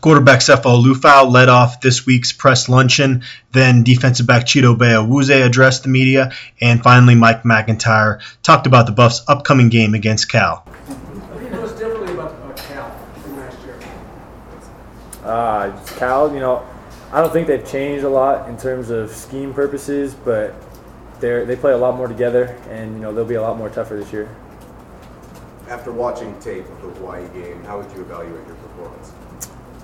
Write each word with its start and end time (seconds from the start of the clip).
Quarterback 0.00 0.38
Sefo 0.38 0.80
Liufau 0.80 1.28
led 1.28 1.48
off 1.48 1.80
this 1.80 2.06
week's 2.06 2.30
press 2.32 2.68
luncheon. 2.68 3.24
Then 3.50 3.82
defensive 3.82 4.28
back 4.28 4.44
Chidobe 4.44 4.78
Awuzie 4.78 5.44
addressed 5.44 5.82
the 5.82 5.88
media. 5.88 6.30
And 6.60 6.80
finally, 6.80 7.16
Mike 7.16 7.44
MacIntyre 7.44 8.20
talked 8.44 8.68
about 8.68 8.86
the 8.86 8.92
Buffs' 8.92 9.24
upcoming 9.26 9.70
game 9.70 9.94
against 9.94 10.30
Cal. 10.30 10.58
What 10.58 11.40
do 11.40 11.44
you 11.44 11.50
notice 11.50 11.72
differently 11.72 12.12
about, 12.12 12.30
about 12.30 12.56
Cal 12.56 12.96
from 13.22 13.36
last 13.38 13.58
year? 13.64 13.76
Uh, 15.24 15.84
Cal, 15.96 16.32
you 16.32 16.38
know, 16.38 16.64
I 17.10 17.20
don't 17.20 17.32
think 17.32 17.48
they've 17.48 17.68
changed 17.68 18.04
a 18.04 18.08
lot 18.08 18.48
in 18.48 18.56
terms 18.56 18.90
of 18.90 19.10
scheme 19.10 19.52
purposes, 19.52 20.14
but 20.14 20.54
they 21.18 21.44
they 21.44 21.56
play 21.56 21.72
a 21.72 21.76
lot 21.76 21.96
more 21.96 22.06
together, 22.06 22.56
and 22.70 22.94
you 22.94 23.00
know 23.00 23.12
they'll 23.12 23.24
be 23.24 23.34
a 23.34 23.42
lot 23.42 23.58
more 23.58 23.68
tougher 23.68 23.96
this 23.96 24.12
year. 24.12 24.32
After 25.68 25.90
watching 25.90 26.38
tape 26.38 26.68
of 26.68 26.82
the 26.82 26.88
Hawaii 27.00 27.28
game, 27.30 27.64
how 27.64 27.80
would 27.80 27.90
you 27.96 28.02
evaluate 28.02 28.46
your 28.46 28.54
performance? 28.54 29.10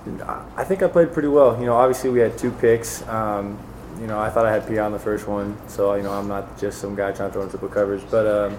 I 0.07 0.65
think 0.65 0.83
I 0.83 0.89
played 0.89 1.13
pretty 1.13 1.29
well. 1.29 1.59
You 1.59 1.67
know, 1.67 1.75
obviously 1.75 2.11
we 2.11 2.21
had 2.21 2.37
two 2.37 2.51
picks. 2.51 3.07
Um, 3.09 3.59
you 4.01 4.07
know, 4.07 4.19
I 4.19 4.29
thought 4.29 4.45
I 4.45 4.53
had 4.53 4.67
P 4.69 4.79
on 4.79 4.93
the 4.93 4.99
first 4.99 5.27
one, 5.27 5.57
so 5.69 5.95
you 5.95 6.03
know 6.03 6.13
I'm 6.13 6.29
not 6.29 6.59
just 6.59 6.81
some 6.81 6.95
guy 6.95 7.13
trying 7.13 7.31
to 7.31 7.33
throw 7.33 7.43
in 7.43 7.49
triple 7.49 7.69
coverage. 7.69 8.03
But 8.11 8.27
um, 8.27 8.59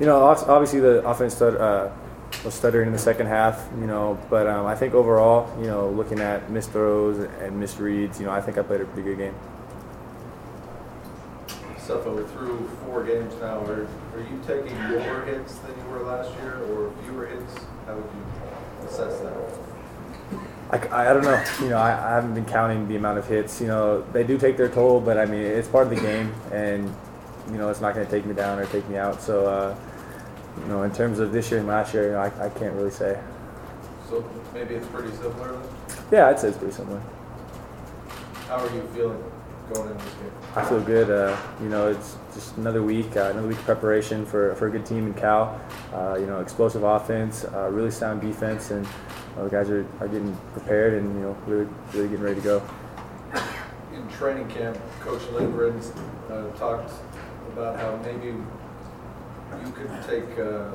you 0.00 0.06
know, 0.06 0.22
obviously 0.24 0.80
the 0.80 1.06
offense 1.06 1.34
stut- 1.34 1.60
uh, 1.60 1.90
was 2.44 2.54
stuttering 2.54 2.88
in 2.88 2.92
the 2.92 2.98
second 2.98 3.26
half. 3.26 3.68
You 3.78 3.86
know, 3.86 4.18
but 4.30 4.46
um, 4.46 4.66
I 4.66 4.74
think 4.74 4.94
overall, 4.94 5.48
you 5.60 5.66
know, 5.66 5.90
looking 5.90 6.20
at 6.20 6.50
missed 6.50 6.70
throws 6.70 7.18
and 7.18 7.60
missed 7.60 7.78
reads, 7.78 8.18
you 8.18 8.26
know, 8.26 8.32
I 8.32 8.40
think 8.40 8.58
I 8.58 8.62
played 8.62 8.80
a 8.80 8.84
pretty 8.84 9.02
good 9.02 9.18
game. 9.18 9.34
Sefo, 11.78 12.26
through 12.32 12.66
four 12.86 13.04
games 13.04 13.34
now, 13.42 13.58
are, 13.66 13.86
are 14.14 14.20
you 14.20 14.40
taking 14.46 14.74
more 14.88 15.22
hits 15.22 15.56
than 15.56 15.78
you 15.78 15.84
were 15.90 16.00
last 16.00 16.34
year 16.40 16.64
or 16.72 16.90
fewer 17.04 17.26
hits? 17.26 17.54
How 17.84 17.94
would 17.94 18.04
you 18.04 18.88
assess 18.88 19.20
that? 19.20 19.63
I, 20.70 21.10
I 21.10 21.12
don't 21.12 21.22
know. 21.22 21.44
You 21.60 21.68
know, 21.68 21.78
I, 21.78 21.90
I 21.90 22.14
haven't 22.14 22.34
been 22.34 22.44
counting 22.44 22.88
the 22.88 22.96
amount 22.96 23.18
of 23.18 23.26
hits. 23.28 23.60
You 23.60 23.66
know, 23.66 24.02
they 24.12 24.24
do 24.24 24.38
take 24.38 24.56
their 24.56 24.68
toll, 24.68 25.00
but 25.00 25.18
I 25.18 25.26
mean, 25.26 25.40
it's 25.40 25.68
part 25.68 25.86
of 25.86 25.90
the 25.90 26.00
game, 26.00 26.34
and 26.52 26.92
you 27.50 27.58
know, 27.58 27.68
it's 27.68 27.80
not 27.80 27.94
going 27.94 28.06
to 28.06 28.10
take 28.10 28.24
me 28.24 28.34
down 28.34 28.58
or 28.58 28.66
take 28.66 28.88
me 28.88 28.96
out. 28.96 29.20
So, 29.20 29.46
uh, 29.46 29.76
you 30.60 30.66
know, 30.66 30.82
in 30.82 30.92
terms 30.92 31.18
of 31.18 31.32
this 31.32 31.50
year 31.50 31.60
and 31.60 31.68
last 31.68 31.92
year, 31.92 32.06
you 32.06 32.12
know, 32.12 32.20
I, 32.20 32.46
I 32.46 32.48
can't 32.50 32.74
really 32.74 32.90
say. 32.90 33.20
So 34.08 34.24
maybe 34.52 34.74
it's 34.74 34.86
pretty 34.88 35.10
similar? 35.16 35.60
Yeah, 36.10 36.28
I'd 36.28 36.38
say 36.38 36.48
it's 36.48 36.58
pretty 36.58 36.74
similar. 36.74 37.00
How 38.48 38.56
are 38.56 38.74
you 38.74 38.82
feeling 38.94 39.22
going 39.72 39.90
into 39.90 40.04
this 40.04 40.14
game? 40.14 40.32
I 40.56 40.64
feel 40.64 40.80
good. 40.80 41.10
Uh, 41.10 41.36
you 41.60 41.68
know, 41.68 41.88
it's 41.88 42.16
just 42.34 42.56
another 42.56 42.82
week, 42.82 43.16
uh, 43.16 43.30
another 43.30 43.48
week 43.48 43.58
of 43.58 43.64
preparation 43.64 44.26
for, 44.26 44.54
for 44.56 44.68
a 44.68 44.70
good 44.70 44.86
team 44.86 45.06
in 45.06 45.14
Cal. 45.14 45.60
Uh, 45.92 46.16
you 46.18 46.26
know, 46.26 46.40
explosive 46.40 46.82
offense, 46.82 47.44
uh, 47.44 47.68
really 47.70 47.90
sound 47.90 48.20
defense, 48.20 48.70
and 48.70 48.86
the 49.36 49.48
guys 49.48 49.70
are, 49.70 49.86
are 50.00 50.08
getting 50.08 50.36
prepared 50.52 50.94
and 50.94 51.14
you 51.16 51.22
know 51.22 51.36
really 51.46 51.68
really 51.92 52.08
getting 52.08 52.24
ready 52.24 52.36
to 52.36 52.42
go. 52.42 52.62
In 53.92 54.08
training 54.08 54.48
camp, 54.48 54.78
Coach 55.00 55.22
Lindgren 55.32 55.80
uh, 56.30 56.50
talked 56.56 56.92
about 57.52 57.78
how 57.78 57.96
maybe 58.04 58.28
you 58.28 59.72
could 59.72 59.90
take 60.06 60.38
uh, 60.38 60.70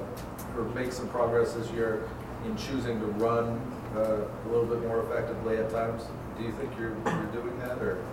or 0.58 0.64
make 0.74 0.92
some 0.92 1.08
progress 1.10 1.54
this 1.54 1.70
year 1.72 2.10
in 2.46 2.56
choosing 2.56 3.00
to 3.00 3.06
run 3.06 3.60
uh, 3.96 4.00
a 4.02 4.48
little 4.50 4.66
bit 4.66 4.80
more 4.88 5.04
effectively 5.04 5.58
at 5.58 5.70
times. 5.70 6.04
Do 6.38 6.44
you 6.44 6.52
think 6.54 6.72
you're, 6.78 6.96
you're 7.06 7.32
doing 7.34 7.60
that, 7.60 7.78
or 7.80 8.04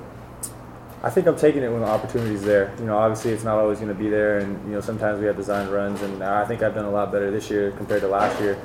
I 1.07 1.11
think 1.11 1.29
I'm 1.29 1.37
taking 1.37 1.63
it 1.63 1.71
when 1.71 1.83
the 1.83 1.87
opportunity's 1.87 2.43
there. 2.43 2.75
You 2.81 2.87
know, 2.87 2.99
obviously 2.99 3.31
it's 3.31 3.45
not 3.45 3.59
always 3.59 3.79
going 3.79 3.91
to 3.91 3.95
be 3.95 4.09
there, 4.09 4.39
and 4.39 4.61
you 4.67 4.75
know 4.75 4.81
sometimes 4.81 5.21
we 5.21 5.27
have 5.27 5.37
designed 5.37 5.71
runs, 5.71 6.03
and 6.03 6.21
I 6.21 6.45
think 6.45 6.65
I've 6.65 6.75
done 6.75 6.85
a 6.85 6.91
lot 6.91 7.13
better 7.13 7.31
this 7.31 7.49
year 7.49 7.71
compared 7.71 8.01
to 8.01 8.09
last 8.09 8.41
year. 8.41 8.59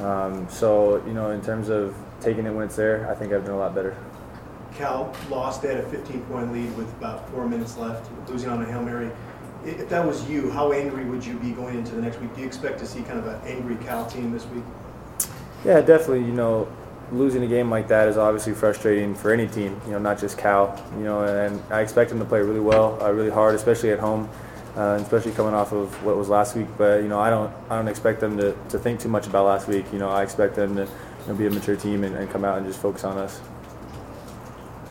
Um, 0.00 0.46
so 0.50 1.02
you 1.06 1.14
know, 1.14 1.30
in 1.30 1.40
terms 1.40 1.70
of 1.70 1.96
taking 2.20 2.44
it 2.44 2.50
when 2.50 2.66
it's 2.66 2.76
there, 2.76 3.10
I 3.10 3.14
think 3.14 3.32
I've 3.32 3.46
done 3.46 3.54
a 3.54 3.58
lot 3.58 3.74
better. 3.74 3.96
Cal 4.74 5.16
lost. 5.30 5.62
They 5.62 5.68
had 5.68 5.78
a 5.78 5.88
15-point 5.88 6.52
lead 6.52 6.76
with 6.76 6.92
about 6.98 7.26
four 7.30 7.48
minutes 7.48 7.78
left, 7.78 8.10
losing 8.28 8.50
on 8.50 8.60
a 8.60 8.66
hail 8.66 8.82
mary. 8.82 9.10
If 9.64 9.88
that 9.88 10.06
was 10.06 10.28
you, 10.28 10.50
how 10.50 10.72
angry 10.72 11.06
would 11.06 11.24
you 11.24 11.38
be 11.38 11.52
going 11.52 11.78
into 11.78 11.94
the 11.94 12.02
next 12.02 12.20
week? 12.20 12.34
Do 12.34 12.42
you 12.42 12.46
expect 12.46 12.80
to 12.80 12.86
see 12.86 13.00
kind 13.00 13.18
of 13.18 13.26
an 13.26 13.40
angry 13.46 13.76
Cal 13.76 14.04
team 14.04 14.30
this 14.30 14.44
week? 14.48 14.64
Yeah, 15.64 15.80
definitely. 15.80 16.26
You 16.26 16.34
know, 16.34 16.68
losing 17.12 17.42
a 17.42 17.46
game 17.46 17.70
like 17.70 17.88
that 17.88 18.08
is 18.08 18.16
obviously 18.16 18.54
frustrating 18.54 19.14
for 19.14 19.32
any 19.32 19.46
team. 19.46 19.80
You 19.86 19.92
know, 19.92 19.98
not 19.98 20.18
just 20.18 20.38
Cal. 20.38 20.82
You 20.96 21.04
know, 21.04 21.22
and 21.24 21.60
I 21.70 21.80
expect 21.80 22.10
them 22.10 22.18
to 22.18 22.24
play 22.24 22.40
really 22.40 22.60
well, 22.60 23.02
uh, 23.02 23.10
really 23.12 23.30
hard, 23.30 23.54
especially 23.54 23.90
at 23.90 23.98
home, 23.98 24.28
uh, 24.76 24.98
especially 25.00 25.32
coming 25.32 25.54
off 25.54 25.72
of 25.72 26.02
what 26.04 26.16
was 26.16 26.28
last 26.28 26.56
week. 26.56 26.68
But 26.76 27.02
you 27.02 27.08
know, 27.08 27.18
I 27.18 27.30
don't, 27.30 27.52
I 27.70 27.76
don't 27.76 27.88
expect 27.88 28.20
them 28.20 28.36
to, 28.38 28.56
to 28.70 28.78
think 28.78 29.00
too 29.00 29.08
much 29.08 29.26
about 29.26 29.46
last 29.46 29.68
week. 29.68 29.86
You 29.92 29.98
know, 29.98 30.10
I 30.10 30.22
expect 30.22 30.54
them 30.54 30.76
to 30.76 30.82
you 30.82 30.88
know, 31.28 31.34
be 31.34 31.46
a 31.46 31.50
mature 31.50 31.76
team 31.76 32.04
and, 32.04 32.16
and 32.16 32.30
come 32.30 32.44
out 32.44 32.58
and 32.58 32.66
just 32.66 32.80
focus 32.80 33.04
on 33.04 33.18
us. 33.18 33.40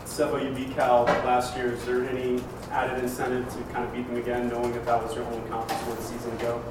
Sefo, 0.06 0.44
you 0.44 0.50
beat 0.50 0.76
Cal 0.76 1.04
last 1.04 1.56
year. 1.56 1.74
Is 1.74 1.86
there 1.86 2.04
any 2.10 2.42
added 2.72 3.04
incentive 3.04 3.48
to 3.54 3.74
kind 3.74 3.86
of 3.86 3.94
beat 3.94 4.08
them 4.08 4.18
again, 4.18 4.50
knowing 4.50 4.72
that 4.74 4.86
that 4.86 5.04
was 5.04 5.16
your 5.16 5.24
only 5.26 5.48
conference 5.50 5.82
one 5.84 6.02
season 6.02 6.32
ago? 6.38 6.64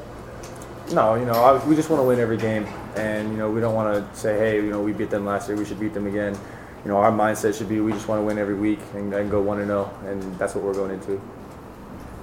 No, 0.92 1.16
you 1.16 1.24
know, 1.24 1.32
I, 1.32 1.64
we 1.66 1.74
just 1.74 1.90
want 1.90 2.00
to 2.00 2.06
win 2.06 2.20
every 2.20 2.36
game, 2.36 2.64
and 2.94 3.32
you 3.32 3.36
know, 3.36 3.50
we 3.50 3.60
don't 3.60 3.74
want 3.74 3.92
to 3.92 4.16
say, 4.16 4.38
hey, 4.38 4.56
you 4.56 4.70
know, 4.70 4.80
we 4.80 4.92
beat 4.92 5.10
them 5.10 5.26
last 5.26 5.48
year, 5.48 5.56
we 5.56 5.64
should 5.64 5.80
beat 5.80 5.92
them 5.92 6.06
again. 6.06 6.38
You 6.84 6.92
know, 6.92 6.98
our 6.98 7.10
mindset 7.10 7.58
should 7.58 7.68
be 7.68 7.80
we 7.80 7.90
just 7.90 8.06
want 8.06 8.20
to 8.20 8.24
win 8.24 8.38
every 8.38 8.54
week 8.54 8.78
and, 8.94 9.12
and 9.12 9.28
go 9.28 9.42
one 9.42 9.58
and 9.58 9.66
zero, 9.66 9.92
and 10.04 10.22
that's 10.38 10.54
what 10.54 10.62
we're 10.62 10.74
going 10.74 10.92
into. 10.92 11.20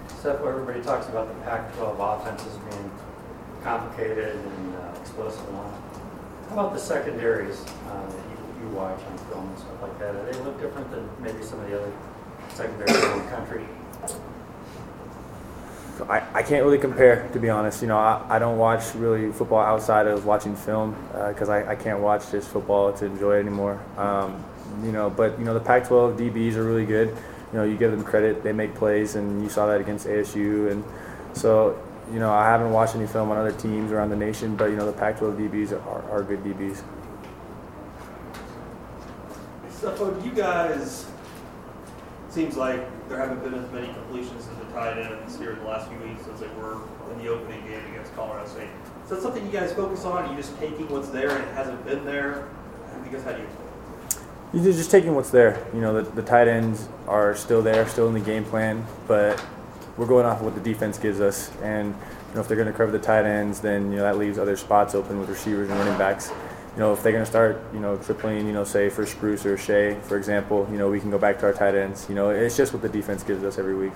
Sefo, 0.07 0.47
everybody 0.47 0.81
talks 0.81 1.09
about 1.09 1.27
the 1.27 1.33
Pac-12 1.43 2.21
offenses 2.21 2.57
being 2.69 2.89
complicated 3.63 4.35
and 4.37 4.75
uh, 4.75 4.99
explosive. 5.01 5.45
How 6.47 6.53
about 6.53 6.73
the 6.73 6.79
secondaries 6.79 7.65
uh, 7.89 8.05
that 8.05 8.15
you, 8.15 8.63
you 8.63 8.75
watch 8.75 9.01
on 9.11 9.17
film 9.27 9.49
and 9.49 9.59
stuff 9.59 9.81
like 9.81 9.99
that? 9.99 10.13
Do 10.13 10.31
they 10.31 10.45
look 10.45 10.61
different 10.61 10.89
than 10.89 11.09
maybe 11.19 11.43
some 11.43 11.59
of 11.59 11.69
the 11.69 11.81
other 11.81 11.91
secondaries 12.53 12.95
in 12.95 13.25
the 13.25 13.29
country? 13.29 13.65
I, 16.01 16.23
I 16.33 16.43
can't 16.43 16.65
really 16.65 16.79
compare, 16.79 17.29
to 17.33 17.39
be 17.39 17.49
honest. 17.49 17.81
You 17.81 17.87
know, 17.87 17.97
I, 17.97 18.25
I 18.27 18.39
don't 18.39 18.57
watch 18.57 18.95
really 18.95 19.31
football 19.31 19.59
outside 19.59 20.07
of 20.07 20.25
watching 20.25 20.55
film 20.55 20.95
because 21.29 21.49
I, 21.49 21.71
I 21.71 21.75
can't 21.75 21.99
watch 21.99 22.31
just 22.31 22.49
football 22.49 22.91
to 22.93 23.05
enjoy 23.05 23.37
it 23.37 23.41
anymore. 23.41 23.79
Um, 23.97 24.43
you 24.83 24.91
know, 24.91 25.09
but 25.09 25.37
you 25.37 25.45
know 25.45 25.53
the 25.53 25.59
Pac-12 25.59 26.17
DBs 26.17 26.55
are 26.55 26.63
really 26.63 26.85
good. 26.85 27.09
You 27.09 27.59
know, 27.59 27.63
you 27.63 27.77
give 27.77 27.91
them 27.91 28.03
credit; 28.03 28.43
they 28.43 28.53
make 28.53 28.73
plays, 28.73 29.15
and 29.15 29.43
you 29.43 29.49
saw 29.49 29.67
that 29.67 29.79
against 29.79 30.07
ASU. 30.07 30.71
And 30.71 30.83
so, 31.33 31.79
you 32.11 32.19
know, 32.19 32.33
I 32.33 32.45
haven't 32.45 32.71
watched 32.71 32.95
any 32.95 33.05
film 33.05 33.29
on 33.29 33.37
other 33.37 33.51
teams 33.51 33.91
around 33.91 34.09
the 34.09 34.15
nation, 34.15 34.55
but 34.55 34.71
you 34.71 34.75
know 34.75 34.87
the 34.87 34.97
Pac-12 34.97 35.49
DBs 35.49 35.71
are, 35.85 36.11
are 36.11 36.23
good 36.23 36.43
DBs. 36.43 36.81
Do 39.81 40.21
you 40.23 40.31
guys, 40.31 41.05
seems 42.29 42.55
like 42.55 42.87
there 43.09 43.17
haven't 43.17 43.43
been 43.43 43.53
as 43.53 43.71
many 43.71 43.87
completions 43.87 44.45
to 44.45 44.55
the 44.55 44.71
tight 44.73 44.97
ends 44.97 45.37
here 45.37 45.51
in 45.51 45.59
the 45.59 45.65
last 45.65 45.89
few 45.89 45.97
weeks 45.99 46.27
as 46.33 46.39
they 46.39 46.47
were 46.59 46.77
in 47.11 47.17
the 47.19 47.27
opening 47.29 47.61
game 47.67 47.85
against 47.91 48.15
Colorado 48.15 48.47
State. 48.47 48.69
Is 49.03 49.09
that 49.09 49.21
something 49.21 49.45
you 49.45 49.51
guys 49.51 49.73
focus 49.73 50.05
on? 50.05 50.23
Are 50.23 50.29
you 50.29 50.37
just 50.37 50.57
taking 50.59 50.89
what's 50.89 51.09
there 51.09 51.29
and 51.29 51.43
it 51.43 51.53
hasn't 51.53 51.83
been 51.85 52.05
there? 52.05 52.47
Guess 53.11 53.23
how 53.23 53.33
do 53.33 53.41
you? 53.41 53.47
You're 54.53 54.73
just 54.73 54.89
taking 54.89 55.13
what's 55.13 55.29
there. 55.29 55.65
You 55.73 55.81
know, 55.81 56.01
the, 56.01 56.09
the 56.11 56.21
tight 56.21 56.47
ends 56.47 56.87
are 57.07 57.35
still 57.35 57.61
there, 57.61 57.87
still 57.87 58.07
in 58.07 58.13
the 58.13 58.19
game 58.19 58.45
plan, 58.45 58.85
but 59.07 59.43
we're 59.97 60.07
going 60.07 60.25
off 60.25 60.39
of 60.39 60.45
what 60.45 60.55
the 60.55 60.61
defense 60.61 60.97
gives 60.97 61.19
us. 61.21 61.51
And 61.61 61.89
you 61.89 62.35
know, 62.35 62.41
if 62.41 62.47
they're 62.47 62.57
going 62.57 62.71
to 62.71 62.73
cover 62.73 62.91
the 62.91 62.99
tight 62.99 63.25
ends, 63.25 63.59
then 63.61 63.91
you 63.91 63.97
know 63.97 64.03
that 64.03 64.17
leaves 64.17 64.39
other 64.39 64.55
spots 64.55 64.95
open 64.95 65.19
with 65.19 65.29
receivers 65.29 65.69
and 65.69 65.77
running 65.77 65.97
backs. 65.97 66.31
You 66.73 66.79
know, 66.79 66.93
if 66.93 67.03
they're 67.03 67.11
going 67.11 67.23
to 67.23 67.29
start, 67.29 67.61
you 67.71 67.79
know, 67.79 67.97
tripling, 67.97 68.47
you 68.47 68.53
know, 68.53 68.63
say 68.63 68.89
for 68.89 69.05
Spruce 69.05 69.45
or 69.45 69.57
Shay, 69.57 69.97
for 70.01 70.17
example, 70.17 70.67
you 70.71 70.77
know, 70.77 70.89
we 70.89 70.99
can 70.99 71.11
go 71.11 71.19
back 71.19 71.37
to 71.39 71.45
our 71.45 71.53
tight 71.53 71.75
ends. 71.75 72.07
You 72.09 72.15
know, 72.15 72.31
it's 72.31 72.57
just 72.57 72.73
what 72.73 72.81
the 72.81 72.89
defense 72.89 73.21
gives 73.21 73.43
us 73.43 73.59
every 73.59 73.75
week. 73.75 73.93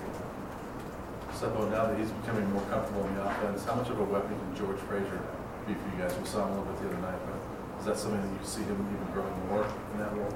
Sefo, 1.32 1.70
now 1.70 1.86
that 1.86 1.98
he's 1.98 2.10
becoming 2.10 2.48
more 2.52 2.62
comfortable 2.62 3.04
in 3.06 3.14
the 3.16 3.24
offense, 3.24 3.64
how 3.64 3.74
much 3.74 3.88
of 3.88 3.98
a 3.98 4.04
weapon 4.04 4.30
can 4.30 4.56
George 4.56 4.78
Frazier 4.80 5.20
be 5.66 5.74
for 5.74 5.96
you 5.96 6.02
guys? 6.02 6.16
We 6.18 6.26
saw 6.26 6.46
him 6.46 6.52
a 6.52 6.58
little 6.60 6.72
bit 6.72 6.82
the 6.82 6.88
other 6.88 7.02
night, 7.02 7.18
but 7.26 7.80
is 7.80 7.86
that 7.86 7.98
something 7.98 8.20
that 8.20 8.40
you 8.40 8.46
see 8.46 8.62
him 8.62 8.74
even 8.74 9.12
growing 9.12 9.48
more 9.48 9.66
in 9.92 9.98
that 9.98 10.16
role? 10.16 10.34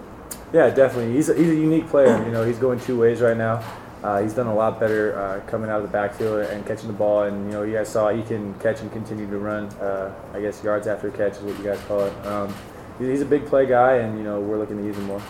Yeah, 0.53 0.71
definitely. 0.71 1.15
He's 1.15 1.29
a, 1.29 1.35
he's 1.35 1.49
a 1.49 1.55
unique 1.55 1.89
player. 1.89 2.25
You 2.25 2.33
know, 2.33 2.45
he's 2.45 2.59
going 2.59 2.81
two 2.81 2.99
ways 2.99 3.21
right 3.21 3.37
now. 3.37 3.63
Uh, 4.03 4.21
he's 4.21 4.35
done 4.35 4.49
a 4.49 4.55
lot 4.55 4.81
better 4.81 5.17
uh, 5.17 5.41
coming 5.49 5.71
out 5.71 5.77
of 5.77 5.83
the 5.83 5.93
backfield 5.93 6.45
and 6.47 6.67
catching 6.67 6.89
the 6.89 6.93
ball. 6.93 7.23
And 7.23 7.47
you 7.47 7.53
know, 7.53 7.63
you 7.63 7.75
guys 7.75 7.89
saw 7.89 8.09
he 8.09 8.23
can 8.23 8.53
catch 8.55 8.81
and 8.81 8.91
continue 8.91 9.31
to 9.31 9.39
run. 9.39 9.67
Uh, 9.75 10.13
I 10.35 10.41
guess 10.41 10.63
yards 10.65 10.89
after 10.89 11.11
catch 11.11 11.37
is 11.37 11.43
what 11.43 11.57
you 11.57 11.65
guys 11.65 11.79
call 11.87 12.01
it. 12.01 12.27
Um, 12.27 12.53
he's 12.99 13.21
a 13.21 13.27
big 13.27 13.47
play 13.47 13.67
guy, 13.67 13.99
and 13.99 14.19
you 14.19 14.25
know, 14.25 14.41
we're 14.41 14.59
looking 14.59 14.79
to 14.79 14.85
use 14.85 14.97
him 14.97 15.05
more. 15.05 15.23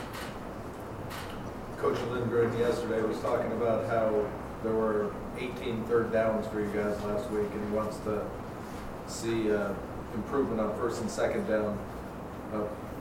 Coach 1.76 1.98
Lindgren 2.10 2.56
yesterday 2.58 3.02
was 3.02 3.19
talking 3.20 3.52
about 3.52 3.86
how 3.88 4.26
there 4.62 4.72
were 4.72 5.12
18 5.38 5.84
third 5.84 6.12
downs 6.12 6.46
for 6.46 6.60
you 6.60 6.70
guys 6.72 6.98
last 7.02 7.28
week, 7.30 7.48
and 7.52 7.69
he 7.69 7.74
wants 7.74 7.98
to 7.98 8.24
see 9.06 9.52
uh, 9.52 9.74
improvement 10.14 10.60
on 10.60 10.74
first 10.76 11.02
and 11.02 11.10
second 11.10 11.46
down. 11.46 11.78
Uh, 12.54 12.60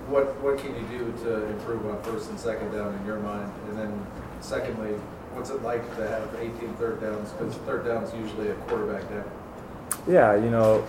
what 0.10 0.36
what 0.42 0.58
can 0.58 0.76
you 0.76 0.82
do 0.98 1.14
to 1.24 1.46
improve 1.46 1.86
on 1.86 2.02
first 2.04 2.30
and 2.30 2.38
second 2.38 2.72
down 2.72 2.94
in 2.94 3.06
your 3.06 3.20
mind? 3.20 3.52
And 3.70 3.78
then, 3.78 4.08
secondly, 4.42 5.00
what's 5.34 5.50
it 5.50 5.62
like 5.64 5.84
to 5.98 6.08
have 6.08 6.34
18 6.40 6.74
third 6.76 7.02
downs? 7.02 7.32
Because 7.32 7.56
third 7.58 7.86
down 7.86 8.04
is 8.04 8.14
usually 8.14 8.50
a 8.50 8.56
quarterback 8.56 9.08
down. 9.10 9.30
Yeah, 10.08 10.36
you 10.36 10.50
know, 10.50 10.86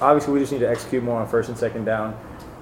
obviously 0.00 0.32
we 0.32 0.40
just 0.40 0.52
need 0.52 0.60
to 0.60 0.68
execute 0.68 1.02
more 1.02 1.20
on 1.20 1.28
first 1.28 1.48
and 1.48 1.58
second 1.58 1.84
down. 1.84 2.16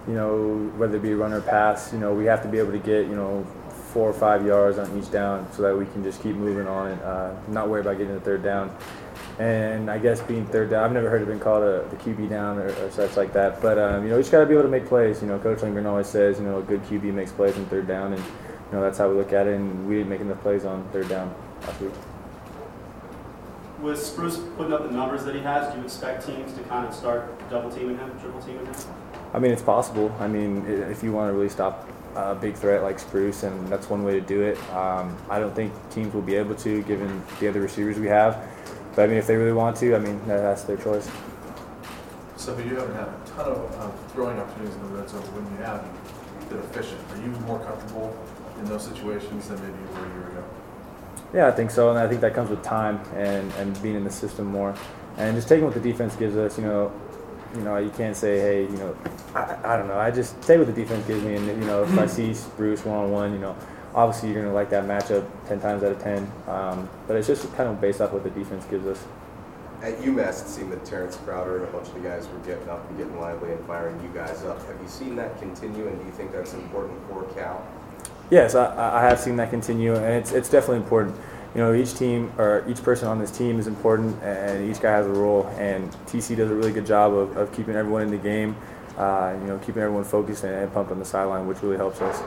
you 0.06 0.14
know, 0.14 0.70
whether 0.76 0.96
it 0.96 1.02
be 1.02 1.14
run 1.14 1.32
or 1.32 1.40
pass, 1.40 1.93
you 1.93 1.99
know, 1.99 2.12
we 2.12 2.26
have 2.26 2.43
to 2.43 2.49
be 2.49 2.58
able 2.58 2.72
to 2.72 2.78
get, 2.78 3.06
you 3.06 3.14
know, 3.14 3.44
four 3.69 4.08
or 4.11 4.12
five 4.12 4.44
yards 4.44 4.78
on 4.78 4.99
each 4.99 5.11
down 5.11 5.50
so 5.52 5.62
that 5.62 5.76
we 5.76 5.87
can 5.87 6.02
just 6.02 6.22
keep 6.22 6.37
moving 6.37 6.66
on 6.66 6.90
and 6.90 7.00
uh, 7.02 7.32
not 7.49 7.69
worry 7.69 7.81
about 7.81 7.96
getting 7.96 8.12
the 8.12 8.20
third 8.20 8.43
down. 8.43 8.76
And 9.38 9.90
I 9.90 9.99
guess 9.99 10.20
being 10.20 10.46
third 10.46 10.70
down, 10.70 10.84
I've 10.84 10.93
never 10.93 11.08
heard 11.08 11.22
it 11.22 11.26
been 11.26 11.40
called 11.40 11.62
a, 11.62 11.88
the 11.88 11.96
QB 11.96 12.28
down 12.28 12.58
or, 12.58 12.69
or 12.84 12.90
such 12.90 13.16
like 13.16 13.32
that. 13.32 13.61
But 13.61 13.78
um, 13.78 14.05
you 14.05 14.11
know, 14.11 14.16
you 14.16 14.22
just 14.22 14.31
got 14.31 14.40
to 14.40 14.46
be 14.46 14.52
able 14.52 14.64
to 14.64 14.69
make 14.69 14.87
plays. 14.87 15.22
You 15.22 15.28
know, 15.28 15.38
Coach 15.38 15.62
Lindgren 15.62 15.87
always 15.87 16.06
says, 16.06 16.38
you 16.38 16.44
know, 16.44 16.58
a 16.58 16.62
good 16.62 16.82
QB 16.84 17.14
makes 17.14 17.32
plays 17.32 17.56
on 17.56 17.64
third 17.66 17.88
down, 17.88 18.12
and 18.12 18.22
you 18.70 18.76
know 18.76 18.82
that's 18.82 18.99
how 18.99 19.08
we 19.08 19.16
look 19.16 19.32
at 19.32 19.46
it. 19.46 19.55
And 19.55 19.88
we 19.88 19.96
didn't 19.96 20.11
make 20.11 20.20
enough 20.20 20.40
plays 20.43 20.64
on 20.64 20.87
third 20.88 21.08
down 21.08 21.34
last 21.62 21.81
week. 21.81 21.93
With 23.81 24.02
Spruce 24.02 24.38
putting 24.56 24.72
up 24.72 24.84
the 24.84 24.94
numbers 24.94 25.25
that 25.25 25.34
he 25.34 25.40
has, 25.43 25.72
do 25.72 25.78
you 25.78 25.84
expect 25.84 26.26
teams 26.26 26.52
to 26.55 26.62
kind 26.64 26.87
of 26.87 26.94
start 26.94 27.50
double 27.50 27.70
teaming 27.70 27.99
him, 27.99 28.11
triple 28.20 28.40
teaming 28.40 28.64
him? 28.66 28.75
I 29.34 29.38
mean, 29.38 29.50
it's 29.50 29.62
possible. 29.62 30.14
I 30.20 30.28
mean, 30.28 30.64
if 30.66 31.02
you 31.02 31.12
want 31.12 31.28
to 31.28 31.34
really 31.34 31.49
stop 31.49 31.88
a 32.16 32.34
big 32.34 32.55
threat 32.55 32.82
like 32.82 32.99
Spruce, 32.99 33.43
and 33.43 33.69
that's 33.69 33.90
one 33.90 34.05
way 34.05 34.12
to 34.12 34.20
do 34.20 34.43
it. 34.43 34.58
Um, 34.70 35.16
I 35.28 35.38
don't 35.38 35.55
think 35.55 35.72
teams 35.90 36.14
will 36.14 36.22
be 36.22 36.37
able 36.37 36.55
to, 36.56 36.82
given 36.84 37.22
the 37.40 37.49
other 37.49 37.61
receivers 37.61 37.99
we 37.99 38.06
have. 38.06 38.40
But 38.94 39.02
I 39.02 39.06
mean, 39.08 39.19
if 39.19 39.26
they 39.26 39.37
really 39.37 39.52
want 39.52 39.76
to, 39.78 39.94
I 39.96 39.99
mean, 39.99 40.20
that's 40.26 40.62
their 40.62 40.76
choice. 40.76 41.11
So, 42.37 42.55
but 42.55 42.64
you 42.66 42.76
haven't 42.76 42.94
had 42.94 43.08
a 43.08 43.20
ton 43.26 43.46
of 43.46 43.81
um, 43.81 43.93
throwing 44.08 44.38
opportunities 44.38 44.76
in 44.76 44.82
the 44.82 44.99
red 44.99 45.08
zone. 45.08 45.22
When 45.22 45.44
you 45.56 45.64
have, 45.64 45.84
you've 46.40 46.49
been 46.50 46.58
efficient. 46.58 47.00
Are 47.11 47.16
you 47.16 47.28
more 47.46 47.58
comfortable 47.61 48.16
in 48.58 48.64
those 48.66 48.84
situations 48.84 49.48
than 49.48 49.60
maybe 49.60 49.72
you 49.72 50.00
were 50.00 50.06
a 50.06 50.14
year 50.14 50.28
ago? 50.28 50.44
Yeah, 51.32 51.48
I 51.48 51.50
think 51.50 51.70
so, 51.70 51.90
and 51.90 51.98
I 51.98 52.06
think 52.06 52.20
that 52.20 52.34
comes 52.34 52.50
with 52.50 52.62
time 52.62 53.00
and, 53.14 53.52
and 53.54 53.80
being 53.82 53.96
in 53.96 54.04
the 54.04 54.10
system 54.10 54.46
more, 54.46 54.74
and 55.16 55.36
just 55.36 55.48
taking 55.48 55.64
what 55.64 55.74
the 55.74 55.80
defense 55.80 56.14
gives 56.16 56.36
us. 56.36 56.56
You 56.58 56.64
know, 56.64 56.92
you 57.54 57.62
know, 57.62 57.76
you 57.78 57.90
can't 57.90 58.16
say, 58.16 58.38
hey, 58.38 58.62
you 58.62 58.76
know, 58.76 58.96
I, 59.34 59.56
I 59.64 59.76
don't 59.76 59.88
know. 59.88 59.98
I 59.98 60.10
just 60.10 60.40
take 60.42 60.58
what 60.58 60.66
the 60.66 60.72
defense 60.72 61.06
gives 61.06 61.22
me, 61.24 61.34
and 61.34 61.46
you 61.46 61.66
know, 61.66 61.82
if 61.82 61.98
I 61.98 62.06
see 62.06 62.34
Spruce 62.34 62.84
one 62.84 62.96
on 62.96 63.10
one, 63.10 63.32
you 63.32 63.38
know, 63.38 63.56
obviously 63.94 64.30
you're 64.30 64.42
gonna 64.42 64.54
like 64.54 64.70
that 64.70 64.84
matchup 64.84 65.26
ten 65.46 65.60
times 65.60 65.82
out 65.82 65.92
of 65.92 66.02
ten. 66.02 66.30
Um, 66.46 66.88
but 67.06 67.16
it's 67.16 67.26
just 67.26 67.52
kind 67.54 67.68
of 67.68 67.80
based 67.80 68.00
off 68.00 68.12
what 68.12 68.24
the 68.24 68.30
defense 68.30 68.64
gives 68.66 68.86
us. 68.86 69.04
At 69.82 69.98
UMass, 69.98 70.42
it 70.42 70.48
seemed 70.48 70.72
that 70.72 70.84
Terrence 70.84 71.16
Crowder 71.16 71.58
and 71.58 71.68
a 71.68 71.72
bunch 71.72 71.88
of 71.88 71.94
the 71.94 72.00
guys 72.00 72.26
were 72.28 72.38
getting 72.38 72.68
up 72.68 72.88
and 72.88 72.96
getting 72.96 73.20
lively 73.20 73.52
and 73.52 73.66
firing 73.66 74.00
you 74.02 74.08
guys 74.14 74.42
up. 74.44 74.64
Have 74.66 74.80
you 74.80 74.88
seen 74.88 75.14
that 75.16 75.38
continue, 75.38 75.86
and 75.88 75.98
do 75.98 76.06
you 76.06 76.12
think 76.12 76.32
that's 76.32 76.54
important 76.54 76.98
for 77.08 77.24
Cal? 77.34 77.66
Yes, 78.31 78.55
I, 78.55 78.99
I 78.99 79.03
have 79.03 79.21
seen 79.21 79.37
that 79.37 79.50
continue, 79.50 79.94
and 79.94 80.15
it's 80.15 80.32
it's 80.32 80.49
definitely 80.49 80.79
important. 80.79 81.17
You 81.55 81.61
know, 81.61 81.75
each 81.75 81.94
team 81.94 82.32
or 82.38 82.65
each 82.69 82.82
person 82.82 83.06
on 83.06 83.19
this 83.19 83.31
team 83.31 83.59
is 83.59 83.67
important, 83.67 84.21
and 84.23 84.69
each 84.69 84.81
guy 84.81 84.91
has 84.91 85.06
a 85.06 85.11
role. 85.11 85.47
And 85.59 85.91
TC 86.06 86.37
does 86.37 86.50
a 86.50 86.55
really 86.55 86.73
good 86.73 86.87
job 86.87 87.12
of, 87.12 87.37
of 87.37 87.53
keeping 87.53 87.76
everyone 87.76 88.03
in 88.03 88.11
the 88.11 88.17
game. 88.17 88.56
Uh, 88.97 89.37
you 89.41 89.47
know, 89.47 89.59
keeping 89.59 89.82
everyone 89.82 90.05
focused 90.05 90.44
and, 90.44 90.55
and 90.55 90.73
pumped 90.73 90.91
on 90.91 90.99
the 90.99 91.05
sideline, 91.05 91.47
which 91.47 91.62
really 91.62 91.76
helps 91.76 92.00
us. 92.00 92.23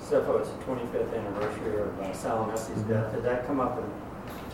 Sefo, 0.00 0.40
it's 0.40 0.48
the 0.48 0.64
25th 0.64 1.14
anniversary 1.14 1.80
of 1.80 2.00
uh, 2.00 2.12
Sal 2.14 2.46
Aunese's 2.46 2.82
death. 2.82 3.12
Did 3.12 3.24
that 3.24 3.46
come 3.46 3.60
up 3.60 3.78
in 3.78 3.84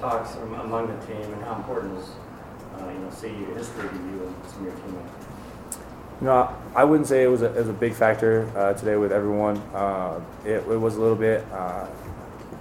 talks 0.00 0.34
among 0.36 0.88
the 0.88 1.06
team, 1.06 1.22
and 1.22 1.44
how 1.44 1.56
important 1.56 1.96
is, 1.98 2.08
uh, 2.80 2.88
you 2.88 2.98
know, 2.98 3.10
see 3.10 3.28
history 3.54 3.88
to 3.88 3.94
you 3.94 4.26
and 4.26 4.50
some 4.50 4.66
of 4.66 4.72
your 4.72 4.74
teammates? 4.74 5.33
Know, 6.24 6.56
I 6.74 6.84
wouldn't 6.84 7.06
say 7.06 7.22
it 7.22 7.26
was 7.26 7.42
a, 7.42 7.52
it 7.54 7.56
was 7.58 7.68
a 7.68 7.74
big 7.74 7.92
factor 7.92 8.50
uh, 8.56 8.72
today 8.72 8.96
with 8.96 9.12
everyone. 9.12 9.58
Uh, 9.74 10.22
it, 10.42 10.52
it 10.52 10.80
was 10.80 10.96
a 10.96 11.00
little 11.00 11.16
bit. 11.16 11.44
Uh, 11.52 11.86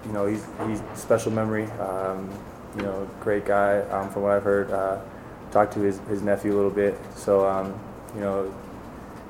you 0.05 0.11
know, 0.11 0.25
he's 0.25 0.45
he's 0.67 0.81
special 0.95 1.31
memory. 1.31 1.71
Um, 1.79 2.29
you 2.75 2.81
know, 2.81 3.09
great 3.21 3.45
guy 3.45 3.79
um, 3.83 4.09
from 4.09 4.23
what 4.23 4.33
I've 4.33 4.43
heard. 4.43 4.69
Uh, 4.69 4.99
talked 5.51 5.71
to 5.75 5.79
his, 5.79 5.99
his 6.09 6.21
nephew 6.21 6.53
a 6.53 6.57
little 6.57 6.71
bit, 6.71 6.99
so 7.15 7.47
um, 7.47 7.79
you 8.13 8.19
know, 8.19 8.53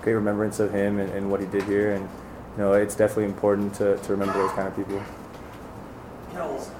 great 0.02 0.16
remembrance 0.16 0.60
of 0.60 0.74
him 0.74 0.98
and, 0.98 1.12
and 1.12 1.30
what 1.30 1.40
he 1.40 1.46
did 1.46 1.62
here. 1.66 1.92
And 1.94 2.10
you 2.58 2.58
know, 2.58 2.74
it's 2.74 2.96
definitely 2.96 3.26
important 3.26 3.76
to, 3.76 3.98
to 3.98 4.12
remember 4.12 4.34
those 4.34 4.52
kind 4.54 4.68
of 4.68 4.76
people. 4.76 5.00
Cal's, 6.32 6.72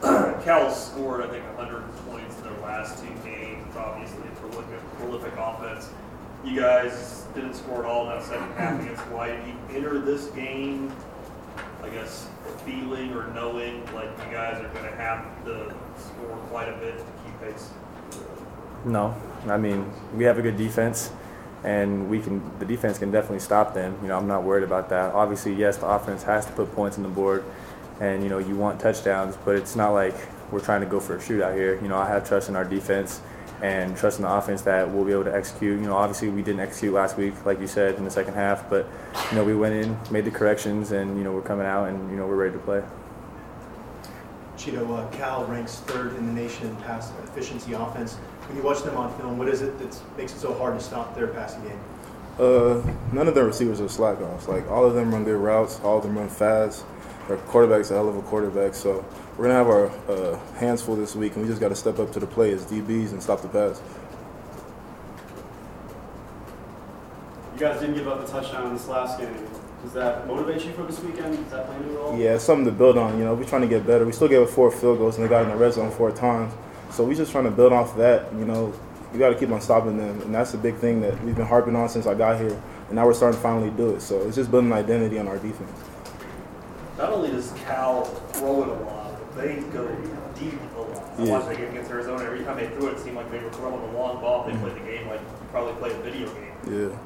Cal's 0.44 0.88
scored, 0.92 1.22
I 1.22 1.28
think, 1.28 1.46
100 1.56 1.84
points 2.08 2.36
in 2.38 2.46
their 2.46 2.60
last 2.62 2.98
two 2.98 3.14
games. 3.24 3.76
Obviously, 3.78 4.24
it's 4.28 4.40
a 4.40 4.42
prolific, 4.42 4.80
prolific 4.98 5.34
offense. 5.38 5.90
You 6.44 6.60
guys 6.60 7.26
didn't 7.34 7.54
score 7.54 7.80
at 7.80 7.86
all 7.86 8.10
in 8.10 8.18
that 8.18 8.26
second 8.26 8.52
half 8.54 8.82
against. 8.82 9.04
Do 9.10 9.16
you 9.16 9.78
enter 9.78 10.00
this 10.00 10.26
game, 10.28 10.94
I 11.82 11.90
guess, 11.90 12.28
feeling 12.66 13.14
or 13.14 13.28
knowing 13.34 13.86
like 13.94 14.10
you 14.26 14.32
guys 14.32 14.62
are 14.62 14.68
going 14.70 14.86
to 14.86 14.96
have 14.98 15.46
to 15.46 15.74
score 15.98 16.36
quite 16.50 16.68
a 16.68 16.78
bit 16.78 16.98
to 16.98 17.04
keep 17.24 17.40
pace? 17.42 17.70
No, 18.86 19.16
I 19.48 19.58
mean 19.58 19.90
we 20.14 20.26
have 20.26 20.38
a 20.38 20.42
good 20.42 20.58
defense, 20.58 21.12
and 21.64 22.10
we 22.10 22.20
can. 22.20 22.42
The 22.60 22.66
defense 22.66 23.00
can 23.00 23.12
definitely 23.12 23.40
stop 23.40 23.74
them. 23.74 23.98
You 24.02 24.10
know, 24.10 24.18
I'm 24.18 24.28
not 24.28 24.44
worried 24.44 24.66
about 24.66 24.90
that. 24.90 25.14
Obviously, 25.14 25.54
yes, 25.54 25.78
the 25.78 25.88
offense 25.88 26.24
has 26.24 26.46
to 26.48 26.52
put 26.52 26.74
points 26.76 26.98
on 26.98 27.04
the 27.04 27.10
board, 27.10 27.46
and 28.02 28.22
you 28.22 28.28
know 28.28 28.40
you 28.40 28.58
want 28.58 28.82
touchdowns, 28.82 29.38
but 29.46 29.56
it's 29.56 29.78
not 29.78 29.92
like 29.92 30.16
we're 30.52 30.60
trying 30.60 30.82
to 30.82 30.88
go 30.88 31.00
for 31.00 31.16
a 31.16 31.20
shootout 31.20 31.56
here. 31.56 31.80
You 31.82 31.88
know, 31.88 31.98
I 31.98 32.10
have 32.10 32.28
trust 32.28 32.50
in 32.50 32.58
our 32.58 32.66
defense 32.66 33.22
and 33.62 33.96
trust 33.96 34.20
in 34.20 34.24
the 34.24 34.32
offense 34.32 34.62
that 34.64 34.90
we'll 34.90 35.06
be 35.06 35.12
able 35.12 35.24
to 35.26 35.36
execute. 35.36 35.80
You 35.80 35.88
know, 35.88 35.96
obviously 35.96 36.30
we 36.30 36.42
didn't 36.42 36.60
execute 36.60 36.94
last 36.94 37.18
week, 37.18 37.46
like 37.46 37.60
you 37.60 37.68
said, 37.68 37.96
in 37.96 38.04
the 38.04 38.12
second 38.12 38.34
half, 38.34 38.70
but 38.70 38.88
you 39.32 39.38
know 39.38 39.44
we 39.44 39.56
went 39.56 39.76
in, 39.76 39.98
made 40.12 40.26
the 40.26 40.32
corrections, 40.32 40.92
and 40.92 41.18
you 41.18 41.24
know 41.24 41.32
we're 41.32 41.42
coming 41.42 41.66
out, 41.66 41.90
and 41.90 42.12
you 42.12 42.18
know 42.18 42.28
we're 42.28 42.36
ready 42.36 42.54
to 42.54 42.60
play. 42.60 42.84
Chido, 44.58 44.98
uh, 44.98 45.10
Cal 45.10 45.46
ranks 45.46 45.78
third 45.82 46.16
in 46.16 46.28
the 46.28 46.34
nation 46.34 46.68
in 46.68 46.76
pass 46.78 47.12
efficiency 47.24 47.74
offense. 47.74 48.16
When 48.48 48.58
you 48.58 48.64
watch 48.64 48.82
them 48.84 48.98
on 48.98 49.16
film, 49.18 49.38
what 49.38 49.48
is 49.48 49.62
it 49.62 49.78
that 49.80 50.18
makes 50.18 50.34
it 50.34 50.40
so 50.40 50.54
hard 50.54 50.78
to 50.78 50.84
stop 50.84 51.16
their 51.16 51.28
passing 51.28 51.64
game? 51.64 51.80
Uh, 52.40 52.82
none 53.12 53.28
of 53.28 53.36
their 53.36 53.46
receivers 53.46 53.80
are 53.80 53.88
slack 53.88 54.20
offs. 54.22 54.48
Like 54.48 54.70
all 54.70 54.86
of 54.86 54.96
them 54.96 55.14
run 55.14 55.24
good 55.24 55.38
routes. 55.38 55.80
All 55.84 55.98
of 55.98 56.04
them 56.04 56.18
run 56.18 56.30
fast. 56.30 56.86
Their 57.28 57.38
quarterback's 57.38 57.92
a 57.92 57.94
hell 57.94 58.10
of 58.10 58.18
a 58.18 58.22
quarterback. 58.22 58.74
So 58.74 59.06
we're 59.38 59.46
gonna 59.46 59.56
have 59.56 59.68
our 59.68 59.88
uh, 60.10 60.40
hands 60.56 60.82
full 60.82 60.96
this 60.96 61.16
week, 61.16 61.34
and 61.34 61.42
we 61.42 61.48
just 61.48 61.60
got 61.60 61.70
to 61.70 61.76
step 61.76 62.00
up 62.00 62.12
to 62.14 62.20
the 62.20 62.28
plate 62.28 62.54
as 62.54 62.66
DBs 62.66 63.12
and 63.12 63.22
stop 63.22 63.42
the 63.42 63.48
pass. 63.48 63.82
You 67.54 67.60
guys 67.60 67.80
didn't 67.80 67.96
give 67.96 68.08
up 68.08 68.24
a 68.24 68.28
touchdown 68.28 68.68
in 68.68 68.74
this 68.74 68.88
last 68.88 69.20
game. 69.20 69.36
Does 69.84 69.94
that 69.94 70.28
motivate 70.28 70.64
you 70.64 70.72
for 70.74 70.84
this 70.84 71.00
weekend? 71.02 71.36
Does 71.38 71.52
that 71.52 71.66
play 71.66 71.76
any 71.76 71.90
role? 71.94 72.18
Yeah, 72.18 72.36
it's 72.36 72.44
something 72.44 72.66
to 72.66 72.72
build 72.72 72.98
on. 72.98 73.18
You 73.18 73.26
know, 73.26 73.34
we're 73.34 73.44
trying 73.44 73.64
to 73.64 73.68
get 73.68 73.86
better. 73.86 74.06
We 74.06 74.12
still 74.12 74.28
gave 74.28 74.42
up 74.42 74.50
four 74.50 74.72
field 74.72 75.00
goals, 75.00 75.18
and 75.18 75.26
they 75.26 75.30
got 75.30 75.44
in 75.44 75.50
the 75.50 75.56
red 75.56 75.74
zone 75.74 75.92
four 75.92 76.12
times. 76.12 76.54
So 76.92 77.04
we're 77.04 77.16
just 77.16 77.32
trying 77.32 77.46
to 77.46 77.52
build 77.52 77.74
off 77.74 77.92
of 77.92 77.98
that. 77.98 78.32
You 78.34 78.46
know, 78.46 78.74
we 79.12 79.20
got 79.20 79.30
to 79.30 79.36
keep 79.36 79.50
on 79.50 79.62
stopping 79.62 79.98
them, 79.98 80.22
and 80.22 80.34
that's 80.34 80.52
the 80.52 80.58
big 80.58 80.76
thing 80.78 81.02
that 81.02 81.22
we've 81.24 81.36
been 81.36 81.46
harping 81.46 81.76
on 81.76 81.90
since 81.90 82.08
I 82.08 82.14
got 82.14 82.40
here, 82.40 82.60
and 82.88 82.96
now 82.96 83.06
we're 83.06 83.14
starting 83.14 83.38
to 83.38 83.44
finally 83.44 83.72
do 83.72 83.96
it. 83.96 84.02
So 84.02 84.22
it's 84.22 84.36
just 84.36 84.50
building 84.52 84.72
identity 84.72 85.20
on 85.20 85.28
our 85.28 85.38
defense. 85.38 85.72
Not 86.98 87.12
only 87.12 87.32
does 87.32 87.52
Cal 87.66 88.06
throw 88.06 88.64
it 88.64 88.70
a 88.70 88.74
lot, 88.84 88.93
but 88.93 88.93
they 89.36 89.64
go 89.74 89.88
deep 90.40 90.60
a 90.78 90.82
lot. 90.82 91.04
I 91.18 91.24
Yeah. 91.24 91.32
watched 91.32 91.50
that 91.50 91.58
game 91.58 91.70
against 91.70 91.92
Arizona. 91.92 92.24
Every 92.24 92.44
time 92.44 92.58
they 92.58 92.68
threw 92.68 92.88
it, 92.88 92.94
it 92.94 93.00
seemed 93.00 93.16
like 93.16 93.32
they 93.32 93.40
were 93.40 93.50
throwing 93.52 93.82
a 93.82 93.98
long 93.98 94.22
ball. 94.22 94.46
They 94.46 94.54
mm-hmm. 94.54 94.62
played 94.62 94.76
the 94.76 94.92
game 94.92 95.08
like 95.08 95.20
you 95.20 95.48
probably 95.52 95.74
play 95.74 95.92
a 95.92 96.02
video 96.02 96.28
game. 96.28 96.90
Yeah. 96.92 96.98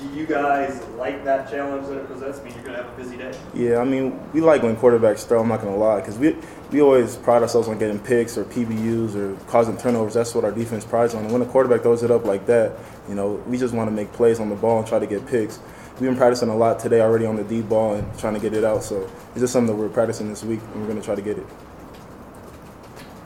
Do 0.00 0.08
you 0.18 0.24
guys 0.24 0.80
like 0.96 1.24
that 1.24 1.50
challenge 1.50 1.88
that 1.88 1.98
it 1.98 2.06
presents? 2.06 2.38
I 2.38 2.44
mean, 2.44 2.54
you're 2.54 2.62
going 2.62 2.76
to 2.76 2.82
have 2.84 2.92
a 2.92 2.96
busy 2.96 3.16
day. 3.16 3.32
Yeah, 3.52 3.78
I 3.78 3.84
mean, 3.84 4.18
we 4.32 4.40
like 4.40 4.62
when 4.62 4.76
quarterbacks 4.76 5.26
throw. 5.26 5.40
I'm 5.40 5.48
not 5.48 5.60
gonna 5.60 5.76
lie, 5.76 6.00
because 6.00 6.16
we 6.16 6.36
we 6.70 6.80
always 6.80 7.16
pride 7.16 7.42
ourselves 7.42 7.68
on 7.68 7.78
getting 7.78 7.98
picks 7.98 8.38
or 8.38 8.44
PBUs 8.44 9.14
or 9.14 9.36
causing 9.48 9.76
turnovers. 9.76 10.14
That's 10.14 10.34
what 10.34 10.44
our 10.44 10.52
defense 10.52 10.84
prides 10.84 11.14
on. 11.14 11.24
And 11.24 11.32
when 11.32 11.42
a 11.42 11.46
quarterback 11.46 11.82
throws 11.82 12.02
it 12.02 12.10
up 12.10 12.24
like 12.24 12.46
that, 12.46 12.78
you 13.08 13.14
know, 13.14 13.42
we 13.46 13.58
just 13.58 13.74
want 13.74 13.88
to 13.88 13.94
make 13.94 14.12
plays 14.12 14.40
on 14.40 14.48
the 14.48 14.54
ball 14.54 14.78
and 14.78 14.86
try 14.86 14.98
to 15.00 15.06
get 15.06 15.26
picks. 15.26 15.58
We've 16.00 16.08
been 16.08 16.16
practicing 16.16 16.48
a 16.48 16.56
lot 16.56 16.78
today 16.78 17.02
already 17.02 17.26
on 17.26 17.36
the 17.36 17.44
deep 17.44 17.68
ball 17.68 17.94
and 17.94 18.18
trying 18.18 18.34
to 18.34 18.40
get 18.40 18.54
it 18.54 18.64
out. 18.64 18.82
So 18.84 19.10
it's 19.32 19.40
just 19.40 19.52
something 19.52 19.76
that 19.76 19.82
we're 19.82 19.90
practicing 19.90 20.30
this 20.30 20.44
week, 20.44 20.60
and 20.72 20.80
we're 20.80 20.88
gonna 20.88 21.02
try 21.02 21.14
to 21.14 21.22
get 21.22 21.36
it. 21.36 21.46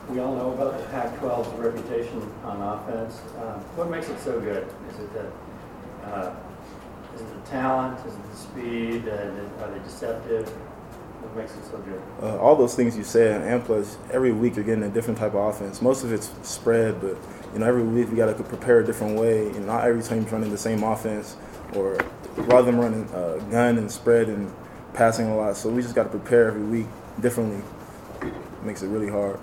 We 0.09 0.19
all 0.19 0.35
know 0.35 0.51
about 0.53 0.77
the 0.77 0.83
Pac-12's 0.89 1.47
reputation 1.59 2.21
on 2.43 2.61
offense. 2.61 3.19
Uh, 3.37 3.57
What 3.75 3.89
makes 3.89 4.07
it 4.09 4.19
so 4.19 4.39
good? 4.39 4.67
Is 4.91 4.99
it 4.99 5.13
the, 5.13 6.07
uh, 6.07 6.35
is 7.15 7.21
it 7.21 7.43
the 7.43 7.49
talent? 7.49 7.99
Is 8.05 8.13
it 8.13 8.31
the 8.31 8.37
speed? 8.37 9.07
Uh, 9.07 9.63
Are 9.63 9.71
they 9.71 9.79
deceptive? 9.83 10.47
What 10.47 11.35
makes 11.37 11.55
it 11.55 11.65
so 11.65 11.77
good? 11.79 12.01
Uh, 12.21 12.37
all 12.37 12.55
those 12.55 12.75
things 12.75 12.95
you 12.95 13.03
said, 13.03 13.41
and 13.41 13.63
plus 13.65 13.97
every 14.11 14.31
week 14.31 14.55
you're 14.55 14.65
getting 14.65 14.83
a 14.83 14.89
different 14.89 15.17
type 15.17 15.33
of 15.33 15.43
offense. 15.55 15.81
Most 15.81 16.03
of 16.03 16.13
it's 16.13 16.29
spread, 16.43 17.01
but 17.01 17.17
you 17.53 17.59
know 17.59 17.65
every 17.65 17.81
week 17.81 18.11
we 18.11 18.15
got 18.15 18.27
to 18.35 18.43
prepare 18.43 18.79
a 18.81 18.85
different 18.85 19.17
way. 19.19 19.47
And 19.47 19.65
not 19.65 19.85
every 19.85 20.03
team's 20.03 20.31
running 20.31 20.51
the 20.51 20.57
same 20.57 20.83
offense, 20.83 21.35
or 21.73 21.97
rather 22.37 22.67
than 22.71 22.77
running 22.79 23.09
uh, 23.15 23.37
gun 23.49 23.79
and 23.79 23.91
spread 23.91 24.27
and 24.29 24.53
passing 24.93 25.25
a 25.27 25.35
lot. 25.35 25.57
So 25.57 25.69
we 25.69 25.81
just 25.81 25.95
got 25.95 26.03
to 26.03 26.09
prepare 26.09 26.47
every 26.49 26.61
week 26.61 26.87
differently. 27.21 27.63
It 28.21 28.63
makes 28.63 28.83
it 28.83 28.87
really 28.89 29.09
hard. 29.09 29.39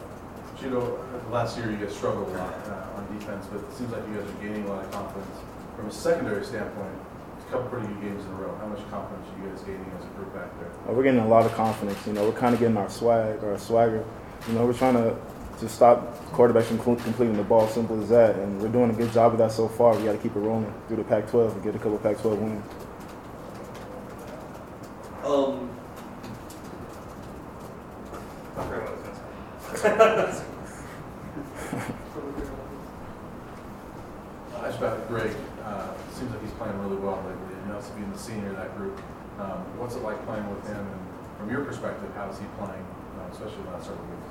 Chido, 0.63 0.97
last 1.33 1.59
year 1.59 1.73
you 1.73 1.77
guys 1.77 1.93
struggled 1.93 2.29
a 2.29 2.39
lot 2.39 2.55
uh, 2.69 2.97
on 2.97 3.19
defense, 3.19 3.47
but 3.51 3.59
it 3.59 3.73
seems 3.73 3.91
like 3.91 4.07
you 4.07 4.15
guys 4.15 4.29
are 4.29 4.41
gaining 4.41 4.65
a 4.65 4.69
lot 4.69 4.85
of 4.85 4.93
confidence. 4.93 5.37
From 5.75 5.89
a 5.89 5.93
secondary 5.93 6.45
standpoint, 6.45 6.95
it's 7.37 7.49
a 7.49 7.51
couple 7.51 7.69
pretty 7.69 7.89
good 7.89 8.01
games 8.01 8.25
in 8.25 8.31
a 8.31 8.35
row. 8.35 8.57
How 8.59 8.67
much 8.67 8.79
confidence 8.89 9.27
are 9.27 9.43
you 9.43 9.51
guys 9.51 9.61
gaining 9.63 9.91
as 9.99 10.05
a 10.05 10.09
group 10.11 10.33
back 10.33 10.57
there? 10.61 10.71
Uh, 10.89 10.93
we're 10.93 11.03
getting 11.03 11.19
a 11.19 11.27
lot 11.27 11.47
of 11.47 11.53
confidence. 11.55 11.99
You 12.07 12.13
know, 12.13 12.29
we're 12.29 12.39
kind 12.39 12.55
of 12.55 12.61
getting 12.61 12.77
our 12.77 12.89
swag, 12.89 13.43
our 13.43 13.59
swagger. 13.59 14.05
You 14.47 14.55
know, 14.55 14.65
we're 14.65 14.73
trying 14.73 14.95
to 14.95 15.17
just 15.59 15.75
stop 15.75 16.17
quarterbacks 16.31 16.67
from 16.67 16.79
completing 16.79 17.37
the 17.37 17.43
ball. 17.43 17.67
Simple 17.67 18.01
as 18.01 18.09
that. 18.11 18.37
And 18.37 18.61
we're 18.63 18.69
doing 18.69 18.91
a 18.91 18.95
good 18.95 19.13
job 19.13 19.33
of 19.33 19.39
that 19.39 19.51
so 19.51 19.67
far. 19.67 19.97
We 19.97 20.05
got 20.05 20.13
to 20.13 20.19
keep 20.19 20.37
it 20.37 20.41
rolling 20.41 20.73
through 20.87 20.99
the 20.99 21.05
Pac-12 21.05 21.55
and 21.55 21.63
get 21.65 21.75
a 21.75 21.79
couple 21.79 21.97
of 21.97 22.05
Pac-12 22.05 22.39
wins. 22.39 22.65
Um, 25.25 25.71
I 28.57 28.65
forgot 28.65 28.83
what 28.83 28.89
I 28.89 28.93
was 28.93 29.01
gonna 29.01 29.15
say. 29.17 29.23
I 34.63 34.69
just 34.69 34.72
about 34.83 35.07
Greg, 35.07 35.31
uh, 35.65 35.95
seems 36.13 36.31
like 36.33 36.43
he's 36.43 36.51
playing 36.53 36.77
really 36.83 36.97
well 36.97 37.23
lately, 37.23 37.57
you 37.63 37.73
know, 37.73 37.81
so 37.81 37.95
being 37.95 38.11
the 38.11 38.19
senior 38.19 38.51
of 38.51 38.57
that 38.57 38.77
group. 38.77 38.99
Um, 39.39 39.63
what's 39.79 39.95
it 39.95 40.03
like 40.03 40.19
playing 40.27 40.43
with 40.51 40.67
him, 40.67 40.77
and 40.77 41.01
from 41.39 41.51
your 41.51 41.65
perspective, 41.65 42.11
how 42.17 42.29
is 42.29 42.39
he 42.39 42.45
playing, 42.59 42.85
uh, 43.19 43.31
especially 43.31 43.63
the 43.63 43.71
last 43.71 43.87
several 43.87 44.05
weeks? 44.07 44.29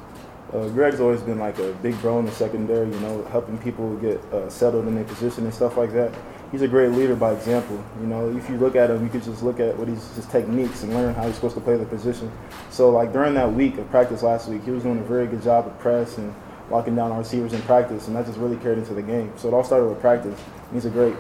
Uh, 0.54 0.68
Greg's 0.76 1.00
always 1.00 1.22
been 1.22 1.40
like 1.40 1.58
a 1.60 1.72
big 1.82 2.00
bro 2.02 2.20
in 2.20 2.26
the 2.26 2.32
secondary, 2.32 2.90
you 2.92 3.00
know, 3.00 3.24
helping 3.32 3.58
people 3.60 3.96
get 3.98 4.20
uh, 4.34 4.50
settled 4.50 4.88
in 4.88 4.96
their 4.96 5.06
position 5.06 5.46
and 5.46 5.54
stuff 5.54 5.78
like 5.78 5.94
that. 5.94 6.14
He's 6.52 6.64
a 6.64 6.68
great 6.68 6.92
leader 6.92 7.16
by 7.16 7.32
example. 7.32 7.82
You 8.02 8.08
know, 8.08 8.36
if 8.36 8.50
you 8.50 8.58
look 8.58 8.76
at 8.76 8.90
him, 8.90 9.02
you 9.06 9.10
could 9.10 9.24
just 9.24 9.42
look 9.42 9.62
at 9.62 9.78
what 9.78 9.88
he's 9.88 10.06
his 10.16 10.26
techniques 10.26 10.84
and 10.84 10.94
learn 10.94 11.16
how 11.16 11.26
he's 11.26 11.36
supposed 11.36 11.56
to 11.56 11.62
play 11.62 11.78
the 11.78 11.86
position. 11.86 12.30
So, 12.70 12.90
like 12.90 13.14
during 13.14 13.34
that 13.36 13.54
week 13.54 13.78
of 13.78 13.90
practice 13.90 14.22
last 14.22 14.50
week, 14.50 14.66
he 14.66 14.72
was 14.72 14.84
doing 14.84 15.00
a 15.00 15.04
very 15.04 15.28
good 15.28 15.42
job 15.42 15.66
of 15.66 15.80
press 15.80 16.18
and 16.18 16.36
locking 16.72 16.96
down 16.96 17.12
our 17.12 17.20
receivers 17.20 17.54
in 17.54 17.62
practice, 17.64 18.08
and 18.08 18.16
that 18.16 18.26
just 18.26 18.40
really 18.40 18.58
carried 18.58 18.80
into 18.80 18.94
the 18.94 19.02
game. 19.02 19.32
So 19.38 19.48
it 19.48 19.54
all 19.54 19.64
started 19.64 19.88
with 19.88 20.00
practice. 20.00 20.40
He's 20.74 20.86
a 20.86 20.90
great 20.90 21.16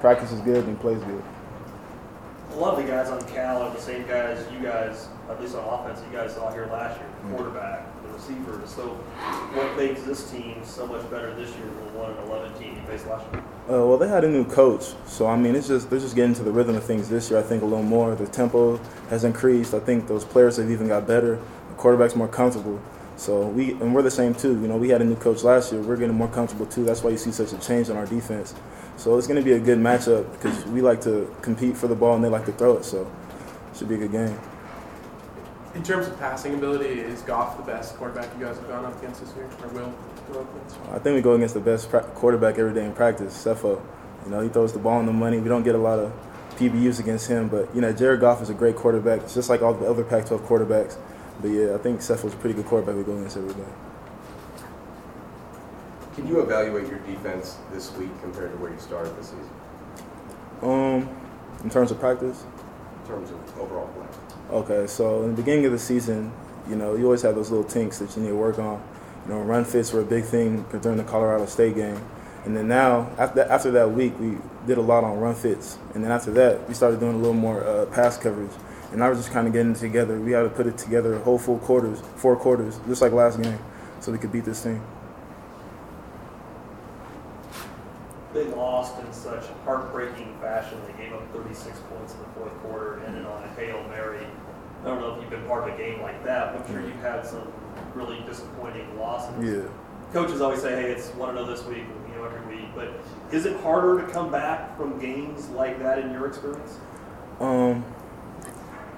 practice 0.00 0.32
is 0.32 0.40
good 0.40 0.64
and 0.64 0.76
he 0.76 0.82
plays 0.82 0.98
good. 1.04 1.22
A 2.52 2.56
lot 2.56 2.78
of 2.78 2.84
the 2.84 2.90
guys 2.90 3.10
on 3.10 3.20
Cal 3.26 3.62
are 3.62 3.74
the 3.74 3.80
same 3.80 4.06
guys 4.06 4.44
you 4.52 4.60
guys, 4.60 5.08
at 5.28 5.40
least 5.40 5.56
on 5.56 5.64
offense, 5.64 6.00
you 6.06 6.16
guys 6.16 6.34
saw 6.34 6.52
here 6.52 6.66
last 6.66 7.00
year. 7.00 7.08
The 7.24 7.36
quarterback, 7.36 8.02
the 8.02 8.12
receivers. 8.12 8.70
So, 8.70 8.88
what 9.54 9.76
makes 9.76 10.02
this 10.02 10.30
team 10.30 10.62
so 10.62 10.86
much 10.86 11.10
better 11.10 11.34
this 11.34 11.50
year 11.56 11.66
than 11.66 11.92
the 11.92 11.98
one 11.98 12.12
and 12.12 12.28
eleven 12.28 12.52
team 12.54 12.76
you 12.76 12.82
faced 12.86 13.06
last 13.08 13.24
year? 13.32 13.42
Uh, 13.68 13.84
well, 13.86 13.98
they 13.98 14.08
had 14.08 14.24
a 14.24 14.28
new 14.28 14.44
coach, 14.44 14.94
so 15.06 15.26
I 15.26 15.36
mean, 15.36 15.56
it's 15.56 15.66
just 15.66 15.90
they're 15.90 15.98
just 15.98 16.14
getting 16.14 16.34
to 16.34 16.44
the 16.44 16.52
rhythm 16.52 16.76
of 16.76 16.84
things 16.84 17.08
this 17.08 17.28
year. 17.28 17.40
I 17.40 17.42
think 17.42 17.62
a 17.62 17.66
little 17.66 17.82
more. 17.82 18.14
The 18.14 18.26
tempo 18.26 18.78
has 19.10 19.24
increased. 19.24 19.74
I 19.74 19.80
think 19.80 20.06
those 20.06 20.24
players 20.24 20.58
have 20.58 20.70
even 20.70 20.86
got 20.86 21.08
better. 21.08 21.36
The 21.70 21.74
quarterback's 21.76 22.14
more 22.14 22.28
comfortable. 22.28 22.80
So 23.16 23.46
we 23.46 23.72
and 23.72 23.94
we're 23.94 24.02
the 24.02 24.10
same 24.10 24.34
too. 24.34 24.60
You 24.60 24.68
know, 24.68 24.76
we 24.76 24.88
had 24.88 25.00
a 25.00 25.04
new 25.04 25.16
coach 25.16 25.42
last 25.42 25.72
year. 25.72 25.80
We're 25.80 25.96
getting 25.96 26.16
more 26.16 26.28
comfortable 26.28 26.66
too. 26.66 26.84
That's 26.84 27.02
why 27.02 27.10
you 27.10 27.18
see 27.18 27.32
such 27.32 27.52
a 27.52 27.58
change 27.58 27.88
in 27.88 27.96
our 27.96 28.06
defense. 28.06 28.54
So 28.96 29.18
it's 29.18 29.26
going 29.26 29.38
to 29.38 29.44
be 29.44 29.52
a 29.52 29.58
good 29.58 29.78
matchup 29.78 30.30
because 30.32 30.64
we 30.66 30.80
like 30.80 31.00
to 31.02 31.34
compete 31.42 31.76
for 31.76 31.88
the 31.88 31.94
ball 31.94 32.14
and 32.14 32.24
they 32.24 32.28
like 32.28 32.46
to 32.46 32.52
throw 32.52 32.76
it. 32.76 32.84
So 32.84 33.02
it 33.02 33.78
should 33.78 33.88
be 33.88 33.96
a 33.96 33.98
good 33.98 34.12
game. 34.12 34.38
In 35.74 35.82
terms 35.82 36.06
of 36.06 36.16
passing 36.20 36.54
ability, 36.54 37.00
is 37.00 37.22
Goff 37.22 37.56
the 37.56 37.64
best 37.64 37.96
quarterback 37.96 38.28
you 38.38 38.44
guys 38.44 38.56
have 38.56 38.68
gone 38.68 38.84
up 38.84 38.96
against 38.98 39.20
this 39.20 39.34
year, 39.34 39.48
or 39.60 39.68
will 39.70 39.92
go 40.32 40.40
up 40.40 40.54
against? 40.54 40.76
I 40.92 41.00
think 41.00 41.16
we 41.16 41.20
go 41.20 41.32
against 41.32 41.54
the 41.54 41.60
best 41.60 41.90
pra- 41.90 42.04
quarterback 42.04 42.58
every 42.58 42.72
day 42.72 42.84
in 42.84 42.92
practice, 42.92 43.34
Sefo. 43.36 43.82
You 44.24 44.30
know, 44.30 44.40
he 44.40 44.48
throws 44.48 44.72
the 44.72 44.78
ball 44.78 44.98
on 44.98 45.06
the 45.06 45.12
money. 45.12 45.40
We 45.40 45.48
don't 45.48 45.64
get 45.64 45.74
a 45.74 45.78
lot 45.78 45.98
of 45.98 46.12
PBUs 46.56 47.00
against 47.00 47.26
him, 47.26 47.48
but 47.48 47.74
you 47.74 47.80
know, 47.80 47.92
Jared 47.92 48.20
Goff 48.20 48.40
is 48.40 48.50
a 48.50 48.54
great 48.54 48.76
quarterback. 48.76 49.22
It's 49.22 49.34
just 49.34 49.50
like 49.50 49.62
all 49.62 49.74
the 49.74 49.90
other 49.90 50.04
Pac-12 50.04 50.46
quarterbacks. 50.46 50.96
But 51.40 51.48
yeah, 51.48 51.74
I 51.74 51.78
think 51.78 52.00
Sefo's 52.00 52.32
a 52.32 52.36
pretty 52.36 52.54
good 52.54 52.66
quarterback 52.66 52.96
we 52.96 53.02
go 53.02 53.16
against 53.16 53.36
every 53.36 53.54
day. 53.54 53.68
Can 56.14 56.28
you 56.28 56.40
evaluate 56.40 56.88
your 56.88 57.00
defense 57.00 57.56
this 57.72 57.92
week 57.96 58.10
compared 58.22 58.52
to 58.52 58.58
where 58.58 58.70
you 58.72 58.78
started 58.78 59.16
the 59.16 59.22
season 59.24 59.50
Um, 60.62 61.08
in 61.64 61.70
terms 61.70 61.90
of 61.90 61.98
practice, 61.98 62.44
in 63.02 63.08
terms 63.08 63.30
of 63.30 63.58
overall 63.60 63.88
play? 63.88 64.06
okay. 64.58 64.86
So 64.86 65.22
in 65.24 65.30
the 65.30 65.36
beginning 65.36 65.66
of 65.66 65.72
the 65.72 65.78
season, 65.78 66.32
you 66.68 66.76
know, 66.76 66.94
you 66.94 67.04
always 67.04 67.22
have 67.22 67.34
those 67.34 67.50
little 67.50 67.64
tinks 67.68 67.98
that 67.98 68.16
you 68.16 68.22
need 68.22 68.28
to 68.28 68.36
work 68.36 68.58
on. 68.58 68.80
You 69.26 69.34
know, 69.34 69.40
run 69.40 69.64
fits 69.64 69.92
were 69.92 70.00
a 70.00 70.04
big 70.04 70.24
thing 70.24 70.64
during 70.82 70.98
the 70.98 71.04
Colorado 71.04 71.46
State 71.46 71.74
game, 71.74 72.00
and 72.44 72.56
then 72.56 72.68
now 72.68 73.10
after 73.18 73.42
after 73.42 73.70
that 73.72 73.90
week, 73.90 74.18
we 74.20 74.38
did 74.66 74.78
a 74.78 74.82
lot 74.82 75.02
on 75.02 75.18
run 75.18 75.34
fits, 75.34 75.78
and 75.94 76.04
then 76.04 76.12
after 76.12 76.30
that, 76.32 76.68
we 76.68 76.74
started 76.74 77.00
doing 77.00 77.14
a 77.14 77.18
little 77.18 77.34
more 77.34 77.64
uh, 77.64 77.86
pass 77.86 78.16
coverage. 78.16 78.52
And 78.94 79.02
I 79.02 79.08
was 79.08 79.18
just 79.18 79.32
kind 79.32 79.48
of 79.48 79.52
getting 79.52 79.74
together. 79.74 80.20
We 80.20 80.30
had 80.30 80.42
to 80.42 80.48
put 80.48 80.68
it 80.68 80.78
together 80.78 81.18
whole 81.18 81.36
full 81.36 81.58
quarters, 81.58 82.00
four 82.14 82.36
quarters, 82.36 82.78
just 82.86 83.02
like 83.02 83.10
last 83.10 83.42
game, 83.42 83.58
so 83.98 84.12
we 84.12 84.18
could 84.18 84.30
beat 84.30 84.44
this 84.44 84.62
team. 84.62 84.80
They 88.32 88.44
lost 88.44 88.96
in 89.00 89.12
such 89.12 89.46
heartbreaking 89.64 90.38
fashion. 90.40 90.78
They 90.86 91.04
gave 91.04 91.12
up 91.12 91.28
36 91.32 91.76
points 91.90 92.14
in 92.14 92.20
the 92.20 92.26
fourth 92.36 92.52
quarter 92.62 92.98
and 92.98 93.06
ended 93.06 93.26
on 93.26 93.42
a 93.42 93.48
Hail 93.54 93.82
Mary. 93.88 94.24
I 94.82 94.86
don't 94.86 95.00
know 95.00 95.16
if 95.16 95.20
you've 95.22 95.30
been 95.30 95.46
part 95.48 95.68
of 95.68 95.74
a 95.74 95.76
game 95.76 96.00
like 96.00 96.22
that. 96.24 96.54
I'm 96.54 96.64
sure 96.68 96.80
you've 96.80 96.94
had 97.00 97.26
some 97.26 97.52
really 97.94 98.20
disappointing 98.26 98.96
losses. 98.96 99.44
Yeah. 99.44 100.12
Coaches 100.12 100.40
always 100.40 100.62
say, 100.62 100.70
hey, 100.70 100.92
it's 100.92 101.08
one 101.14 101.34
know 101.34 101.44
this 101.44 101.64
week, 101.64 101.82
you 102.08 102.14
know, 102.14 102.26
every 102.26 102.58
week. 102.58 102.68
But 102.76 102.92
is 103.32 103.44
it 103.44 103.60
harder 103.60 104.06
to 104.06 104.12
come 104.12 104.30
back 104.30 104.76
from 104.76 105.00
games 105.00 105.48
like 105.48 105.80
that 105.80 105.98
in 105.98 106.12
your 106.12 106.28
experience? 106.28 106.78
Um, 107.40 107.84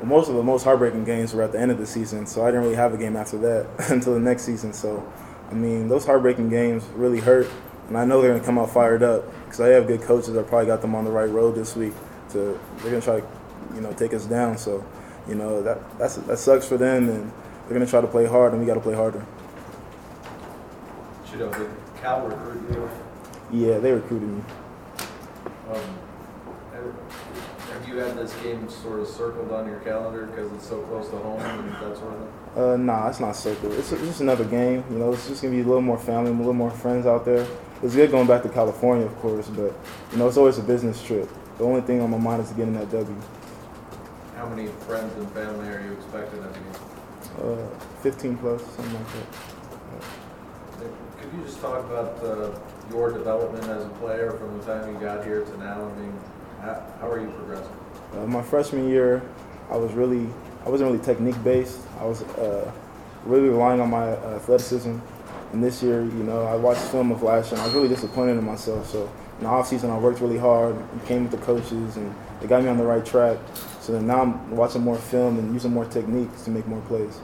most 0.05 0.29
of 0.29 0.35
the 0.35 0.43
most 0.43 0.65
heartbreaking 0.65 1.05
games 1.05 1.33
were 1.33 1.43
at 1.43 1.53
the 1.53 1.61
end 1.61 1.71
of 1.71 1.79
the 1.79 1.87
season, 1.87 2.27
so 2.27 2.43
I 2.43 2.49
didn't 2.49 2.63
really 2.63 2.77
have 2.77 2.93
a 2.93 2.99
game 2.99 3.17
after 3.17 3.39
that 3.39 3.67
until 3.91 4.15
the 4.15 4.21
next 4.21 4.43
season. 4.43 4.73
So, 4.73 5.11
I 5.51 5.55
mean, 5.55 5.89
those 5.89 6.05
heartbreaking 6.05 6.49
games 6.49 6.85
really 6.95 7.21
hurt, 7.21 7.49
and 7.89 7.97
I 7.97 8.05
know 8.05 8.21
they're 8.21 8.33
gonna 8.33 8.45
come 8.45 8.59
out 8.59 8.71
fired 8.71 9.03
up 9.03 9.25
because 9.45 9.61
I 9.61 9.69
have 9.69 9.87
good 9.87 10.03
coaches 10.03 10.33
that 10.35 10.47
probably 10.49 10.67
got 10.67 10.83
them 10.83 10.95
on 10.95 11.05
the 11.05 11.11
right 11.11 11.31
road 11.31 11.55
this 11.55 11.77
week. 11.77 11.95
To 12.31 12.59
they're 12.79 12.91
gonna 12.91 13.01
try 13.01 13.21
to, 13.21 13.27
you 13.75 13.81
know, 13.81 13.93
take 13.93 14.13
us 14.13 14.27
down. 14.27 14.59
So, 14.59 14.85
you 15.29 15.35
know, 15.35 15.63
that 15.63 15.99
that's 15.99 16.17
that 16.17 16.39
sucks 16.39 16.67
for 16.67 16.77
them, 16.77 17.09
and 17.09 17.33
they're 17.67 17.79
gonna 17.79 17.87
try 17.87 18.01
to 18.01 18.07
play 18.07 18.27
hard, 18.27 18.53
and 18.53 18.61
we 18.61 18.67
got 18.67 18.75
to 18.75 18.81
play 18.81 18.95
harder. 18.95 19.25
Chido, 21.27 21.57
did 21.57 21.71
Cal 22.01 22.27
recruit 22.27 22.63
you? 22.71 22.91
Yeah, 23.67 23.79
they 23.79 23.93
recruited 23.93 24.29
me. 24.29 24.43
Um, 25.71 25.81
have 25.81 25.83
have 25.83 26.06
you 27.87 27.97
had 27.97 28.17
this 28.17 28.35
game 28.43 28.69
sort 28.69 29.01
of 29.01 29.09
circled 29.09 29.53
on 29.53 29.67
your 29.67 29.81
calendar 29.81 30.27
because 30.27 30.53
it's 30.53 30.69
so 30.69 30.81
close 30.83 31.09
to 31.11 31.17
home 31.17 31.41
and 31.41 31.73
that 31.75 31.97
sort 31.97 32.15
of 32.15 32.19
thing? 32.19 32.63
Uh, 32.63 32.77
nah, 32.77 33.09
it's 33.09 33.21
not 33.21 33.37
circled. 33.37 33.73
It's, 33.75 33.93
it's 33.93 34.03
just 34.03 34.21
another 34.21 34.45
game. 34.45 34.85
You 34.91 34.99
know, 34.99 35.13
it's 35.13 35.29
just 35.29 35.43
gonna 35.43 35.55
be 35.55 35.61
a 35.61 35.65
little 35.65 35.83
more 35.83 35.99
family, 35.99 36.31
a 36.31 36.35
little 36.35 36.53
more 36.53 36.71
friends 36.71 37.07
out 37.07 37.25
there. 37.25 37.47
It's 37.83 37.95
good 37.95 38.11
going 38.11 38.27
back 38.27 38.43
to 38.43 38.49
California, 38.49 39.07
of 39.07 39.15
course, 39.17 39.49
but 39.49 39.75
you 40.13 40.19
know, 40.19 40.29
it's 40.29 40.37
always 40.37 40.59
a 40.59 40.63
business 40.63 41.03
trip. 41.03 41.29
The 41.59 41.65
only 41.65 41.83
thing 41.83 42.01
on 42.01 42.11
my 42.11 42.19
mind 42.19 42.43
is 42.43 42.51
getting 42.51 42.75
that 42.75 42.91
W. 42.91 43.17
How 44.37 44.49
many 44.49 44.69
friends 44.87 45.15
and 45.17 45.31
family 45.33 45.69
are 45.69 45.83
you 45.83 45.93
expecting 45.93 46.43
at 46.43 46.53
the 46.53 46.61
game? 46.61 46.77
Uh, 47.43 48.01
15 48.03 48.37
plus, 48.39 48.63
something 48.75 48.95
like 48.95 49.13
that. 49.13 49.27
Could 51.27 51.39
you 51.39 51.45
just 51.45 51.61
talk 51.61 51.85
about 51.85 52.23
uh, 52.23 52.59
your 52.91 53.11
development 53.11 53.65
as 53.65 53.85
a 53.85 53.89
player 54.01 54.33
from 54.33 54.59
the 54.59 54.65
time 54.65 54.95
you 54.95 55.01
got 55.01 55.25
here 55.25 55.45
to 55.45 55.59
now? 55.59 55.91
I 55.91 56.01
mean, 56.01 56.13
how, 56.61 56.83
how 57.01 57.11
are 57.11 57.21
you 57.21 57.29
progressing? 57.29 57.77
Uh, 58.15 58.27
my 58.27 58.43
freshman 58.43 58.89
year, 58.89 59.23
I 59.71 59.77
was 59.77 59.93
really, 59.93 60.27
I 60.65 60.69
wasn't 60.69 60.91
really 60.91 61.05
technique 61.05 61.43
based. 61.45 61.81
I 62.01 62.05
was 62.05 62.23
uh, 62.23 62.71
really 63.25 63.49
relying 63.49 63.81
on 63.81 63.91
my 63.91 64.11
athleticism. 64.37 64.99
And 65.53 65.63
this 65.63 65.83
year, 65.83 66.03
you 66.03 66.23
know, 66.25 66.45
I 66.45 66.57
watched 66.57 66.81
film 66.81 67.13
of 67.13 67.23
last 67.23 67.51
year, 67.51 67.55
and 67.55 67.63
I 67.63 67.67
was 67.67 67.75
really 67.75 67.89
disappointed 67.89 68.33
in 68.33 68.45
myself. 68.45 68.91
So 68.91 69.11
in 69.39 69.45
the 69.45 69.51
off 69.51 69.69
season, 69.69 69.91
I 69.91 69.99
worked 69.99 70.21
really 70.21 70.39
hard, 70.39 70.75
and 70.75 71.07
came 71.07 71.23
with 71.23 71.31
the 71.31 71.45
coaches, 71.47 71.97
and 71.97 72.15
they 72.41 72.47
got 72.47 72.63
me 72.63 72.69
on 72.69 72.77
the 72.77 72.85
right 72.85 73.05
track. 73.05 73.39
So 73.81 73.93
then 73.93 74.07
now 74.07 74.23
I'm 74.23 74.51
watching 74.51 74.83
more 74.83 74.97
film 74.97 75.39
and 75.39 75.53
using 75.53 75.73
more 75.73 75.85
techniques 75.85 76.43
to 76.43 76.51
make 76.51 76.67
more 76.67 76.81
plays. 76.83 77.21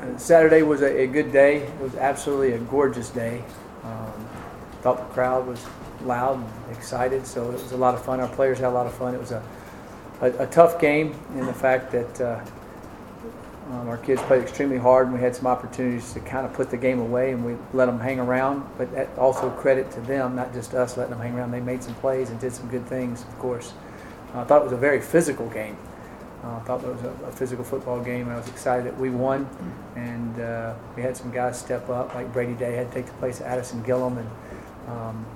Uh, 0.00 0.16
Saturday 0.16 0.62
was 0.62 0.82
a, 0.82 1.02
a 1.02 1.06
good 1.06 1.32
day. 1.32 1.62
It 1.62 1.80
was 1.80 1.94
absolutely 1.96 2.52
a 2.52 2.58
gorgeous 2.58 3.10
day. 3.10 3.42
Um, 3.82 4.28
thought 4.82 4.98
the 4.98 5.14
crowd 5.14 5.46
was 5.46 5.64
loud 6.06 6.36
and 6.36 6.76
excited, 6.76 7.26
so 7.26 7.50
it 7.50 7.52
was 7.52 7.72
a 7.72 7.76
lot 7.76 7.94
of 7.94 8.04
fun. 8.04 8.20
Our 8.20 8.28
players 8.28 8.58
had 8.58 8.68
a 8.68 8.70
lot 8.70 8.86
of 8.86 8.94
fun. 8.94 9.14
It 9.14 9.20
was 9.20 9.32
a, 9.32 9.42
a, 10.20 10.26
a 10.44 10.46
tough 10.46 10.80
game 10.80 11.14
in 11.34 11.46
the 11.46 11.52
fact 11.52 11.92
that 11.92 12.20
uh, 12.20 12.44
um, 13.70 13.88
our 13.88 13.96
kids 13.96 14.22
played 14.22 14.42
extremely 14.42 14.78
hard, 14.78 15.08
and 15.08 15.14
we 15.14 15.20
had 15.20 15.34
some 15.34 15.46
opportunities 15.46 16.12
to 16.12 16.20
kind 16.20 16.46
of 16.46 16.52
put 16.52 16.70
the 16.70 16.76
game 16.76 17.00
away, 17.00 17.32
and 17.32 17.44
we 17.44 17.56
let 17.72 17.86
them 17.86 17.98
hang 17.98 18.20
around. 18.20 18.64
But 18.78 18.92
that 18.92 19.08
also 19.18 19.50
credit 19.50 19.90
to 19.92 20.00
them, 20.02 20.36
not 20.36 20.52
just 20.52 20.74
us 20.74 20.96
letting 20.96 21.10
them 21.10 21.20
hang 21.20 21.34
around. 21.34 21.50
They 21.50 21.60
made 21.60 21.82
some 21.82 21.94
plays 21.96 22.30
and 22.30 22.38
did 22.38 22.52
some 22.52 22.68
good 22.68 22.86
things, 22.86 23.22
of 23.22 23.38
course. 23.38 23.72
Uh, 24.34 24.40
I 24.40 24.44
thought 24.44 24.60
it 24.60 24.64
was 24.64 24.72
a 24.72 24.76
very 24.76 25.00
physical 25.00 25.48
game. 25.48 25.76
Uh, 26.44 26.58
I 26.58 26.60
thought 26.60 26.84
it 26.84 26.88
was 26.88 27.02
a, 27.02 27.26
a, 27.26 27.32
physical 27.32 27.64
football 27.64 28.00
game, 28.00 28.28
I 28.28 28.36
was 28.36 28.46
excited 28.46 28.86
that 28.86 28.96
we 28.96 29.10
won. 29.10 29.48
And 29.96 30.38
uh, 30.38 30.74
we 30.94 31.02
had 31.02 31.16
some 31.16 31.32
guys 31.32 31.58
step 31.58 31.88
up, 31.88 32.14
like 32.14 32.32
Brady 32.32 32.54
Day 32.54 32.74
had 32.74 32.88
to 32.88 32.94
take 32.94 33.06
the 33.06 33.12
place 33.14 33.40
of 33.40 33.46
Addison 33.46 33.82
Gillam, 33.82 34.18
and 34.18 34.30
um, 34.86 35.26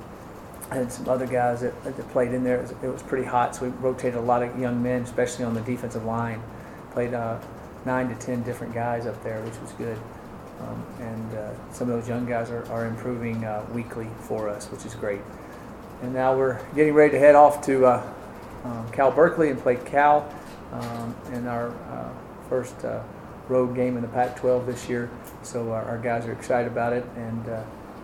had 0.76 0.92
some 0.92 1.08
other 1.08 1.26
guys 1.26 1.60
that, 1.62 1.82
that 1.84 2.08
played 2.10 2.32
in 2.32 2.44
there. 2.44 2.58
It 2.58 2.62
was, 2.62 2.70
it 2.70 2.92
was, 2.92 3.02
pretty 3.02 3.24
hot, 3.26 3.56
so 3.56 3.66
we 3.66 3.70
rotated 3.70 4.14
a 4.14 4.20
lot 4.20 4.42
of 4.42 4.58
young 4.58 4.82
men, 4.82 5.02
especially 5.02 5.44
on 5.44 5.54
the 5.54 5.60
defensive 5.62 6.04
line. 6.04 6.42
Played 6.92 7.14
uh, 7.14 7.38
nine 7.84 8.08
to 8.08 8.14
ten 8.14 8.42
different 8.42 8.72
guys 8.74 9.06
up 9.06 9.22
there, 9.22 9.40
which 9.42 9.58
was 9.60 9.72
good. 9.72 9.98
Um, 10.60 10.84
and 11.00 11.34
uh, 11.34 11.72
some 11.72 11.90
of 11.90 11.98
those 11.98 12.08
young 12.08 12.26
guys 12.26 12.50
are, 12.50 12.70
are 12.70 12.86
improving 12.86 13.44
uh, 13.44 13.64
weekly 13.72 14.08
for 14.20 14.48
us, 14.48 14.66
which 14.66 14.84
is 14.84 14.94
great. 14.94 15.20
And 16.02 16.12
now 16.12 16.36
we're 16.36 16.60
getting 16.74 16.94
ready 16.94 17.12
to 17.12 17.18
head 17.18 17.34
off 17.34 17.64
to 17.66 17.86
uh, 17.86 18.12
um, 18.64 18.90
Cal 18.92 19.10
Berkeley 19.10 19.50
and 19.50 19.58
play 19.58 19.76
Cal 19.76 20.32
um, 20.72 21.14
in 21.32 21.46
our 21.46 21.68
uh, 21.68 22.12
first 22.48 22.84
uh, 22.84 23.02
road 23.48 23.74
game 23.74 23.96
in 23.96 24.02
the 24.02 24.08
Pac-12 24.08 24.66
this 24.66 24.88
year, 24.88 25.10
so 25.42 25.72
our, 25.72 25.82
our 25.82 25.98
guys 25.98 26.26
are 26.26 26.32
excited 26.32 26.70
about 26.70 26.92
it, 26.92 27.04
and 27.16 27.44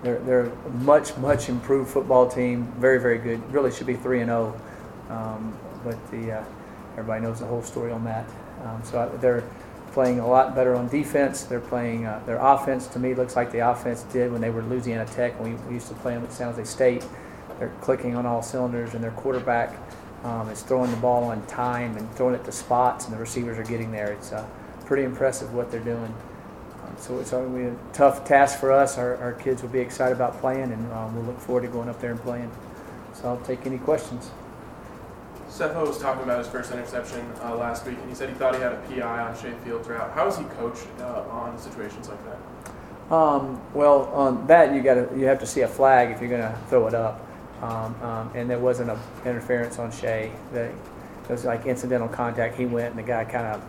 they're 0.02 0.18
they're 0.20 0.46
a 0.46 0.70
much 0.70 1.16
much 1.16 1.48
improved 1.48 1.90
football 1.90 2.28
team. 2.28 2.72
Very 2.78 3.00
very 3.00 3.18
good. 3.18 3.40
Really 3.52 3.72
should 3.72 3.86
be 3.86 3.94
three 3.94 4.20
and 4.20 4.28
zero, 4.28 4.60
um, 5.08 5.56
but 5.84 5.98
the 6.10 6.32
uh, 6.32 6.44
everybody 6.92 7.22
knows 7.24 7.40
the 7.40 7.46
whole 7.46 7.62
story 7.62 7.92
on 7.92 8.04
that. 8.04 8.28
Um, 8.64 8.82
so 8.84 9.00
I, 9.00 9.16
they're 9.18 9.44
playing 9.92 10.20
a 10.20 10.26
lot 10.26 10.54
better 10.54 10.74
on 10.74 10.88
defense. 10.88 11.44
They're 11.44 11.60
playing 11.60 12.04
uh, 12.06 12.22
their 12.26 12.38
offense. 12.38 12.86
To 12.88 12.98
me, 12.98 13.14
looks 13.14 13.34
like 13.34 13.50
the 13.50 13.70
offense 13.70 14.02
did 14.04 14.30
when 14.30 14.40
they 14.40 14.50
were 14.50 14.62
Louisiana 14.62 15.06
Tech. 15.06 15.40
We, 15.40 15.54
we 15.54 15.74
used 15.74 15.88
to 15.88 15.94
play 15.94 16.14
them 16.14 16.24
at 16.24 16.32
San 16.32 16.52
Jose 16.52 16.64
State. 16.64 17.06
They're 17.58 17.72
clicking 17.80 18.14
on 18.14 18.26
all 18.26 18.42
cylinders, 18.42 18.92
and 18.94 19.02
their 19.02 19.12
quarterback 19.12 19.74
um, 20.22 20.50
is 20.50 20.62
throwing 20.62 20.90
the 20.90 20.96
ball 20.98 21.24
on 21.24 21.44
time 21.46 21.96
and 21.96 22.10
throwing 22.14 22.34
it 22.34 22.44
to 22.44 22.52
spots, 22.52 23.06
and 23.06 23.14
the 23.14 23.18
receivers 23.18 23.58
are 23.58 23.64
getting 23.64 23.90
there. 23.90 24.12
It's 24.12 24.32
uh, 24.32 24.46
pretty 24.84 25.04
impressive 25.04 25.54
what 25.54 25.70
they're 25.70 25.80
doing. 25.80 26.14
So 26.98 27.18
it's 27.18 27.30
going 27.30 27.52
to 27.52 27.58
be 27.58 27.64
a 27.66 27.76
tough 27.92 28.24
task 28.24 28.58
for 28.58 28.72
us. 28.72 28.98
Our, 28.98 29.16
our 29.16 29.32
kids 29.32 29.62
will 29.62 29.68
be 29.68 29.80
excited 29.80 30.14
about 30.14 30.40
playing, 30.40 30.72
and 30.72 30.92
um, 30.92 31.14
we'll 31.14 31.24
look 31.24 31.38
forward 31.40 31.62
to 31.62 31.68
going 31.68 31.88
up 31.88 32.00
there 32.00 32.10
and 32.10 32.20
playing. 32.20 32.50
So 33.14 33.28
I'll 33.28 33.40
take 33.40 33.66
any 33.66 33.78
questions. 33.78 34.30
Sefo 35.48 35.86
was 35.86 35.98
talking 35.98 36.22
about 36.22 36.38
his 36.38 36.48
first 36.48 36.70
interception 36.70 37.24
uh, 37.42 37.56
last 37.56 37.86
week, 37.86 37.96
and 37.98 38.08
he 38.08 38.14
said 38.14 38.28
he 38.28 38.34
thought 38.34 38.54
he 38.54 38.60
had 38.60 38.72
a 38.72 38.82
PI 38.88 39.20
on 39.20 39.36
Shay 39.38 39.54
Fields 39.64 39.88
route. 39.88 40.10
How 40.12 40.26
is 40.28 40.36
he 40.36 40.44
coached 40.44 40.86
uh, 41.00 41.22
on 41.30 41.58
situations 41.58 42.08
like 42.08 42.18
that? 42.24 43.14
Um, 43.14 43.60
well, 43.72 44.06
on 44.06 44.46
that 44.48 44.74
you 44.74 44.82
got 44.82 45.16
you 45.16 45.26
have 45.26 45.38
to 45.38 45.46
see 45.46 45.60
a 45.60 45.68
flag 45.68 46.10
if 46.10 46.20
you're 46.20 46.28
going 46.28 46.42
to 46.42 46.58
throw 46.68 46.88
it 46.88 46.94
up, 46.94 47.26
um, 47.62 47.94
um, 48.02 48.32
and 48.34 48.50
there 48.50 48.58
wasn't 48.58 48.90
a 48.90 48.98
interference 49.24 49.78
on 49.78 49.92
Shay. 49.92 50.32
The, 50.52 50.64
it 50.64 51.30
was 51.30 51.44
like 51.44 51.66
incidental 51.66 52.08
contact. 52.08 52.56
He 52.56 52.66
went, 52.66 52.90
and 52.90 52.98
the 52.98 53.06
guy 53.06 53.24
kind 53.24 53.46
of 53.46 53.62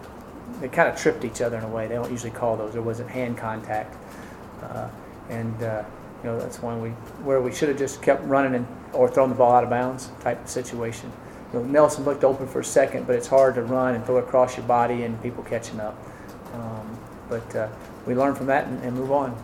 they 0.60 0.68
kind 0.68 0.90
of 0.90 0.98
tripped 0.98 1.24
each 1.24 1.42
other 1.42 1.58
in 1.58 1.64
a 1.64 1.68
way. 1.68 1.88
They 1.88 1.96
don't 1.96 2.12
usually 2.12 2.32
call 2.32 2.58
those. 2.58 2.74
There 2.74 2.82
wasn't 2.82 3.10
hand 3.10 3.38
contact, 3.38 3.96
uh, 4.62 4.90
and 5.30 5.62
uh, 5.64 5.84
you 6.24 6.30
know 6.30 6.40
that's 6.40 6.62
one 6.62 6.82
we 6.82 6.90
where 7.24 7.42
we 7.42 7.54
should 7.54 7.70
have 7.70 7.78
just 7.78 8.02
kept 8.02 8.24
running 8.24 8.56
and 8.56 8.68
or 8.94 9.10
thrown 9.10 9.30
the 9.30 9.36
ball 9.36 9.54
out 9.54 9.64
of 9.64 9.70
bounds 9.70 10.10
type 10.22 10.42
of 10.44 10.50
situation. 10.50 11.12
You 11.54 11.60
know, 11.60 11.66
Nelson 11.66 12.04
looked 12.04 12.24
open 12.24 12.48
for 12.48 12.60
a 12.60 12.66
second, 12.66 13.08
but 13.08 13.16
it's 13.16 13.28
hard 13.28 13.56
to 13.56 13.64
run 13.64 13.96
and 13.96 14.06
throw 14.06 14.18
across 14.18 14.58
your 14.58 14.66
body 14.66 15.04
and 15.04 15.22
people 15.22 15.44
catching 15.44 15.80
up. 15.80 15.96
Um, 16.54 16.98
but 17.30 17.56
uh, 17.56 17.70
we 18.06 18.16
learn 18.16 18.36
from 18.36 18.48
that 18.48 18.68
and, 18.68 18.84
and 18.84 18.96
move 18.96 19.12
on. 19.12 19.36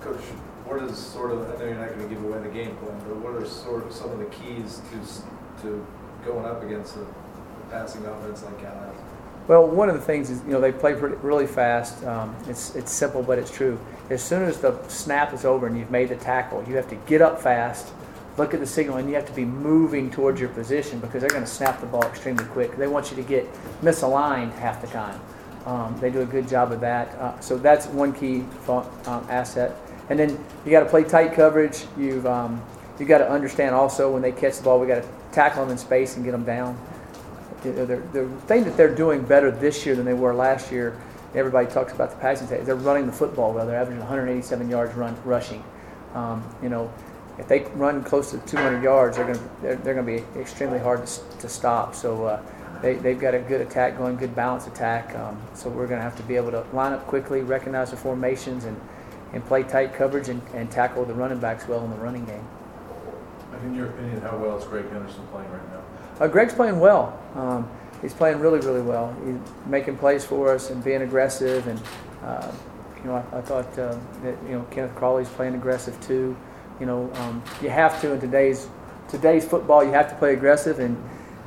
Coach, 0.00 0.20
what 0.64 0.82
is 0.82 0.96
sort 0.96 1.32
of, 1.32 1.48
I 1.50 1.58
know 1.58 1.64
you're 1.64 1.74
not 1.74 1.88
going 1.88 2.08
to 2.08 2.14
give 2.14 2.24
away 2.24 2.40
the 2.40 2.48
game 2.48 2.76
plan, 2.76 2.98
but 3.06 3.16
what 3.16 3.34
are 3.34 3.46
sort 3.46 3.86
of 3.86 3.92
some 3.92 4.10
of 4.10 4.18
the 4.18 4.26
keys 4.26 4.80
to, 4.90 5.62
to 5.62 5.86
going 6.24 6.44
up 6.44 6.62
against 6.62 6.96
a 6.96 7.06
passing 7.70 8.04
offense 8.06 8.42
like 8.42 8.60
Cal 8.60 8.74
has? 8.74 8.94
Well, 9.46 9.66
one 9.66 9.88
of 9.88 9.94
the 9.94 10.02
things 10.02 10.28
is, 10.28 10.42
you 10.44 10.50
know, 10.50 10.60
they 10.60 10.72
play 10.72 10.94
pretty, 10.94 11.16
really 11.16 11.46
fast. 11.46 12.04
Um, 12.04 12.36
it's, 12.48 12.76
it's 12.76 12.92
simple, 12.92 13.22
but 13.22 13.38
it's 13.38 13.50
true. 13.50 13.80
As 14.10 14.22
soon 14.22 14.42
as 14.42 14.60
the 14.60 14.78
snap 14.88 15.32
is 15.32 15.46
over 15.46 15.66
and 15.66 15.78
you've 15.78 15.90
made 15.90 16.10
the 16.10 16.16
tackle, 16.16 16.62
you 16.68 16.76
have 16.76 16.88
to 16.90 16.96
get 17.06 17.22
up 17.22 17.40
fast, 17.40 17.88
look 18.36 18.52
at 18.52 18.60
the 18.60 18.66
signal, 18.66 18.98
and 18.98 19.08
you 19.08 19.14
have 19.14 19.26
to 19.26 19.32
be 19.32 19.46
moving 19.46 20.10
towards 20.10 20.38
your 20.38 20.50
position 20.50 21.00
because 21.00 21.22
they're 21.22 21.30
going 21.30 21.44
to 21.44 21.50
snap 21.50 21.80
the 21.80 21.86
ball 21.86 22.04
extremely 22.04 22.44
quick. 22.44 22.76
They 22.76 22.88
want 22.88 23.10
you 23.10 23.16
to 23.16 23.22
get 23.22 23.50
misaligned 23.80 24.52
half 24.58 24.82
the 24.82 24.86
time. 24.88 25.18
Um, 25.64 25.98
they 25.98 26.10
do 26.10 26.20
a 26.20 26.26
good 26.26 26.46
job 26.46 26.70
of 26.72 26.80
that. 26.80 27.08
Uh, 27.14 27.40
so 27.40 27.56
that's 27.56 27.86
one 27.86 28.12
key 28.12 28.44
um, 28.68 29.26
asset. 29.30 29.76
And 30.10 30.18
then 30.18 30.38
you 30.64 30.70
got 30.70 30.80
to 30.80 30.90
play 30.90 31.04
tight 31.04 31.32
coverage. 31.32 31.84
You've 31.96 32.26
um, 32.26 32.62
you 32.98 33.06
got 33.06 33.18
to 33.18 33.30
understand 33.30 33.74
also 33.74 34.10
when 34.10 34.22
they 34.22 34.32
catch 34.32 34.58
the 34.58 34.62
ball, 34.64 34.80
we 34.80 34.86
got 34.86 35.02
to 35.02 35.08
tackle 35.38 35.62
them 35.62 35.70
in 35.70 35.78
space 35.78 36.16
and 36.16 36.24
get 36.24 36.32
them 36.32 36.44
down. 36.44 36.76
The, 37.62 38.28
thing 38.46 38.64
that 38.64 38.76
they're 38.76 38.94
doing 38.94 39.22
better 39.22 39.52
this 39.52 39.86
year 39.86 39.94
than 39.94 40.04
they 40.04 40.14
were 40.14 40.34
last 40.34 40.72
year, 40.72 41.00
everybody 41.32 41.68
talks 41.68 41.92
about 41.92 42.10
the 42.10 42.16
passing 42.16 42.48
attack, 42.48 42.64
they're 42.64 42.74
running 42.74 43.06
the 43.06 43.12
football 43.12 43.52
well. 43.52 43.64
They're 43.64 43.80
averaging 43.80 44.00
187 44.00 44.68
yards 44.68 44.94
run 44.94 45.16
rushing. 45.24 45.62
Um, 46.14 46.42
you 46.60 46.68
know, 46.68 46.92
if 47.38 47.46
they 47.46 47.60
run 47.74 48.02
close 48.02 48.32
to 48.32 48.38
200 48.38 48.82
yards, 48.82 49.16
they're 49.16 49.26
going 49.26 49.38
to 49.38 49.50
they're, 49.62 49.76
they're 49.76 49.94
going 49.94 50.06
to 50.06 50.24
be 50.34 50.40
extremely 50.40 50.80
hard 50.80 51.06
to, 51.06 51.38
to 51.38 51.48
stop. 51.48 51.94
So 51.94 52.24
uh, 52.24 52.42
they, 52.82 52.94
they've 52.94 53.18
got 53.18 53.34
a 53.34 53.38
good 53.38 53.60
attack 53.60 53.96
going, 53.96 54.16
good 54.16 54.34
balance 54.34 54.66
attack. 54.66 55.14
Um, 55.14 55.40
so 55.54 55.68
we're 55.68 55.86
going 55.86 56.00
to 56.00 56.04
have 56.04 56.16
to 56.16 56.24
be 56.24 56.34
able 56.34 56.50
to 56.50 56.64
line 56.72 56.92
up 56.92 57.06
quickly, 57.06 57.42
recognize 57.42 57.92
the 57.92 57.96
formations, 57.96 58.64
and, 58.64 58.80
and 59.32 59.44
play 59.46 59.62
tight 59.62 59.94
coverage 59.94 60.28
and, 60.28 60.42
and 60.54 60.68
tackle 60.68 61.04
the 61.04 61.14
running 61.14 61.38
backs 61.38 61.68
well 61.68 61.84
in 61.84 61.90
the 61.90 61.96
running 61.96 62.24
game. 62.24 62.46
In 63.64 63.74
your 63.74 63.86
opinion, 63.86 64.20
how 64.20 64.36
well 64.36 64.56
is 64.56 64.64
Greg 64.64 64.88
Henderson 64.90 65.26
playing 65.32 65.50
right 65.50 65.72
now? 65.72 66.24
Uh, 66.24 66.28
Greg's 66.28 66.54
playing 66.54 66.78
well. 66.78 67.18
Um, 67.34 67.68
he's 68.00 68.14
playing 68.14 68.38
really, 68.38 68.60
really 68.60 68.82
well. 68.82 69.16
He's 69.24 69.36
making 69.66 69.96
plays 69.98 70.24
for 70.24 70.54
us 70.54 70.70
and 70.70 70.82
being 70.82 71.02
aggressive. 71.02 71.66
And 71.66 71.80
uh, 72.22 72.52
you 72.98 73.04
know, 73.04 73.16
I, 73.16 73.38
I 73.38 73.40
thought 73.40 73.66
uh, 73.78 73.96
that 74.22 74.36
you 74.44 74.52
know 74.52 74.66
Kenneth 74.70 74.94
Crawley's 74.94 75.28
playing 75.28 75.54
aggressive 75.54 76.00
too. 76.06 76.36
You 76.78 76.86
know, 76.86 77.10
um, 77.14 77.42
you 77.60 77.68
have 77.70 78.00
to 78.02 78.12
in 78.12 78.20
today's 78.20 78.68
today's 79.08 79.44
football. 79.44 79.84
You 79.84 79.92
have 79.92 80.08
to 80.10 80.16
play 80.16 80.34
aggressive 80.34 80.78
and. 80.78 80.96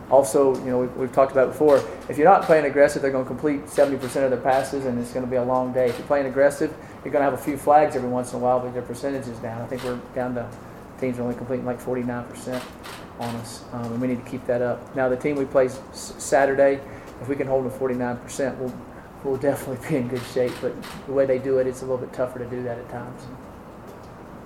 Also, 0.10 0.54
you 0.56 0.65
know, 0.65 0.80
we've, 0.80 0.93
we've 0.97 1.12
talked 1.13 1.32
about 1.32 1.47
before. 1.47 1.82
If 2.10 2.17
you're 2.17 2.28
not 2.28 2.43
playing 2.43 2.65
aggressive, 2.65 3.02
they're 3.02 3.12
going 3.12 3.24
to 3.24 3.28
complete 3.30 3.67
70% 3.67 4.04
of 4.04 4.30
their 4.30 4.41
passes, 4.41 4.86
and 4.86 5.00
it's 5.00 5.13
going 5.13 5.26
to 5.26 5.30
be 5.32 5.38
a 5.38 5.43
long 5.43 5.71
day. 5.71 5.88
If 5.88 5.97
you're 5.97 6.06
playing 6.06 6.26
aggressive, 6.26 6.69
you're 7.06 7.13
going 7.13 7.24
to 7.24 7.32
have 7.32 7.34
a 7.34 7.41
few 7.41 7.56
flags 7.56 7.95
every 7.95 8.10
once 8.10 8.34
in 8.34 8.39
a 8.39 8.41
while, 8.41 8.60
but 8.60 8.74
your 8.74 8.84
percentage 8.84 9.26
is 9.30 9.38
down. 9.39 9.62
I 9.62 9.67
think 9.67 9.86
we're 9.86 9.97
down 10.13 10.36
to 10.36 10.50
teams 11.01 11.19
are 11.19 11.23
only 11.23 11.35
completing 11.35 11.65
like 11.65 11.81
49% 11.81 12.61
on 13.19 13.35
us, 13.35 13.63
um, 13.73 13.83
and 13.91 14.01
we 14.01 14.07
need 14.07 14.23
to 14.23 14.31
keep 14.31 14.45
that 14.45 14.61
up. 14.61 14.95
Now, 14.95 15.09
the 15.09 15.17
team 15.17 15.35
we 15.35 15.45
play 15.45 15.65
s- 15.65 15.81
Saturday, 16.17 16.79
if 17.21 17.27
we 17.27 17.35
can 17.35 17.47
hold 17.47 17.65
them 17.65 17.71
49%, 17.77 18.57
we'll, 18.57 18.73
we'll 19.23 19.37
definitely 19.37 19.85
be 19.89 19.97
in 19.97 20.07
good 20.07 20.23
shape. 20.33 20.53
But 20.61 20.73
the 21.07 21.11
way 21.13 21.25
they 21.25 21.39
do 21.39 21.57
it, 21.57 21.67
it's 21.67 21.81
a 21.81 21.85
little 21.85 21.97
bit 21.97 22.13
tougher 22.13 22.39
to 22.39 22.45
do 22.45 22.63
that 22.63 22.77
at 22.77 22.89
times. 22.89 23.21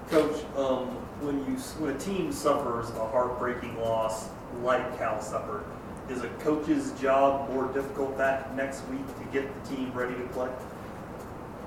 Coach, 0.10 0.44
um, 0.56 0.88
when 1.22 1.38
you 1.40 1.58
when 1.80 1.96
a 1.96 2.00
team 2.00 2.32
suffers 2.32 2.90
a 2.92 3.08
heartbreaking 3.08 3.80
loss 3.82 4.30
like 4.62 4.98
Cal 4.98 5.20
suffered, 5.22 5.64
is 6.10 6.22
a 6.22 6.28
coach's 6.40 6.92
job 7.00 7.50
more 7.50 7.66
difficult 7.74 8.16
that 8.18 8.56
next 8.56 8.88
week 8.90 9.06
to 9.20 9.24
get 9.34 9.64
the 9.64 9.76
team 9.76 9.92
ready 9.94 10.14
to 10.14 10.22
play? 10.30 10.50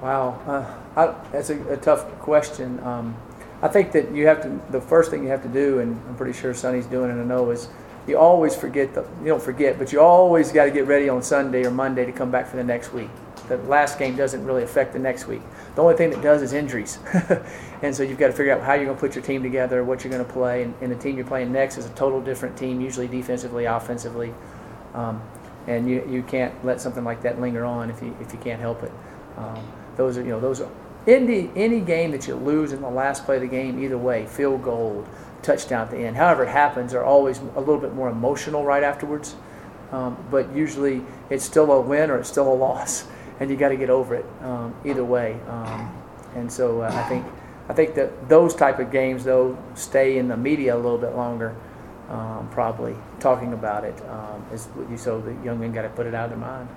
Wow, 0.00 0.40
uh, 0.46 1.00
I, 1.00 1.30
that's 1.32 1.50
a, 1.50 1.60
a 1.72 1.76
tough 1.76 2.04
question. 2.20 2.78
Um, 2.84 3.16
I 3.60 3.68
think 3.68 3.92
that 3.92 4.12
you 4.12 4.26
have 4.26 4.42
to. 4.42 4.60
The 4.70 4.80
first 4.80 5.10
thing 5.10 5.22
you 5.22 5.30
have 5.30 5.42
to 5.42 5.48
do, 5.48 5.80
and 5.80 6.00
I'm 6.08 6.16
pretty 6.16 6.38
sure 6.38 6.54
Sonny's 6.54 6.86
doing 6.86 7.10
it. 7.10 7.20
I 7.20 7.24
know 7.24 7.50
is 7.50 7.68
you 8.06 8.16
always 8.16 8.54
forget 8.54 8.94
the. 8.94 9.02
You 9.20 9.26
don't 9.26 9.42
forget, 9.42 9.78
but 9.78 9.92
you 9.92 10.00
always 10.00 10.52
got 10.52 10.66
to 10.66 10.70
get 10.70 10.86
ready 10.86 11.08
on 11.08 11.22
Sunday 11.22 11.64
or 11.64 11.70
Monday 11.70 12.06
to 12.06 12.12
come 12.12 12.30
back 12.30 12.46
for 12.46 12.56
the 12.56 12.64
next 12.64 12.92
week. 12.92 13.10
The 13.48 13.56
last 13.56 13.98
game 13.98 14.14
doesn't 14.14 14.44
really 14.44 14.62
affect 14.62 14.92
the 14.92 14.98
next 14.98 15.26
week. 15.26 15.40
The 15.74 15.82
only 15.82 15.96
thing 15.96 16.10
that 16.10 16.22
does 16.22 16.42
is 16.42 16.52
injuries, 16.52 16.98
and 17.82 17.94
so 17.94 18.02
you've 18.02 18.18
got 18.18 18.28
to 18.28 18.32
figure 18.32 18.52
out 18.52 18.62
how 18.62 18.74
you're 18.74 18.84
going 18.84 18.96
to 18.96 19.00
put 19.00 19.14
your 19.14 19.24
team 19.24 19.42
together, 19.42 19.82
what 19.82 20.04
you're 20.04 20.12
going 20.12 20.24
to 20.24 20.32
play, 20.32 20.62
and, 20.62 20.74
and 20.80 20.92
the 20.92 20.96
team 20.96 21.16
you're 21.16 21.26
playing 21.26 21.50
next 21.50 21.78
is 21.78 21.86
a 21.86 21.90
total 21.90 22.20
different 22.20 22.56
team, 22.56 22.80
usually 22.80 23.08
defensively, 23.08 23.64
offensively, 23.64 24.32
um, 24.94 25.20
and 25.66 25.88
you 25.88 26.06
you 26.08 26.22
can't 26.22 26.54
let 26.64 26.80
something 26.80 27.04
like 27.04 27.22
that 27.22 27.40
linger 27.40 27.64
on 27.64 27.90
if 27.90 28.00
you 28.02 28.16
if 28.20 28.32
you 28.32 28.38
can't 28.38 28.60
help 28.60 28.84
it. 28.84 28.92
Um, 29.36 29.66
those 29.96 30.16
are 30.16 30.22
you 30.22 30.30
know 30.30 30.40
those 30.40 30.60
are 30.60 30.68
any 31.06 31.50
any 31.56 31.80
game 31.80 32.10
that 32.10 32.26
you 32.26 32.34
lose 32.34 32.72
in 32.72 32.80
the 32.82 32.90
last 32.90 33.24
play 33.24 33.36
of 33.36 33.42
the 33.42 33.48
game 33.48 33.82
either 33.82 33.98
way 33.98 34.26
field 34.26 34.62
goal 34.62 35.06
touchdown 35.42 35.82
at 35.82 35.90
the 35.90 35.98
end. 35.98 36.16
However 36.16 36.44
it 36.44 36.48
happens 36.48 36.94
are 36.94 37.04
always 37.04 37.38
a 37.38 37.60
little 37.60 37.78
bit 37.78 37.94
more 37.94 38.10
emotional 38.10 38.64
right 38.64 38.82
afterwards. 38.82 39.34
Um, 39.92 40.22
but 40.30 40.54
usually 40.54 41.02
it's 41.30 41.44
still 41.44 41.72
a 41.72 41.80
win 41.80 42.10
or 42.10 42.18
it's 42.18 42.28
still 42.28 42.52
a 42.52 42.54
loss 42.54 43.06
and 43.40 43.50
you 43.50 43.56
got 43.56 43.70
to 43.70 43.76
get 43.76 43.90
over 43.90 44.14
it 44.14 44.26
um, 44.42 44.74
either 44.84 45.04
way. 45.04 45.38
Um, 45.48 45.94
and 46.34 46.52
so 46.52 46.82
uh, 46.82 46.90
I 46.92 47.08
think 47.08 47.26
I 47.68 47.74
think 47.74 47.94
that 47.94 48.28
those 48.28 48.54
type 48.54 48.78
of 48.78 48.90
games 48.90 49.24
though 49.24 49.58
stay 49.74 50.18
in 50.18 50.28
the 50.28 50.36
media 50.36 50.74
a 50.74 50.80
little 50.80 50.98
bit 50.98 51.14
longer 51.14 51.54
um, 52.08 52.48
probably 52.50 52.96
talking 53.20 53.52
about 53.52 53.84
it 53.84 54.00
um, 54.08 54.44
is 54.52 54.68
so 55.00 55.20
the 55.20 55.32
young 55.44 55.60
men 55.60 55.72
got 55.72 55.82
to 55.82 55.90
put 55.90 56.06
it 56.06 56.14
out 56.14 56.24
of 56.24 56.30
their 56.30 56.38
mind. 56.38 56.68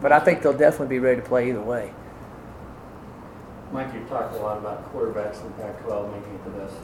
But 0.00 0.12
I 0.12 0.20
think 0.20 0.42
they'll 0.42 0.52
definitely 0.52 0.88
be 0.88 0.98
ready 0.98 1.20
to 1.20 1.26
play 1.26 1.48
either 1.48 1.60
way. 1.60 1.92
Mike, 3.72 3.94
you've 3.94 4.08
talked 4.08 4.34
a 4.34 4.38
lot 4.38 4.58
about 4.58 4.92
quarterbacks 4.92 5.40
in 5.40 5.46
the 5.46 5.62
Pac-12 5.62 6.12
making 6.14 6.34
it 6.34 6.44
the 6.44 6.50
best 6.50 6.74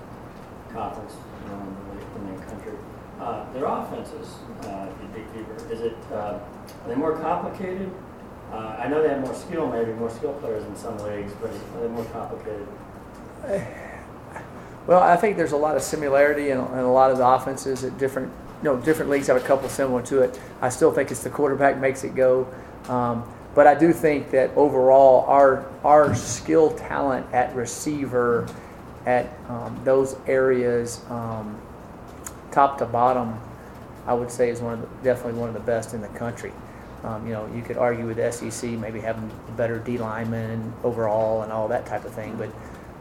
conference 0.73 1.15
the, 1.45 2.21
in 2.21 2.35
the 2.35 2.43
country. 2.47 2.73
Uh, 3.21 3.53
their 3.53 3.67
offenses, 3.67 4.37
uh, 4.63 4.89
if 4.89 5.03
you 5.03 5.09
dig 5.15 5.35
deeper, 5.35 5.73
is 5.73 5.81
it 5.81 5.97
uh, 6.13 6.39
are 6.85 6.89
they 6.89 6.95
more 6.95 7.19
complicated? 7.19 7.91
Uh, 8.51 8.77
I 8.79 8.89
know 8.89 9.03
they 9.03 9.11
have 9.11 9.21
more 9.21 9.35
skill, 9.35 9.67
maybe 9.69 9.93
more 9.93 10.09
skill 10.09 10.33
players 10.35 10.65
in 10.65 10.75
some 10.77 10.97
leagues, 10.99 11.33
but 11.43 11.51
are 11.51 11.81
they 11.83 11.89
more 11.89 12.05
complicated? 12.07 12.69
Well, 14.87 15.03
I 15.03 15.17
think 15.17 15.37
there's 15.37 15.53
a 15.53 15.57
lot 15.59 15.77
of 15.77 15.83
similarity 15.83 16.49
in, 16.49 16.57
in 16.57 16.79
a 16.79 16.91
lot 16.91 17.11
of 17.11 17.19
the 17.19 17.27
offenses 17.27 17.85
at 17.85 17.99
different, 17.99 18.33
you 18.63 18.71
know, 18.71 18.79
different 18.79 19.11
leagues 19.11 19.27
have 19.27 19.37
a 19.37 19.41
couple 19.41 19.69
similar 19.69 20.01
to 20.05 20.23
it. 20.23 20.41
I 20.63 20.71
still 20.71 20.91
think 20.91 21.11
it's 21.11 21.23
the 21.23 21.29
quarterback 21.29 21.77
makes 21.79 22.05
it 22.05 22.15
go. 22.15 22.49
Um, 22.89 23.31
but 23.59 23.67
I 23.67 23.75
do 23.75 23.93
think 23.93 24.31
that 24.31 24.51
overall, 24.55 25.25
our 25.27 25.67
our 25.83 26.15
skill 26.15 26.71
talent 26.71 27.27
at 27.33 27.53
receiver, 27.57 28.47
at 29.05 29.37
um, 29.49 29.81
those 29.83 30.15
areas, 30.29 31.05
um, 31.11 31.61
top 32.53 32.79
to 32.79 32.87
bottom, 32.87 33.37
I 34.07 34.15
would 34.15 34.31
say 34.31 34.51
is 34.51 34.61
one 34.61 34.75
of 34.75 34.81
the, 34.83 34.87
definitely 35.03 35.41
one 35.41 35.49
of 35.49 35.55
the 35.55 35.67
best 35.67 35.93
in 35.93 36.01
the 36.01 36.07
country. 36.07 36.53
Um, 37.03 37.27
you 37.27 37.33
know, 37.33 37.51
you 37.53 37.63
could 37.63 37.77
argue 37.77 38.07
with 38.07 38.33
SEC 38.33 38.71
maybe 38.79 39.01
having 39.01 39.29
better 39.57 39.81
D 39.81 39.99
linemen 39.99 40.73
overall 40.85 41.43
and 41.43 41.51
all 41.51 41.67
that 41.67 41.85
type 41.85 42.05
of 42.05 42.13
thing, 42.15 42.37
but 42.37 42.51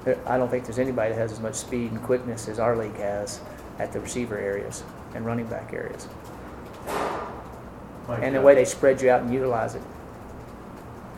there, 0.06 0.18
I 0.26 0.38
don't 0.38 0.50
think 0.50 0.64
there's 0.64 0.80
anybody 0.80 1.14
that 1.14 1.20
has 1.20 1.32
as 1.32 1.40
much 1.40 1.54
speed 1.54 1.92
and 1.92 2.02
quickness 2.02 2.48
as 2.48 2.58
our 2.58 2.76
league 2.76 2.98
has 2.98 3.42
at 3.78 3.94
the 3.94 4.00
receiver 4.00 4.40
areas 4.40 4.84
and 5.14 5.24
running 5.24 5.46
back 5.46 5.72
areas, 5.72 6.08
Mike, 8.08 8.24
and 8.24 8.34
the 8.34 8.40
uh, 8.40 8.44
way 8.44 8.56
they 8.56 8.66
spread 8.66 9.04
you 9.04 9.12
out 9.12 9.22
and 9.22 9.32
utilize 9.32 9.76
it. 9.76 9.84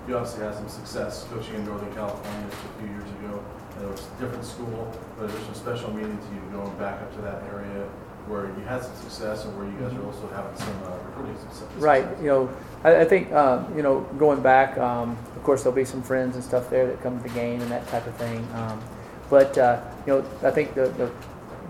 You 0.09 0.17
obviously 0.17 0.43
had 0.43 0.55
some 0.55 0.67
success 0.67 1.27
coaching 1.31 1.53
in 1.53 1.65
Northern 1.65 1.93
California 1.93 2.49
just 2.49 2.63
a 2.63 2.81
few 2.81 2.87
years 2.89 3.09
ago. 3.21 3.43
And 3.75 3.85
it 3.85 3.91
was 3.91 4.07
a 4.07 4.19
different 4.19 4.43
school, 4.43 4.91
but 5.19 5.29
there's 5.29 5.43
some 5.43 5.53
special 5.53 5.93
meaning 5.93 6.17
to 6.17 6.33
you 6.33 6.41
going 6.51 6.75
back 6.79 6.99
up 6.99 7.13
to 7.13 7.21
that 7.21 7.43
area 7.43 7.87
where 8.25 8.47
you 8.47 8.65
had 8.65 8.83
some 8.83 8.95
success 8.95 9.45
and 9.45 9.55
where 9.55 9.67
you 9.67 9.77
guys 9.77 9.93
are 9.93 10.03
also 10.03 10.27
having 10.29 10.57
some 10.57 10.83
uh, 10.85 10.97
recruiting 11.05 11.37
success. 11.37 11.67
Right. 11.77 12.07
You 12.21 12.25
know, 12.25 12.57
I, 12.83 13.01
I 13.01 13.05
think 13.05 13.31
uh, 13.31 13.63
you 13.75 13.83
know 13.83 13.99
going 14.17 14.41
back. 14.41 14.79
Um, 14.79 15.11
of 15.35 15.43
course, 15.43 15.61
there'll 15.61 15.75
be 15.75 15.85
some 15.85 16.01
friends 16.01 16.33
and 16.33 16.43
stuff 16.43 16.71
there 16.71 16.87
that 16.87 17.03
come 17.03 17.21
to 17.21 17.23
the 17.23 17.35
game 17.35 17.61
and 17.61 17.69
that 17.69 17.87
type 17.89 18.07
of 18.07 18.15
thing. 18.15 18.39
Um, 18.55 18.81
but 19.29 19.55
uh, 19.59 19.79
you 20.07 20.13
know, 20.13 20.25
I 20.41 20.49
think 20.49 20.73
the, 20.73 20.89
the 20.89 21.11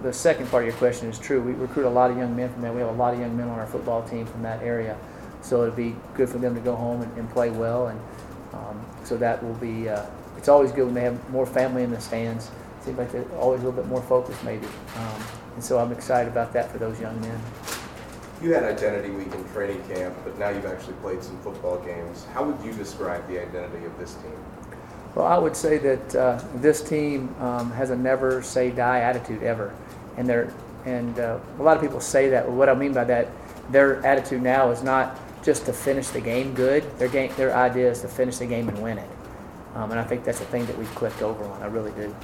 the 0.01 0.13
second 0.13 0.49
part 0.49 0.63
of 0.63 0.67
your 0.69 0.77
question 0.77 1.09
is 1.09 1.19
true. 1.19 1.41
We 1.41 1.51
recruit 1.51 1.87
a 1.87 1.89
lot 1.89 2.09
of 2.09 2.17
young 2.17 2.37
men 2.37 2.47
from 2.53 2.61
there. 2.61 2.71
We 2.71 2.79
have 2.79 2.89
a 2.89 2.93
lot 2.93 3.13
of 3.13 3.19
young 3.19 3.35
men 3.35 3.49
on 3.49 3.59
our 3.59 3.67
football 3.67 4.07
team 4.07 4.25
from 4.25 4.43
that 4.43 4.63
area, 4.63 4.97
so 5.41 5.63
it'd 5.63 5.75
be 5.75 5.93
good 6.13 6.29
for 6.29 6.37
them 6.37 6.55
to 6.55 6.61
go 6.61 6.73
home 6.73 7.01
and, 7.01 7.17
and 7.17 7.29
play 7.29 7.49
well. 7.49 7.87
And 7.87 7.99
um, 8.53 8.85
so 9.03 9.17
that 9.17 9.43
will 9.43 9.55
be. 9.55 9.89
Uh, 9.89 10.05
it's 10.37 10.47
always 10.47 10.71
good 10.71 10.85
when 10.85 10.93
they 10.93 11.01
have 11.01 11.29
more 11.29 11.45
family 11.45 11.83
in 11.83 11.91
the 11.91 11.99
stands. 11.99 12.49
Seems 12.81 12.97
like 12.97 13.11
they're 13.11 13.29
always 13.37 13.61
a 13.61 13.65
little 13.65 13.81
bit 13.81 13.89
more 13.89 14.01
focused, 14.01 14.41
maybe. 14.43 14.67
Um, 14.95 15.23
and 15.55 15.63
so 15.63 15.79
I'm 15.79 15.91
excited 15.91 16.31
about 16.31 16.53
that 16.53 16.71
for 16.71 16.77
those 16.77 16.99
young 16.99 17.19
men. 17.19 17.39
You 18.41 18.53
had 18.53 18.63
Identity 18.63 19.09
Week 19.09 19.33
in 19.33 19.43
training 19.49 19.83
camp, 19.89 20.15
but 20.23 20.39
now 20.39 20.47
you've 20.47 20.65
actually 20.65 20.93
played 20.95 21.21
some 21.21 21.37
football 21.41 21.77
games. 21.79 22.25
How 22.33 22.45
would 22.45 22.65
you 22.65 22.71
describe 22.71 23.27
the 23.27 23.41
identity 23.41 23.85
of 23.85 23.97
this 23.99 24.13
team? 24.15 24.31
Well, 25.13 25.25
I 25.25 25.37
would 25.37 25.57
say 25.57 25.77
that 25.79 26.15
uh, 26.15 26.41
this 26.55 26.81
team 26.81 27.35
um, 27.41 27.71
has 27.71 27.89
a 27.89 27.95
never 27.97 28.41
say 28.41 28.71
die 28.71 28.99
attitude 28.99 29.43
ever, 29.43 29.75
and 30.15 30.27
they're 30.27 30.53
and 30.85 31.19
uh, 31.19 31.39
a 31.59 31.63
lot 31.63 31.75
of 31.75 31.83
people 31.83 31.99
say 31.99 32.29
that. 32.29 32.47
Well, 32.47 32.55
what 32.55 32.69
I 32.69 32.73
mean 32.73 32.93
by 32.93 33.03
that, 33.05 33.27
their 33.71 34.05
attitude 34.05 34.41
now 34.41 34.71
is 34.71 34.81
not 34.83 35.19
just 35.43 35.65
to 35.65 35.73
finish 35.73 36.07
the 36.09 36.21
game 36.21 36.53
good. 36.53 36.83
Their 36.99 37.07
game, 37.09 37.31
their 37.37 37.55
idea 37.55 37.89
is 37.91 38.01
to 38.01 38.07
finish 38.07 38.37
the 38.37 38.45
game 38.45 38.69
and 38.69 38.81
win 38.81 38.97
it, 38.97 39.09
um, 39.75 39.91
and 39.91 39.99
I 39.99 40.03
think 40.03 40.23
that's 40.23 40.41
a 40.41 40.45
thing 40.45 40.65
that 40.65 40.77
we've 40.77 40.93
clicked 40.95 41.21
over 41.21 41.43
on. 41.43 41.61
I 41.61 41.67
really 41.67 41.91
do. 41.91 42.15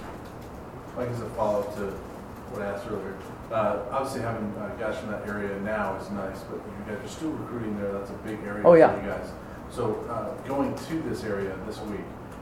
Mike, 0.96 1.10
as 1.10 1.22
a 1.22 1.30
follow-up 1.32 1.76
to 1.76 1.92
what 2.52 2.62
I 2.62 2.72
asked 2.72 2.88
earlier, 2.88 3.16
uh, 3.52 3.80
obviously 3.92 4.22
having 4.22 4.54
uh, 4.58 4.70
guys 4.80 4.98
from 4.98 5.12
that 5.12 5.28
area 5.28 5.60
now 5.60 5.98
is 5.98 6.10
nice, 6.12 6.40
but 6.44 6.56
you 6.56 6.96
guys 6.96 7.04
are 7.04 7.10
still 7.10 7.32
recruiting 7.32 7.78
there. 7.80 7.92
That's 7.92 8.10
a 8.10 8.20
big 8.24 8.40
area 8.46 8.64
Oh, 8.66 8.72
for 8.72 8.78
you 8.78 9.10
guys. 9.10 9.32
So 9.72 9.96
uh, 10.10 10.32
going 10.48 10.74
to 10.76 11.02
this 11.10 11.24
area 11.24 11.56
this 11.68 11.80
week, 11.82 12.00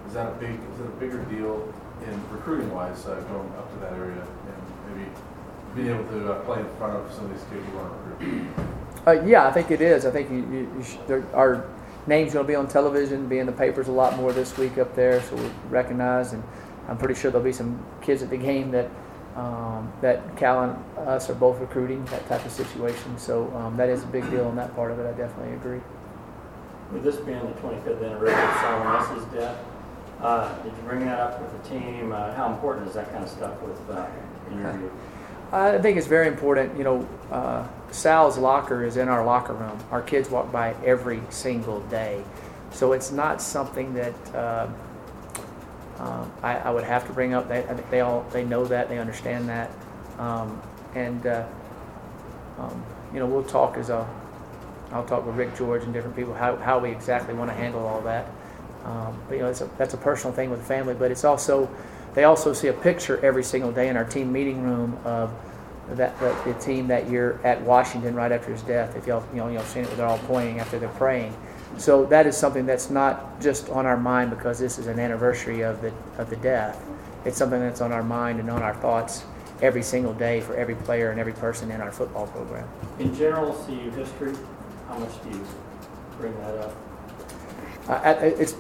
is 0.08 0.14
that 0.14 0.28
a 0.28 0.36
big, 0.36 0.52
is 0.52 0.80
it 0.80 0.86
a 0.86 0.96
bigger 1.00 1.24
deal 1.26 1.74
in 2.06 2.22
recruiting-wise, 2.32 3.06
uh, 3.08 3.20
going 3.32 3.50
up 3.58 3.72
to 3.74 3.80
that 3.80 3.94
area 3.94 4.22
and 4.22 4.98
maybe 4.98 5.10
being 5.76 5.90
able 5.90 6.06
to 6.12 6.34
uh, 6.34 6.40
play 6.46 6.60
in 6.60 6.70
front 6.78 6.94
of 6.94 7.12
some 7.12 7.26
of 7.26 7.32
these 7.34 7.44
kids 7.50 7.66
you 7.66 7.78
want 7.78 7.90
to 7.90 8.26
recruit? 8.26 8.48
Uh, 9.06 9.22
yeah, 9.24 9.46
I 9.46 9.52
think 9.52 9.72
it 9.72 9.82
is. 9.82 10.06
I 10.06 10.12
think 10.12 10.30
you, 10.30 10.38
you, 10.38 10.60
you 10.78 10.86
there, 11.08 11.26
our 11.34 11.70
name's 12.08 12.34
going 12.34 12.46
to 12.46 12.48
be 12.48 12.56
on 12.56 12.68
television, 12.68 13.28
be 13.28 13.40
in 13.40 13.46
the 13.46 13.52
papers 13.52 13.88
a 13.88 13.92
lot 13.92 14.16
more 14.16 14.32
this 14.32 14.58
week 14.58 14.78
up 14.78 14.96
there, 14.96 15.22
so 15.22 15.36
we're 15.36 15.52
recognized. 15.70 16.34
And 16.34 16.44
I'm 16.88 16.98
pretty 16.98 17.16
sure 17.16 17.30
there'll 17.30 17.44
be 17.44 17.52
some 17.52 17.84
kids 18.02 18.24
at 18.24 18.30
the 18.30 18.38
game 18.38 18.72
that 18.72 18.90
um, 19.36 19.92
that 20.02 20.38
Cal 20.38 20.64
and 20.64 21.08
us 21.08 21.30
are 21.30 21.36
both 21.36 21.60
recruiting 21.60 22.06
that 22.06 22.28
type 22.28 22.46
of 22.46 22.52
situation. 22.52 23.18
So 23.18 23.52
um, 23.56 23.76
that 23.78 23.90
is 23.90 24.04
a 24.04 24.08
big 24.08 24.30
deal 24.30 24.46
on 24.46 24.56
that 24.58 24.76
part 24.76 24.92
of 24.92 25.00
it. 25.00 25.08
I 25.08 25.18
definitely 25.18 25.56
agree. 25.56 25.82
With 26.92 27.04
this 27.04 27.16
being 27.18 27.40
the 27.40 27.54
25th 27.60 28.06
anniversary 28.06 28.44
of 28.44 28.56
Sal 28.60 28.84
Aunese's 28.84 29.26
death, 29.34 29.58
uh, 30.22 30.56
did 30.62 30.72
you 30.72 30.84
bring 30.84 31.00
that 31.06 31.20
up 31.20 31.42
with 31.42 31.64
the 31.64 31.70
team? 31.70 32.12
Uh, 32.12 32.34
how 32.36 32.54
important 32.54 32.88
is 32.88 32.94
that 32.94 33.12
kind 33.12 33.24
of 33.24 33.30
stuff 33.30 33.60
with 33.62 33.90
uh, 33.90 34.06
in 34.52 34.60
your 34.60 34.72
view? 34.74 34.92
I 35.54 35.78
think 35.78 35.98
it's 35.98 36.08
very 36.08 36.28
important. 36.28 36.76
You 36.78 36.84
know, 36.84 37.10
uh, 37.32 37.68
Sal's 37.92 38.40
locker 38.40 38.84
is 38.84 38.98
in 38.98 39.08
our 39.08 39.24
locker 39.24 39.54
room. 39.54 39.78
Our 39.92 40.02
kids 40.02 40.30
walk 40.30 40.52
by 40.52 40.74
every 40.84 41.22
single 41.30 41.82
day, 41.82 42.24
so 42.72 42.94
it's 42.94 43.12
not 43.12 43.40
something 43.40 43.94
that 43.94 44.36
uh, 44.36 44.68
um, 46.00 46.32
I, 46.42 46.58
I 46.58 46.72
would 46.72 46.84
have 46.84 47.06
to 47.06 47.14
bring 47.14 47.36
up. 47.36 47.48
They, 47.48 47.64
they 47.92 48.00
all 48.02 48.26
they 48.32 48.44
know 48.44 48.66
that 48.66 48.90
they 48.90 48.98
understand 48.98 49.48
that, 49.50 49.70
um, 50.18 50.60
and 50.96 51.28
uh, 51.28 51.46
um, 52.58 52.84
you 53.14 53.20
know 53.20 53.28
we'll 53.28 53.44
talk 53.44 53.78
as 53.78 53.92
a. 53.92 54.08
I'll 54.92 55.06
talk 55.06 55.24
with 55.24 55.36
Rick 55.36 55.56
George 55.56 55.84
and 55.84 55.94
different 55.94 56.16
people 56.16 56.34
how, 56.36 56.56
how 56.56 56.78
we 56.78 56.92
exactly 56.92 57.34
want 57.34 57.50
to 57.50 57.56
handle 57.56 57.86
all 57.86 58.02
that. 58.02 58.28
Um, 58.86 59.20
but 59.28 59.36
you 59.36 59.42
know, 59.42 59.50
a, 59.50 59.70
that's 59.78 59.94
a 59.94 59.98
personal 59.98 60.36
thing 60.36 60.50
with 60.50 60.60
the 60.60 60.66
family. 60.66 60.96
But 60.96 61.12
it's 61.12 61.24
also 61.24 61.70
they 62.14 62.26
also 62.26 62.54
see 62.54 62.68
a 62.68 62.74
picture 62.74 63.24
every 63.26 63.44
single 63.44 63.72
day 63.72 63.90
in 63.90 63.98
our 63.98 64.06
team 64.06 64.32
meeting 64.32 64.62
room 64.62 64.98
of 65.04 65.34
that 65.90 66.18
the, 66.20 66.36
the 66.46 66.60
team 66.60 66.88
that 66.88 67.10
year 67.10 67.40
at 67.44 67.62
Washington 67.62 68.16
right 68.16 68.32
after 68.32 68.52
his 68.52 68.62
death. 68.62 68.96
If 68.96 69.08
y'all 69.08 69.26
you 69.32 69.40
know 69.40 69.50
y'all 69.50 69.64
seen 69.64 69.84
it, 69.84 69.98
they're 69.98 70.06
all 70.06 70.20
pointing 70.20 70.60
after 70.60 70.80
they're 70.80 70.90
praying. 70.90 71.36
So 71.78 72.06
that 72.06 72.28
is 72.28 72.38
something 72.38 72.66
that's 72.66 72.90
not 72.90 73.42
just 73.42 73.70
on 73.70 73.86
our 73.86 73.98
mind 73.98 74.30
because 74.30 74.60
this 74.60 74.78
is 74.78 74.88
an 74.88 75.00
anniversary 75.00 75.62
of 75.62 75.82
the 75.82 75.92
of 76.18 76.30
the 76.30 76.38
death. 76.38 76.84
It's 77.26 77.38
something 77.38 77.60
that's 77.60 77.82
on 77.82 77.92
our 77.92 78.04
mind 78.04 78.40
and 78.40 78.50
on 78.50 78.62
our 78.62 78.76
thoughts 78.76 79.24
every 79.62 79.84
single 79.84 80.14
day 80.14 80.42
for 80.42 80.56
every 80.56 80.76
player 80.76 81.12
and 81.12 81.20
every 81.20 81.34
person 81.34 81.72
in 81.72 81.80
our 81.82 81.92
football 81.92 82.28
program. 82.28 82.68
In 83.00 83.16
general, 83.16 83.54
CU 83.54 83.90
history, 83.92 84.34
how 84.88 84.98
much 85.00 85.24
do 85.24 85.30
you 85.30 85.46
bring 86.18 86.36
that 86.42 86.58
up? 86.58 86.76
Uh, 87.88 88.16
it's, 88.22 88.56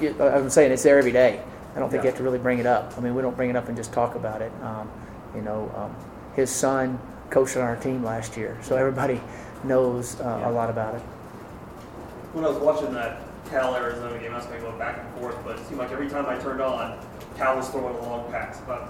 it, 0.00 0.20
I'm 0.20 0.50
saying 0.50 0.72
it's 0.72 0.82
there 0.82 0.98
every 0.98 1.12
day. 1.12 1.40
I 1.74 1.80
don't 1.80 1.90
think 1.90 2.04
you 2.04 2.08
have 2.08 2.16
to 2.18 2.22
really 2.22 2.38
bring 2.38 2.58
it 2.60 2.66
up. 2.66 2.94
I 2.96 3.00
mean, 3.00 3.14
we 3.14 3.22
don't 3.22 3.36
bring 3.36 3.50
it 3.50 3.56
up 3.56 3.68
and 3.68 3.76
just 3.76 3.92
talk 3.92 4.14
about 4.14 4.40
it. 4.42 4.52
Um, 4.62 4.88
you 5.34 5.42
know, 5.42 5.72
um, 5.76 5.94
his 6.36 6.50
son 6.50 6.98
coached 7.30 7.56
on 7.56 7.62
our 7.62 7.76
team 7.76 8.04
last 8.04 8.36
year, 8.36 8.56
so 8.62 8.76
everybody 8.76 9.20
knows 9.64 10.20
uh, 10.20 10.38
Yeah. 10.40 10.50
a 10.50 10.52
lot 10.52 10.70
about 10.70 10.94
it. 10.94 11.00
When 12.32 12.44
I 12.44 12.48
was 12.48 12.58
watching 12.58 12.92
that 12.94 13.20
Cal 13.50 13.74
Arizona 13.74 14.18
game, 14.18 14.32
I 14.32 14.36
was 14.36 14.44
kind 14.46 14.56
of 14.56 14.62
going 14.62 14.78
back 14.78 14.98
and 14.98 15.20
forth, 15.20 15.36
but 15.44 15.58
it 15.58 15.66
seemed 15.66 15.78
like 15.80 15.90
every 15.90 16.08
time 16.08 16.26
I 16.26 16.36
turned 16.38 16.60
on, 16.60 16.98
Cal 17.36 17.56
was 17.56 17.68
throwing 17.68 17.94
a 17.96 18.00
long 18.02 18.30
pass. 18.30 18.60
But 18.66 18.88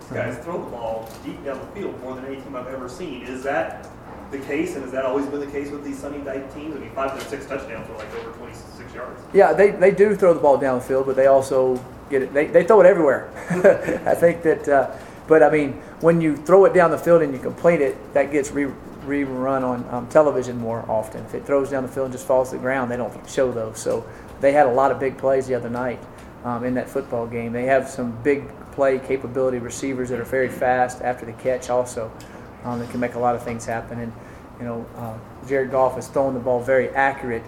these 0.00 0.10
guys 0.10 0.38
throw 0.44 0.62
the 0.62 0.70
ball 0.70 1.08
deep 1.24 1.42
down 1.44 1.58
the 1.58 1.66
field 1.80 1.98
more 2.02 2.14
than 2.14 2.26
any 2.26 2.36
team 2.36 2.54
I've 2.54 2.66
ever 2.68 2.88
seen. 2.88 3.22
Is 3.22 3.42
that 3.44 3.88
the 4.30 4.38
case, 4.40 4.74
and 4.74 4.82
has 4.82 4.92
that 4.92 5.04
always 5.04 5.26
been 5.26 5.40
the 5.40 5.46
case 5.46 5.70
with 5.70 5.84
these 5.84 5.98
Sonny 5.98 6.18
Dykes 6.18 6.52
teams? 6.54 6.76
I 6.76 6.80
mean, 6.80 6.90
five 6.90 7.18
to 7.18 7.24
six 7.28 7.46
touchdowns 7.46 7.88
were 7.88 7.96
like 7.96 8.12
over 8.16 8.30
26 8.38 8.94
yards. 8.94 9.20
Yeah, 9.32 9.52
they, 9.52 9.70
they 9.70 9.90
do 9.90 10.14
throw 10.16 10.34
the 10.34 10.40
ball 10.40 10.58
down 10.58 10.78
the 10.78 10.84
field, 10.84 11.06
but 11.06 11.16
they 11.16 11.26
also 11.26 11.76
get 12.10 12.22
it. 12.22 12.32
They, 12.32 12.46
they 12.46 12.64
throw 12.64 12.80
it 12.80 12.86
everywhere. 12.86 13.30
I 14.06 14.14
think 14.14 14.42
that, 14.42 14.68
uh, 14.68 14.90
but 15.26 15.42
I 15.42 15.50
mean, 15.50 15.72
when 16.00 16.20
you 16.20 16.36
throw 16.36 16.64
it 16.64 16.74
down 16.74 16.90
the 16.90 16.98
field 16.98 17.22
and 17.22 17.32
you 17.32 17.38
complete 17.38 17.80
it, 17.80 18.14
that 18.14 18.30
gets 18.30 18.50
re, 18.50 18.70
rerun 19.04 19.62
on 19.62 19.86
um, 19.90 20.08
television 20.08 20.58
more 20.58 20.84
often. 20.90 21.24
If 21.24 21.34
it 21.34 21.44
throws 21.46 21.70
down 21.70 21.82
the 21.82 21.88
field 21.88 22.06
and 22.06 22.12
just 22.12 22.26
falls 22.26 22.50
to 22.50 22.56
the 22.56 22.62
ground, 22.62 22.90
they 22.90 22.96
don't 22.96 23.28
show 23.28 23.50
those. 23.52 23.78
So 23.78 24.04
they 24.40 24.52
had 24.52 24.66
a 24.66 24.72
lot 24.72 24.92
of 24.92 25.00
big 25.00 25.16
plays 25.16 25.46
the 25.46 25.54
other 25.54 25.70
night 25.70 25.98
um, 26.44 26.64
in 26.64 26.74
that 26.74 26.88
football 26.88 27.26
game. 27.26 27.52
They 27.52 27.64
have 27.64 27.88
some 27.88 28.12
big 28.22 28.48
play 28.72 28.98
capability 28.98 29.58
receivers 29.58 30.10
that 30.10 30.20
are 30.20 30.24
very 30.24 30.48
fast 30.48 31.00
after 31.02 31.24
the 31.24 31.32
catch 31.32 31.70
also 31.70 32.12
um, 32.64 32.78
that 32.78 32.90
can 32.90 33.00
make 33.00 33.14
a 33.14 33.18
lot 33.18 33.34
of 33.34 33.42
things 33.42 33.64
happen. 33.64 33.98
And, 34.00 34.12
you 34.58 34.64
know, 34.64 34.86
uh, 34.96 35.18
Jared 35.48 35.70
Goff 35.70 35.94
has 35.94 36.08
thrown 36.08 36.34
the 36.34 36.40
ball 36.40 36.60
very 36.60 36.90
accurate, 36.90 37.42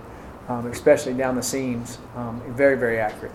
um, 0.48 0.66
especially 0.66 1.14
down 1.14 1.36
the 1.36 1.42
seams. 1.42 1.98
Um, 2.16 2.40
very, 2.54 2.76
very 2.76 2.98
accurate. 2.98 3.32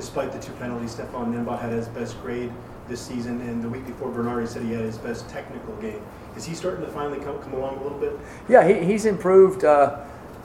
Despite 0.00 0.32
the 0.32 0.38
two 0.38 0.52
penalties, 0.52 0.92
Stephane 0.92 1.34
Nembot 1.34 1.60
had 1.60 1.72
his 1.72 1.86
best 1.88 2.18
grade 2.22 2.50
this 2.88 3.02
season, 3.02 3.38
and 3.42 3.62
the 3.62 3.68
week 3.68 3.86
before 3.86 4.10
Bernardi 4.10 4.46
said 4.46 4.62
he 4.62 4.72
had 4.72 4.80
his 4.80 4.96
best 4.96 5.28
technical 5.28 5.76
game. 5.76 6.00
Is 6.38 6.46
he 6.46 6.54
starting 6.54 6.82
to 6.86 6.90
finally 6.90 7.18
come, 7.18 7.38
come 7.42 7.52
along 7.52 7.76
a 7.76 7.82
little 7.82 7.98
bit? 7.98 8.18
Yeah, 8.48 8.66
he, 8.66 8.82
he's 8.82 9.04
improved. 9.04 9.62
Uh, 9.62 9.98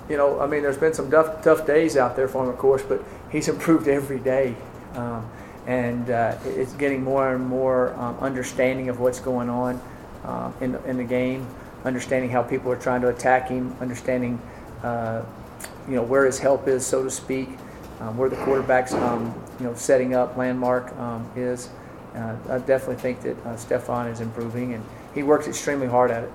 you 0.09 0.17
know, 0.17 0.41
I 0.41 0.45
mean, 0.45 0.61
there's 0.61 0.77
been 0.77 0.93
some 0.93 1.09
tough, 1.09 1.41
tough 1.41 1.65
days 1.65 1.95
out 1.95 2.17
there 2.17 2.27
for 2.27 2.43
him, 2.43 2.49
of 2.49 2.57
course, 2.57 2.83
but 2.83 3.01
he's 3.31 3.47
improved 3.55 3.87
every 3.87 4.19
day. 4.19 4.55
Um, 4.93 5.25
and 5.67 6.09
uh, 6.09 6.37
it's 6.43 6.73
getting 6.73 7.01
more 7.01 7.33
and 7.33 7.45
more 7.47 7.93
um, 7.93 8.17
understanding 8.19 8.89
of 8.89 8.99
what's 8.99 9.21
going 9.21 9.49
on 9.49 9.81
um, 10.25 10.53
in, 10.59 10.73
the- 10.73 10.83
in 10.83 10.97
the 10.97 11.03
game, 11.05 11.47
understanding 11.85 12.29
how 12.29 12.43
people 12.43 12.69
are 12.73 12.77
trying 12.77 12.99
to 13.01 13.07
attack 13.07 13.47
him, 13.47 13.73
understanding, 13.79 14.37
uh, 14.83 15.23
you 15.87 15.95
know, 15.95 16.03
where 16.03 16.25
his 16.25 16.39
help 16.39 16.67
is, 16.67 16.85
so 16.85 17.05
to 17.05 17.09
speak, 17.09 17.47
um, 18.01 18.17
where 18.17 18.27
the 18.27 18.35
quarterback's, 18.43 18.93
um, 18.93 19.33
you 19.59 19.65
know, 19.65 19.73
setting 19.75 20.13
up 20.13 20.37
landmark 20.37 20.95
um, 20.97 21.29
is. 21.35 21.69
Uh, 22.15 22.35
I 22.49 22.59
definitely 22.59 22.95
think 22.95 23.21
that 23.21 23.45
uh, 23.45 23.57
Stephane 23.57 24.07
is 24.07 24.21
improving, 24.21 24.73
and 24.73 24.83
he 25.13 25.23
works 25.23 25.47
extremely 25.47 25.87
hard 25.87 26.11
at 26.11 26.23
it. 26.23 26.31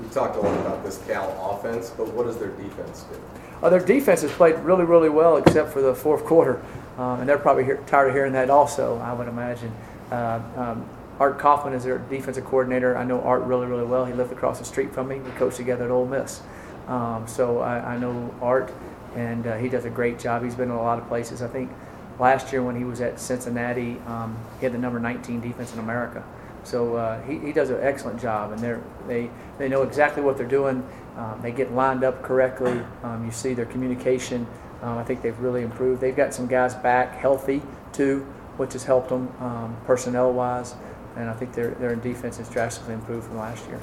We 0.00 0.08
talked 0.08 0.36
a 0.36 0.40
lot 0.40 0.58
about 0.60 0.84
this 0.84 0.98
Cal 1.06 1.56
offense, 1.56 1.90
but 1.90 2.12
what 2.12 2.26
does 2.26 2.38
their 2.38 2.50
defense 2.50 3.04
do? 3.04 3.20
Uh, 3.62 3.70
their 3.70 3.80
defense 3.80 4.22
has 4.22 4.32
played 4.32 4.56
really, 4.56 4.84
really 4.84 5.08
well, 5.08 5.36
except 5.36 5.72
for 5.72 5.80
the 5.80 5.94
fourth 5.94 6.24
quarter, 6.24 6.60
um, 6.98 7.20
and 7.20 7.28
they're 7.28 7.38
probably 7.38 7.64
hear, 7.64 7.76
tired 7.86 8.08
of 8.08 8.14
hearing 8.14 8.32
that. 8.32 8.50
Also, 8.50 8.98
I 8.98 9.12
would 9.12 9.28
imagine. 9.28 9.72
Uh, 10.10 10.40
um, 10.56 10.88
Art 11.20 11.38
Kaufman 11.38 11.72
is 11.72 11.84
their 11.84 11.98
defensive 11.98 12.44
coordinator. 12.44 12.96
I 12.96 13.04
know 13.04 13.20
Art 13.20 13.42
really, 13.42 13.66
really 13.66 13.84
well. 13.84 14.04
He 14.04 14.12
lived 14.12 14.32
across 14.32 14.58
the 14.58 14.64
street 14.64 14.92
from 14.92 15.08
me. 15.08 15.20
We 15.20 15.30
coached 15.32 15.56
together 15.56 15.84
at 15.84 15.90
Ole 15.90 16.06
Miss. 16.06 16.42
Um, 16.88 17.26
so 17.28 17.60
I, 17.60 17.94
I 17.94 17.98
know 17.98 18.34
Art, 18.42 18.72
and 19.16 19.46
uh, 19.46 19.56
he 19.56 19.68
does 19.68 19.84
a 19.84 19.90
great 19.90 20.18
job. 20.18 20.42
He's 20.42 20.54
been 20.54 20.70
in 20.70 20.76
a 20.76 20.82
lot 20.82 20.98
of 20.98 21.08
places. 21.08 21.42
I 21.42 21.48
think 21.48 21.70
last 22.18 22.52
year 22.52 22.62
when 22.62 22.76
he 22.76 22.84
was 22.84 23.00
at 23.00 23.18
Cincinnati, 23.18 23.98
um, 24.06 24.38
he 24.58 24.64
had 24.64 24.72
the 24.72 24.78
number 24.78 24.98
19 24.98 25.40
defense 25.40 25.72
in 25.72 25.78
America. 25.78 26.24
So 26.64 26.96
uh, 26.96 27.20
he, 27.22 27.38
he 27.38 27.52
does 27.52 27.70
an 27.70 27.78
excellent 27.80 28.20
job, 28.20 28.52
and 28.52 28.60
they 28.60 28.76
they 29.08 29.30
they 29.58 29.68
know 29.68 29.82
exactly 29.82 30.22
what 30.22 30.36
they're 30.36 30.46
doing. 30.46 30.86
Um, 31.16 31.40
they 31.42 31.50
get 31.50 31.72
lined 31.72 32.04
up 32.04 32.22
correctly. 32.22 32.80
Um, 33.02 33.24
you 33.24 33.32
see 33.32 33.52
their 33.54 33.66
communication. 33.66 34.46
Um, 34.80 34.98
I 34.98 35.04
think 35.04 35.22
they've 35.22 35.38
really 35.40 35.62
improved. 35.62 36.00
They've 36.00 36.16
got 36.16 36.32
some 36.32 36.46
guys 36.46 36.74
back 36.74 37.16
healthy 37.16 37.62
too, 37.92 38.20
which 38.56 38.74
has 38.74 38.84
helped 38.84 39.08
them 39.08 39.32
um, 39.40 39.76
personnel 39.86 40.32
wise, 40.32 40.74
and 41.16 41.28
I 41.28 41.32
think 41.34 41.52
their 41.52 41.70
their 41.72 41.96
defense 41.96 42.36
has 42.38 42.48
drastically 42.48 42.94
improved 42.94 43.26
from 43.26 43.38
last 43.38 43.66
year. 43.66 43.80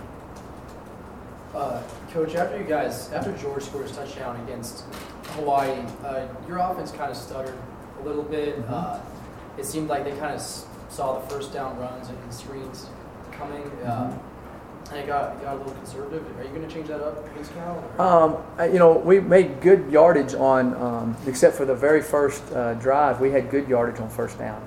Uh, 1.53 1.81
Coach, 2.11 2.35
after 2.35 2.57
you 2.57 2.63
guys, 2.63 3.11
after 3.11 3.31
George 3.33 3.63
scored 3.63 3.87
his 3.87 3.95
touchdown 3.95 4.39
against 4.41 4.83
Hawaii, 5.35 5.71
uh, 6.03 6.27
your 6.47 6.57
offense 6.57 6.91
kind 6.91 7.11
of 7.11 7.17
stuttered 7.17 7.57
a 8.01 8.03
little 8.03 8.23
bit. 8.23 8.57
Mm-hmm. 8.59 8.73
Uh, 8.73 8.99
it 9.57 9.65
seemed 9.65 9.89
like 9.89 10.03
they 10.05 10.11
kind 10.11 10.33
of 10.33 10.41
saw 10.41 11.19
the 11.19 11.27
first 11.27 11.53
down 11.53 11.77
runs 11.77 12.09
and 12.09 12.33
screens 12.33 12.87
coming. 13.31 13.63
Uh, 13.83 14.11
Mm-hmm. 14.11 14.95
and 14.95 14.99
it 15.03 15.07
got, 15.07 15.35
it 15.35 15.43
got 15.43 15.55
a 15.55 15.57
little 15.57 15.73
conservative. 15.73 16.23
Are 16.39 16.43
you 16.43 16.49
going 16.49 16.67
to 16.67 16.73
change 16.73 16.87
that 16.87 17.01
up 17.01 17.23
against 17.31 17.53
Cal? 17.53 17.83
Um, 18.57 18.71
you 18.73 18.79
know, 18.79 18.93
we 18.97 19.19
made 19.19 19.61
good 19.61 19.91
yardage 19.91 20.33
on, 20.33 20.73
um, 20.75 21.15
except 21.27 21.55
for 21.55 21.65
the 21.65 21.75
very 21.75 22.01
first 22.01 22.41
uh, 22.53 22.73
drive, 22.75 23.19
we 23.21 23.29
had 23.29 23.51
good 23.51 23.67
yardage 23.67 23.99
on 24.01 24.09
first 24.09 24.39
down 24.39 24.61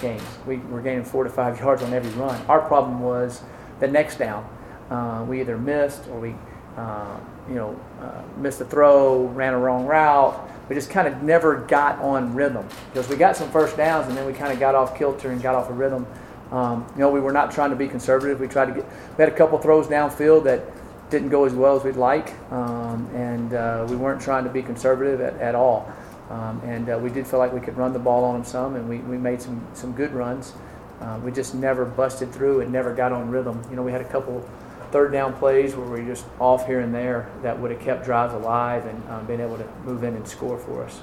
games. 0.00 0.22
We 0.46 0.56
were 0.56 0.80
gaining 0.80 1.04
four 1.04 1.22
to 1.24 1.30
five 1.30 1.58
yards 1.60 1.82
on 1.82 1.92
every 1.92 2.10
run. 2.20 2.44
Our 2.48 2.60
problem 2.60 3.00
was 3.00 3.42
the 3.78 3.86
next 3.88 4.16
down. 4.18 4.48
Uh, 4.90 5.24
we 5.28 5.40
either 5.40 5.58
missed 5.58 6.08
or 6.08 6.18
we, 6.18 6.34
uh, 6.76 7.18
you 7.48 7.54
know, 7.54 7.80
uh, 8.00 8.22
missed 8.38 8.60
a 8.60 8.64
throw, 8.64 9.26
ran 9.26 9.54
a 9.54 9.58
wrong 9.58 9.86
route. 9.86 10.48
We 10.68 10.74
just 10.74 10.90
kind 10.90 11.08
of 11.08 11.22
never 11.22 11.56
got 11.56 11.98
on 12.00 12.34
rhythm 12.34 12.66
because 12.92 13.08
we 13.08 13.16
got 13.16 13.36
some 13.36 13.50
first 13.50 13.76
downs 13.76 14.06
and 14.08 14.16
then 14.16 14.26
we 14.26 14.32
kind 14.32 14.52
of 14.52 14.60
got 14.60 14.74
off 14.74 14.96
kilter 14.96 15.30
and 15.30 15.42
got 15.42 15.54
off 15.54 15.70
a 15.70 15.72
rhythm. 15.72 16.06
Um, 16.50 16.86
you 16.94 17.00
know, 17.00 17.10
we 17.10 17.20
were 17.20 17.32
not 17.32 17.50
trying 17.50 17.70
to 17.70 17.76
be 17.76 17.88
conservative. 17.88 18.40
We 18.40 18.48
tried 18.48 18.66
to 18.66 18.72
get. 18.72 18.84
We 19.16 19.24
had 19.24 19.32
a 19.32 19.36
couple 19.36 19.58
throws 19.58 19.86
downfield 19.86 20.44
that 20.44 20.62
didn't 21.10 21.30
go 21.30 21.44
as 21.44 21.54
well 21.54 21.76
as 21.76 21.84
we'd 21.84 21.96
like, 21.96 22.34
um, 22.52 23.08
and 23.14 23.54
uh, 23.54 23.86
we 23.88 23.96
weren't 23.96 24.20
trying 24.20 24.44
to 24.44 24.50
be 24.50 24.62
conservative 24.62 25.20
at, 25.20 25.36
at 25.40 25.54
all. 25.54 25.90
Um, 26.30 26.60
and 26.64 26.90
uh, 26.90 26.98
we 27.02 27.08
did 27.08 27.26
feel 27.26 27.38
like 27.38 27.52
we 27.52 27.60
could 27.60 27.76
run 27.76 27.92
the 27.92 27.98
ball 27.98 28.24
on 28.24 28.34
them 28.34 28.44
some, 28.44 28.76
and 28.76 28.88
we, 28.88 28.98
we 28.98 29.16
made 29.16 29.40
some, 29.40 29.66
some 29.72 29.92
good 29.92 30.12
runs. 30.12 30.52
Uh, 31.00 31.18
we 31.24 31.32
just 31.32 31.54
never 31.54 31.84
busted 31.84 32.32
through 32.32 32.60
and 32.60 32.72
never 32.72 32.94
got 32.94 33.12
on 33.12 33.30
rhythm. 33.30 33.62
You 33.70 33.76
know, 33.76 33.82
we 33.82 33.92
had 33.92 34.00
a 34.00 34.08
couple 34.08 34.46
third 34.90 35.12
down 35.12 35.34
plays 35.34 35.74
where 35.74 35.86
we 35.86 36.00
were 36.00 36.06
just 36.06 36.24
off 36.40 36.66
here 36.66 36.80
and 36.80 36.94
there 36.94 37.30
that 37.42 37.58
would 37.58 37.70
have 37.70 37.80
kept 37.80 38.04
drives 38.04 38.34
alive 38.34 38.86
and 38.86 39.08
um, 39.10 39.26
been 39.26 39.40
able 39.40 39.56
to 39.58 39.68
move 39.84 40.02
in 40.02 40.14
and 40.14 40.26
score 40.26 40.58
for 40.58 40.84
us. 40.84 41.00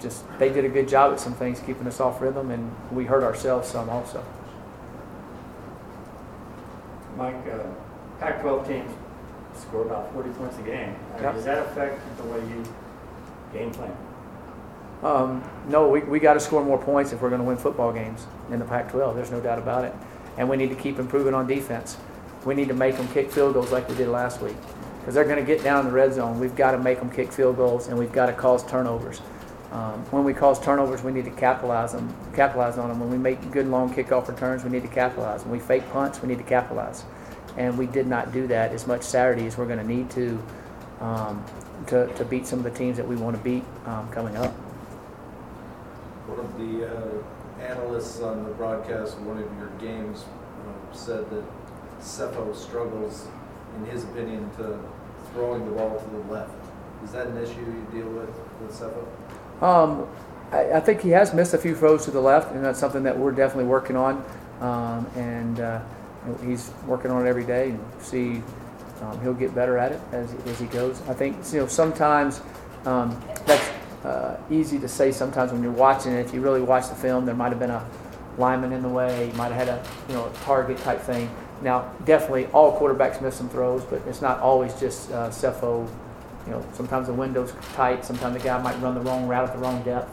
Just 0.00 0.24
they 0.38 0.48
did 0.48 0.64
a 0.64 0.68
good 0.68 0.88
job 0.88 1.12
at 1.12 1.20
some 1.20 1.34
things, 1.34 1.60
keeping 1.60 1.86
us 1.86 2.00
off 2.00 2.20
rhythm, 2.20 2.50
and 2.50 2.74
we 2.92 3.04
hurt 3.04 3.22
ourselves 3.24 3.68
some 3.68 3.88
also. 3.90 4.24
Mike, 7.16 7.34
uh, 7.52 7.66
Pac-12 8.20 8.66
teams 8.66 8.90
score 9.54 9.82
about 9.82 10.12
40 10.12 10.30
points 10.30 10.56
a 10.58 10.62
game. 10.62 10.94
Uh, 11.16 11.22
Yep. 11.22 11.34
Does 11.34 11.44
that 11.44 11.58
affect 11.66 12.16
the 12.16 12.22
way 12.24 12.38
you 12.38 12.64
game 13.52 13.72
plan? 13.72 13.96
Um, 15.02 15.42
no, 15.68 15.88
we, 15.88 16.00
we 16.00 16.18
got 16.20 16.34
to 16.34 16.40
score 16.40 16.64
more 16.64 16.78
points 16.78 17.12
if 17.12 17.20
we're 17.20 17.28
going 17.28 17.40
to 17.40 17.46
win 17.46 17.56
football 17.56 17.92
games 17.92 18.26
in 18.50 18.58
the 18.58 18.64
Pac 18.64 18.90
12. 18.90 19.16
There's 19.16 19.30
no 19.30 19.40
doubt 19.40 19.58
about 19.58 19.84
it. 19.84 19.94
And 20.36 20.48
we 20.48 20.56
need 20.56 20.70
to 20.70 20.76
keep 20.76 20.98
improving 20.98 21.34
on 21.34 21.46
defense. 21.46 21.96
We 22.44 22.54
need 22.54 22.68
to 22.68 22.74
make 22.74 22.96
them 22.96 23.08
kick 23.08 23.30
field 23.30 23.54
goals 23.54 23.72
like 23.72 23.88
we 23.88 23.94
did 23.96 24.08
last 24.08 24.40
week. 24.40 24.56
Because 25.00 25.14
they're 25.14 25.24
going 25.24 25.38
to 25.38 25.44
get 25.44 25.62
down 25.64 25.80
in 25.80 25.86
the 25.86 25.92
red 25.92 26.12
zone. 26.12 26.38
We've 26.38 26.54
got 26.54 26.72
to 26.72 26.78
make 26.78 26.98
them 26.98 27.10
kick 27.10 27.32
field 27.32 27.56
goals 27.56 27.88
and 27.88 27.98
we've 27.98 28.12
got 28.12 28.26
to 28.26 28.32
cause 28.32 28.64
turnovers. 28.68 29.20
Um, 29.70 30.02
when 30.10 30.24
we 30.24 30.32
cause 30.32 30.58
turnovers, 30.58 31.02
we 31.02 31.12
need 31.12 31.26
to 31.26 31.30
capitalize 31.30 31.92
them, 31.92 32.14
capitalize 32.34 32.78
on 32.78 32.88
them. 32.88 33.00
When 33.00 33.10
we 33.10 33.18
make 33.18 33.50
good 33.50 33.66
long 33.66 33.92
kickoff 33.92 34.28
returns, 34.28 34.64
we 34.64 34.70
need 34.70 34.82
to 34.82 34.88
capitalize. 34.88 35.42
When 35.42 35.52
we 35.52 35.58
fake 35.58 35.88
punts, 35.90 36.22
we 36.22 36.28
need 36.28 36.38
to 36.38 36.44
capitalize. 36.44 37.04
And 37.58 37.76
we 37.76 37.86
did 37.86 38.06
not 38.06 38.32
do 38.32 38.46
that 38.46 38.72
as 38.72 38.86
much 38.86 39.02
Saturday 39.02 39.46
as 39.46 39.58
we're 39.58 39.66
going 39.66 39.78
to 39.78 39.86
need 39.86 40.10
to, 40.10 40.42
um, 41.00 41.44
to 41.88 42.06
to 42.14 42.24
beat 42.24 42.46
some 42.46 42.60
of 42.60 42.64
the 42.64 42.70
teams 42.70 42.96
that 42.96 43.06
we 43.06 43.16
want 43.16 43.36
to 43.36 43.42
beat 43.42 43.64
um, 43.84 44.08
coming 44.10 44.36
up. 44.36 44.52
One 46.26 46.40
of 46.40 46.58
the 46.58 46.86
uh, 46.86 47.62
analysts 47.62 48.20
on 48.20 48.44
the 48.44 48.50
broadcast 48.50 49.16
of 49.16 49.26
one 49.26 49.38
of 49.38 49.58
your 49.58 49.70
games 49.78 50.24
uh, 50.66 50.94
said 50.94 51.28
that 51.30 51.44
Sefo 52.00 52.54
struggles, 52.54 53.26
in 53.76 53.86
his 53.86 54.04
opinion, 54.04 54.50
to 54.56 54.78
throwing 55.32 55.64
the 55.64 55.72
ball 55.72 55.98
to 55.98 56.10
the 56.10 56.32
left. 56.32 56.52
Is 57.04 57.12
that 57.12 57.26
an 57.28 57.38
issue 57.38 57.60
you 57.60 57.86
deal 57.92 58.08
with 58.08 58.30
with 58.60 58.72
Sefo? 58.72 59.04
Um, 59.62 60.06
I, 60.52 60.72
I 60.74 60.80
think 60.80 61.00
he 61.00 61.10
has 61.10 61.34
missed 61.34 61.54
a 61.54 61.58
few 61.58 61.74
throws 61.74 62.04
to 62.04 62.10
the 62.10 62.20
left, 62.20 62.52
and 62.52 62.64
that's 62.64 62.78
something 62.78 63.02
that 63.02 63.16
we're 63.16 63.32
definitely 63.32 63.64
working 63.64 63.96
on. 63.96 64.24
Um, 64.60 65.06
and 65.14 65.60
uh, 65.60 65.80
he's 66.44 66.70
working 66.86 67.10
on 67.10 67.24
it 67.24 67.28
every 67.28 67.44
day, 67.44 67.70
and 67.70 67.80
see 68.00 68.42
um, 69.02 69.20
he'll 69.22 69.34
get 69.34 69.54
better 69.54 69.78
at 69.78 69.92
it 69.92 70.00
as, 70.12 70.32
as 70.46 70.58
he 70.58 70.66
goes. 70.66 71.00
I 71.08 71.14
think 71.14 71.36
you 71.52 71.60
know 71.60 71.66
sometimes 71.66 72.40
um, 72.84 73.20
that's 73.46 73.70
uh, 74.04 74.36
easy 74.50 74.78
to 74.78 74.88
say. 74.88 75.12
Sometimes 75.12 75.52
when 75.52 75.62
you're 75.62 75.72
watching 75.72 76.12
it, 76.12 76.26
if 76.26 76.34
you 76.34 76.40
really 76.40 76.62
watch 76.62 76.88
the 76.88 76.94
film, 76.94 77.26
there 77.26 77.34
might 77.34 77.50
have 77.50 77.58
been 77.58 77.70
a 77.70 77.86
lineman 78.36 78.72
in 78.72 78.82
the 78.82 78.88
way. 78.88 79.28
You 79.28 79.32
might 79.34 79.52
have 79.52 79.68
had 79.68 79.68
a 79.68 79.84
you 80.08 80.14
know 80.14 80.26
a 80.26 80.32
target 80.44 80.78
type 80.78 81.00
thing. 81.00 81.30
Now, 81.62 81.92
definitely 82.04 82.46
all 82.46 82.78
quarterbacks 82.78 83.20
miss 83.20 83.36
some 83.36 83.48
throws, 83.48 83.84
but 83.84 84.02
it's 84.06 84.22
not 84.22 84.38
always 84.40 84.78
just 84.78 85.10
uh, 85.10 85.28
Sefo 85.30 85.88
you 86.48 86.54
know, 86.54 86.64
sometimes 86.72 87.08
the 87.08 87.12
window's 87.12 87.52
tight. 87.74 88.06
Sometimes 88.06 88.34
the 88.34 88.42
guy 88.42 88.60
might 88.62 88.80
run 88.80 88.94
the 88.94 89.02
wrong 89.02 89.28
route 89.28 89.48
at 89.48 89.52
the 89.52 89.60
wrong 89.60 89.82
depth. 89.82 90.10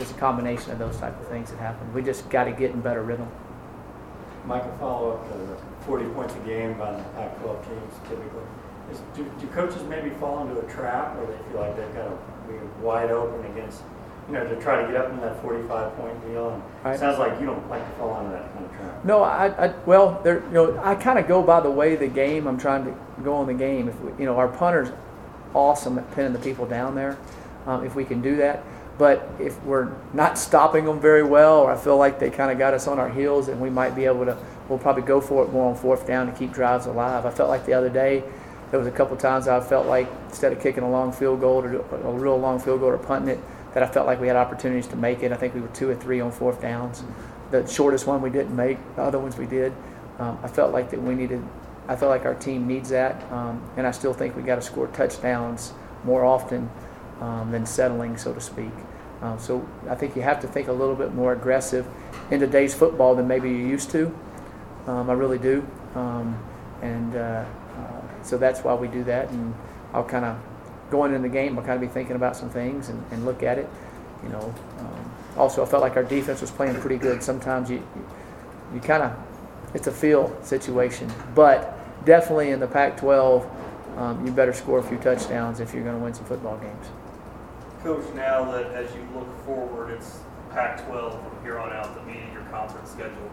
It's 0.00 0.12
a 0.12 0.14
combination 0.14 0.70
of 0.70 0.78
those 0.78 0.96
type 0.98 1.20
of 1.20 1.26
things 1.26 1.50
that 1.50 1.58
happen. 1.58 1.92
We 1.92 2.02
just 2.02 2.28
got 2.30 2.44
to 2.44 2.52
get 2.52 2.70
in 2.70 2.80
better 2.80 3.02
rhythm. 3.02 3.28
Mike, 4.46 4.64
a 4.64 4.78
follow-up 4.78 5.30
to 5.32 5.38
the 5.38 5.56
40 5.84 6.06
points 6.10 6.34
a 6.34 6.38
game 6.46 6.78
by 6.78 6.92
the 6.92 7.02
Pac-12 7.14 7.68
teams 7.68 7.94
typically. 8.08 8.42
Is, 8.92 9.00
do, 9.14 9.30
do 9.40 9.46
coaches 9.48 9.82
maybe 9.84 10.10
fall 10.10 10.46
into 10.46 10.60
a 10.60 10.70
trap 10.70 11.16
where 11.16 11.26
they 11.26 11.50
feel 11.50 11.60
like 11.60 11.76
they've 11.76 11.94
got 11.94 12.04
to 12.04 12.18
be 12.48 12.58
wide 12.80 13.10
open 13.10 13.44
against, 13.52 13.82
you 14.28 14.34
know, 14.34 14.46
to 14.46 14.56
try 14.60 14.80
to 14.82 14.88
get 14.90 14.96
up 14.96 15.10
in 15.10 15.20
that 15.20 15.42
45-point 15.42 16.26
deal? 16.26 16.50
And 16.50 16.62
Right. 16.84 16.94
it 16.94 16.98
sounds 16.98 17.18
like 17.18 17.38
you 17.40 17.46
don't 17.46 17.68
like 17.68 17.84
to 17.86 17.98
fall 17.98 18.18
into 18.20 18.32
that 18.32 18.52
kind 18.52 18.64
of 18.64 18.70
trap. 18.72 19.04
No, 19.04 19.22
I, 19.22 19.46
I 19.66 19.74
well, 19.86 20.20
there, 20.22 20.42
you 20.46 20.52
know, 20.52 20.80
I 20.82 20.94
kind 20.94 21.18
of 21.18 21.26
go 21.28 21.42
by 21.42 21.60
the 21.60 21.70
way 21.70 21.96
the 21.96 22.08
game. 22.08 22.46
I'm 22.46 22.58
trying 22.58 22.84
to 22.84 22.94
go 23.22 23.34
on 23.34 23.46
the 23.46 23.54
game. 23.54 23.88
If 23.88 24.00
we, 24.00 24.12
you 24.18 24.24
know, 24.26 24.36
our 24.36 24.48
punter's 24.48 24.90
awesome 25.54 25.98
at 25.98 26.10
pinning 26.14 26.32
the 26.32 26.38
people 26.38 26.66
down 26.66 26.94
there. 26.94 27.18
Um, 27.66 27.84
if 27.86 27.94
we 27.94 28.04
can 28.04 28.20
do 28.20 28.36
that, 28.36 28.64
but 28.98 29.28
if 29.38 29.62
we're 29.62 29.92
not 30.12 30.36
stopping 30.36 30.84
them 30.84 31.00
very 31.00 31.22
well, 31.22 31.60
or 31.60 31.70
I 31.70 31.76
feel 31.76 31.96
like 31.96 32.18
they 32.18 32.28
kind 32.28 32.50
of 32.50 32.58
got 32.58 32.74
us 32.74 32.88
on 32.88 32.98
our 32.98 33.08
heels, 33.08 33.46
and 33.48 33.60
we 33.60 33.70
might 33.70 33.94
be 33.94 34.04
able 34.04 34.24
to, 34.24 34.36
we'll 34.68 34.80
probably 34.80 35.02
go 35.04 35.20
for 35.20 35.44
it 35.44 35.52
more 35.52 35.70
on 35.70 35.76
fourth 35.76 36.04
down 36.06 36.26
to 36.26 36.32
keep 36.32 36.52
drives 36.52 36.86
alive. 36.86 37.24
I 37.24 37.30
felt 37.30 37.48
like 37.48 37.64
the 37.64 37.74
other 37.74 37.88
day, 37.88 38.24
there 38.70 38.80
was 38.80 38.88
a 38.88 38.90
couple 38.90 39.16
times 39.16 39.46
I 39.46 39.60
felt 39.60 39.86
like 39.86 40.08
instead 40.28 40.52
of 40.52 40.60
kicking 40.60 40.82
a 40.82 40.90
long 40.90 41.12
field 41.12 41.40
goal 41.40 41.62
or 41.62 41.68
a 41.72 42.12
real 42.12 42.36
long 42.38 42.58
field 42.58 42.80
goal 42.80 42.88
or 42.88 42.98
punting 42.98 43.36
it, 43.36 43.40
that 43.74 43.82
I 43.82 43.86
felt 43.86 44.06
like 44.06 44.20
we 44.20 44.26
had 44.26 44.36
opportunities 44.36 44.86
to 44.88 44.96
make 44.96 45.22
it. 45.22 45.32
I 45.32 45.36
think 45.36 45.54
we 45.54 45.60
were 45.60 45.68
two 45.68 45.88
or 45.88 45.94
three 45.94 46.20
on 46.20 46.30
fourth 46.30 46.60
downs. 46.60 47.04
The 47.50 47.66
shortest 47.66 48.06
one 48.06 48.22
we 48.22 48.30
didn't 48.30 48.54
make, 48.54 48.78
the 48.96 49.02
other 49.02 49.18
ones 49.18 49.36
we 49.36 49.46
did. 49.46 49.72
Um, 50.18 50.38
I 50.42 50.48
felt 50.48 50.72
like 50.72 50.90
that 50.90 51.02
we 51.02 51.14
needed. 51.14 51.42
I 51.88 51.96
felt 51.96 52.10
like 52.10 52.24
our 52.24 52.34
team 52.34 52.66
needs 52.66 52.90
that, 52.90 53.30
um, 53.32 53.62
and 53.76 53.86
I 53.86 53.90
still 53.90 54.14
think 54.14 54.36
we 54.36 54.42
got 54.42 54.56
to 54.56 54.62
score 54.62 54.86
touchdowns 54.88 55.72
more 56.04 56.24
often 56.24 56.70
um, 57.20 57.50
than 57.50 57.66
settling, 57.66 58.16
so 58.16 58.32
to 58.32 58.40
speak. 58.40 58.70
Um, 59.20 59.38
so 59.38 59.66
I 59.88 59.94
think 59.94 60.16
you 60.16 60.22
have 60.22 60.40
to 60.40 60.48
think 60.48 60.68
a 60.68 60.72
little 60.72 60.96
bit 60.96 61.14
more 61.14 61.32
aggressive 61.32 61.86
in 62.30 62.40
today's 62.40 62.74
football 62.74 63.14
than 63.14 63.28
maybe 63.28 63.48
you 63.48 63.56
used 63.56 63.90
to. 63.90 64.14
Um, 64.86 65.08
I 65.08 65.12
really 65.12 65.38
do, 65.38 65.66
um, 65.94 66.42
and 66.82 67.14
uh, 67.14 67.44
uh, 67.78 68.22
so 68.22 68.36
that's 68.36 68.60
why 68.60 68.74
we 68.74 68.88
do 68.88 69.04
that. 69.04 69.30
And 69.30 69.54
I'll 69.92 70.04
kind 70.04 70.24
of 70.24 70.36
going 70.92 71.14
in 71.14 71.22
the 71.22 71.28
game, 71.28 71.58
I'll 71.58 71.64
kind 71.64 71.74
of 71.74 71.80
be 71.80 71.92
thinking 71.92 72.14
about 72.14 72.36
some 72.36 72.50
things 72.50 72.90
and, 72.90 73.02
and 73.10 73.24
look 73.24 73.42
at 73.42 73.58
it. 73.58 73.68
You 74.22 74.28
know. 74.28 74.54
Um, 74.78 75.12
also, 75.36 75.64
I 75.64 75.66
felt 75.66 75.82
like 75.82 75.96
our 75.96 76.04
defense 76.04 76.40
was 76.40 76.50
playing 76.50 76.78
pretty 76.80 76.98
good. 76.98 77.22
Sometimes 77.22 77.70
you 77.70 77.78
you, 77.96 78.06
you 78.74 78.80
kind 78.80 79.02
of 79.02 79.16
it's 79.74 79.86
a 79.86 79.92
feel 79.92 80.36
situation, 80.42 81.10
but 81.34 81.78
definitely 82.04 82.50
in 82.50 82.60
the 82.60 82.66
Pac-12, 82.66 83.48
um, 83.96 84.26
you 84.26 84.32
better 84.32 84.52
score 84.52 84.78
a 84.78 84.82
few 84.82 84.98
touchdowns 84.98 85.60
if 85.60 85.72
you're 85.72 85.82
going 85.82 85.96
to 85.96 86.02
win 86.02 86.12
some 86.12 86.26
football 86.26 86.58
games. 86.58 86.86
Coach, 87.82 88.04
now 88.14 88.50
that 88.52 88.66
as 88.72 88.94
you 88.94 89.00
look 89.14 89.44
forward, 89.46 89.90
it's 89.90 90.20
Pac-12 90.50 91.12
from 91.12 91.42
here 91.42 91.58
on 91.58 91.72
out, 91.72 91.94
the 91.94 92.02
meeting 92.02 92.30
your 92.32 92.42
conference 92.44 92.90
schedule. 92.90 93.30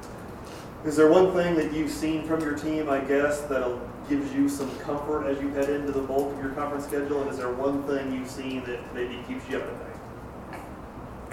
Is 0.85 0.95
there 0.95 1.09
one 1.09 1.33
thing 1.33 1.55
that 1.55 1.73
you've 1.73 1.91
seen 1.91 2.23
from 2.23 2.39
your 2.39 2.57
team, 2.57 2.89
I 2.89 2.99
guess, 3.01 3.41
that 3.41 3.61
gives 4.09 4.33
you 4.33 4.49
some 4.49 4.75
comfort 4.79 5.27
as 5.27 5.39
you 5.41 5.49
head 5.49 5.69
into 5.69 5.91
the 5.91 6.01
bulk 6.01 6.33
of 6.33 6.43
your 6.43 6.53
conference 6.53 6.85
schedule? 6.85 7.21
And 7.21 7.29
is 7.29 7.37
there 7.37 7.51
one 7.51 7.83
thing 7.83 8.13
you've 8.13 8.29
seen 8.29 8.63
that 8.65 8.93
maybe 8.93 9.19
keeps 9.27 9.47
you 9.49 9.57
up 9.57 9.63
at 9.63 9.73
night? 9.73 10.61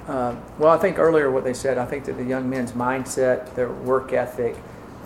Uh, 0.09 0.37
well, 0.59 0.71
I 0.71 0.79
think 0.79 0.99
earlier 0.99 1.31
what 1.31 1.43
they 1.43 1.55
said, 1.55 1.79
I 1.79 1.87
think 1.87 2.05
that 2.05 2.17
the 2.17 2.25
young 2.25 2.49
men's 2.49 2.73
mindset, 2.73 3.55
their 3.55 3.71
work 3.71 4.13
ethic, 4.13 4.55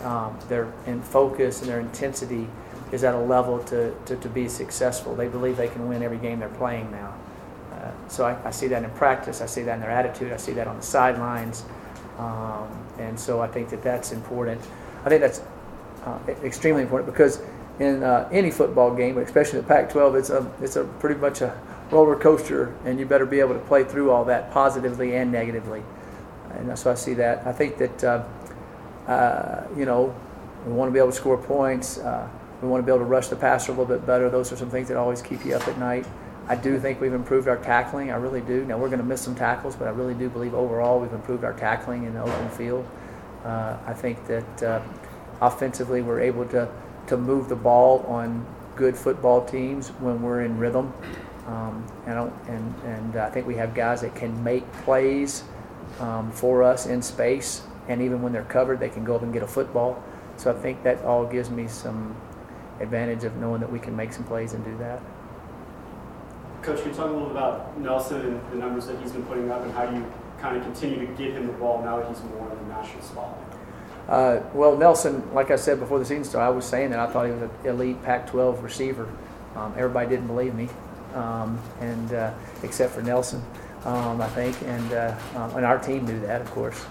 um, 0.02 0.36
their 0.48 0.72
in 0.86 1.00
focus 1.02 1.60
and 1.60 1.70
their 1.70 1.80
intensity 1.80 2.46
is 2.92 3.04
at 3.04 3.14
a 3.14 3.18
level 3.18 3.62
to, 3.64 3.94
to, 4.06 4.16
to 4.16 4.28
be 4.28 4.48
successful. 4.48 5.14
They 5.14 5.28
believe 5.28 5.56
they 5.56 5.68
can 5.68 5.88
win 5.88 6.02
every 6.02 6.18
game 6.18 6.40
they're 6.40 6.48
playing 6.48 6.90
now. 6.90 7.14
Uh, 7.72 7.92
so 8.08 8.26
I, 8.26 8.36
I 8.46 8.50
see 8.50 8.66
that 8.68 8.82
in 8.82 8.90
practice. 8.90 9.40
I 9.40 9.46
see 9.46 9.62
that 9.62 9.74
in 9.74 9.80
their 9.80 9.90
attitude. 9.90 10.32
I 10.32 10.36
see 10.36 10.52
that 10.52 10.66
on 10.66 10.76
the 10.76 10.82
sidelines. 10.82 11.64
Um, 12.18 12.68
and 12.98 13.18
so 13.18 13.40
I 13.40 13.46
think 13.46 13.70
that 13.70 13.82
that's 13.82 14.12
important. 14.12 14.60
I 15.04 15.08
think 15.08 15.22
that's 15.22 15.40
uh, 16.04 16.18
extremely 16.42 16.82
important 16.82 17.10
because 17.10 17.40
in 17.80 18.02
uh, 18.02 18.28
any 18.30 18.50
football 18.50 18.94
game, 18.94 19.16
especially 19.18 19.60
the 19.60 19.66
Pac-12, 19.66 20.18
it's 20.18 20.30
a 20.30 20.52
it's 20.60 20.76
a 20.76 20.84
pretty 20.84 21.18
much 21.18 21.40
a 21.40 21.58
roller 21.90 22.14
coaster, 22.14 22.74
and 22.84 23.00
you 23.00 23.06
better 23.06 23.26
be 23.26 23.40
able 23.40 23.54
to 23.54 23.60
play 23.60 23.82
through 23.82 24.10
all 24.10 24.24
that 24.26 24.52
positively 24.52 25.16
and 25.16 25.32
negatively. 25.32 25.82
And 26.52 26.78
so 26.78 26.92
I 26.92 26.94
see 26.94 27.14
that. 27.14 27.46
I 27.46 27.52
think 27.52 27.78
that 27.78 28.04
uh, 28.04 28.24
uh, 29.10 29.66
you 29.76 29.86
know 29.86 30.14
we 30.66 30.72
want 30.72 30.90
to 30.90 30.92
be 30.92 30.98
able 30.98 31.10
to 31.10 31.16
score 31.16 31.38
points. 31.38 31.98
Uh, 31.98 32.28
we 32.60 32.68
want 32.68 32.82
to 32.82 32.86
be 32.86 32.92
able 32.92 33.04
to 33.04 33.10
rush 33.10 33.28
the 33.28 33.36
passer 33.36 33.72
a 33.72 33.74
little 33.74 33.96
bit 33.96 34.06
better. 34.06 34.28
Those 34.28 34.52
are 34.52 34.56
some 34.56 34.68
things 34.68 34.88
that 34.88 34.98
always 34.98 35.22
keep 35.22 35.44
you 35.46 35.54
up 35.54 35.66
at 35.66 35.78
night. 35.78 36.06
I 36.48 36.56
do 36.56 36.78
think 36.78 37.00
we've 37.00 37.14
improved 37.14 37.48
our 37.48 37.56
tackling. 37.56 38.10
I 38.10 38.16
really 38.16 38.42
do. 38.42 38.66
Now 38.66 38.76
we're 38.76 38.88
going 38.88 38.98
to 39.00 39.04
miss 39.04 39.22
some 39.22 39.34
tackles, 39.34 39.74
but 39.74 39.88
I 39.88 39.92
really 39.92 40.14
do 40.14 40.28
believe 40.28 40.52
overall 40.52 41.00
we've 41.00 41.12
improved 41.12 41.44
our 41.44 41.54
tackling 41.54 42.04
in 42.04 42.12
the 42.12 42.22
open 42.22 42.50
field. 42.50 42.86
Uh, 43.44 43.78
I 43.86 43.94
think 43.94 44.26
that 44.26 44.62
uh, 44.62 44.82
offensively 45.40 46.02
we're 46.02 46.20
able 46.20 46.44
to 46.48 46.68
to 47.10 47.16
move 47.16 47.48
the 47.48 47.56
ball 47.56 48.04
on 48.06 48.46
good 48.76 48.96
football 48.96 49.44
teams 49.44 49.88
when 49.98 50.22
we're 50.22 50.42
in 50.42 50.56
rhythm. 50.56 50.94
Um, 51.48 51.84
and, 52.06 52.30
and, 52.46 52.74
and 52.84 53.16
I 53.16 53.28
think 53.30 53.48
we 53.48 53.56
have 53.56 53.74
guys 53.74 54.02
that 54.02 54.14
can 54.14 54.42
make 54.44 54.70
plays 54.84 55.42
um, 55.98 56.30
for 56.30 56.62
us 56.62 56.86
in 56.86 57.02
space, 57.02 57.62
and 57.88 58.00
even 58.00 58.22
when 58.22 58.32
they're 58.32 58.44
covered, 58.44 58.78
they 58.78 58.88
can 58.88 59.04
go 59.04 59.16
up 59.16 59.22
and 59.22 59.32
get 59.32 59.42
a 59.42 59.46
football. 59.48 60.00
So 60.36 60.52
I 60.52 60.54
think 60.54 60.84
that 60.84 61.02
all 61.04 61.26
gives 61.26 61.50
me 61.50 61.66
some 61.66 62.16
advantage 62.78 63.24
of 63.24 63.34
knowing 63.36 63.60
that 63.60 63.72
we 63.72 63.80
can 63.80 63.96
make 63.96 64.12
some 64.12 64.22
plays 64.22 64.52
and 64.52 64.64
do 64.64 64.78
that. 64.78 65.02
Coach, 66.62 66.82
can 66.82 66.90
you 66.90 66.94
talk 66.94 67.06
a 67.06 67.12
little 67.12 67.26
bit 67.26 67.36
about 67.36 67.76
Nelson 67.80 68.20
and 68.20 68.52
the 68.52 68.56
numbers 68.56 68.86
that 68.86 69.00
he's 69.02 69.10
been 69.10 69.24
putting 69.24 69.50
up 69.50 69.62
and 69.64 69.72
how 69.72 69.90
you 69.90 70.06
kind 70.38 70.56
of 70.56 70.62
continue 70.62 71.04
to 71.04 71.12
get 71.14 71.32
him 71.32 71.48
the 71.48 71.52
ball 71.54 71.82
now 71.82 71.98
that 71.98 72.08
he's 72.08 72.22
more 72.22 72.52
in 72.52 72.68
the 72.68 72.74
national 72.74 73.02
spotlight? 73.02 73.59
Uh, 74.10 74.42
well, 74.54 74.76
Nelson, 74.76 75.22
like 75.32 75.52
I 75.52 75.56
said 75.56 75.78
before 75.78 76.00
the 76.00 76.04
season 76.04 76.24
started, 76.24 76.46
I 76.46 76.50
was 76.50 76.64
saying 76.64 76.90
that 76.90 76.98
I 76.98 77.06
thought 77.06 77.26
he 77.26 77.32
was 77.32 77.42
an 77.42 77.50
elite 77.64 78.02
Pac-12 78.02 78.60
receiver. 78.60 79.08
Um, 79.54 79.72
everybody 79.76 80.08
didn't 80.08 80.26
believe 80.26 80.52
me, 80.52 80.68
um, 81.14 81.60
and 81.80 82.12
uh, 82.12 82.32
except 82.64 82.92
for 82.92 83.02
Nelson, 83.02 83.40
um, 83.84 84.20
I 84.20 84.28
think, 84.30 84.60
and 84.62 84.92
uh, 84.92 85.14
um, 85.36 85.56
and 85.56 85.64
our 85.64 85.78
team 85.78 86.06
knew 86.06 86.18
that, 86.22 86.40
of 86.40 86.50
course. 86.50 86.84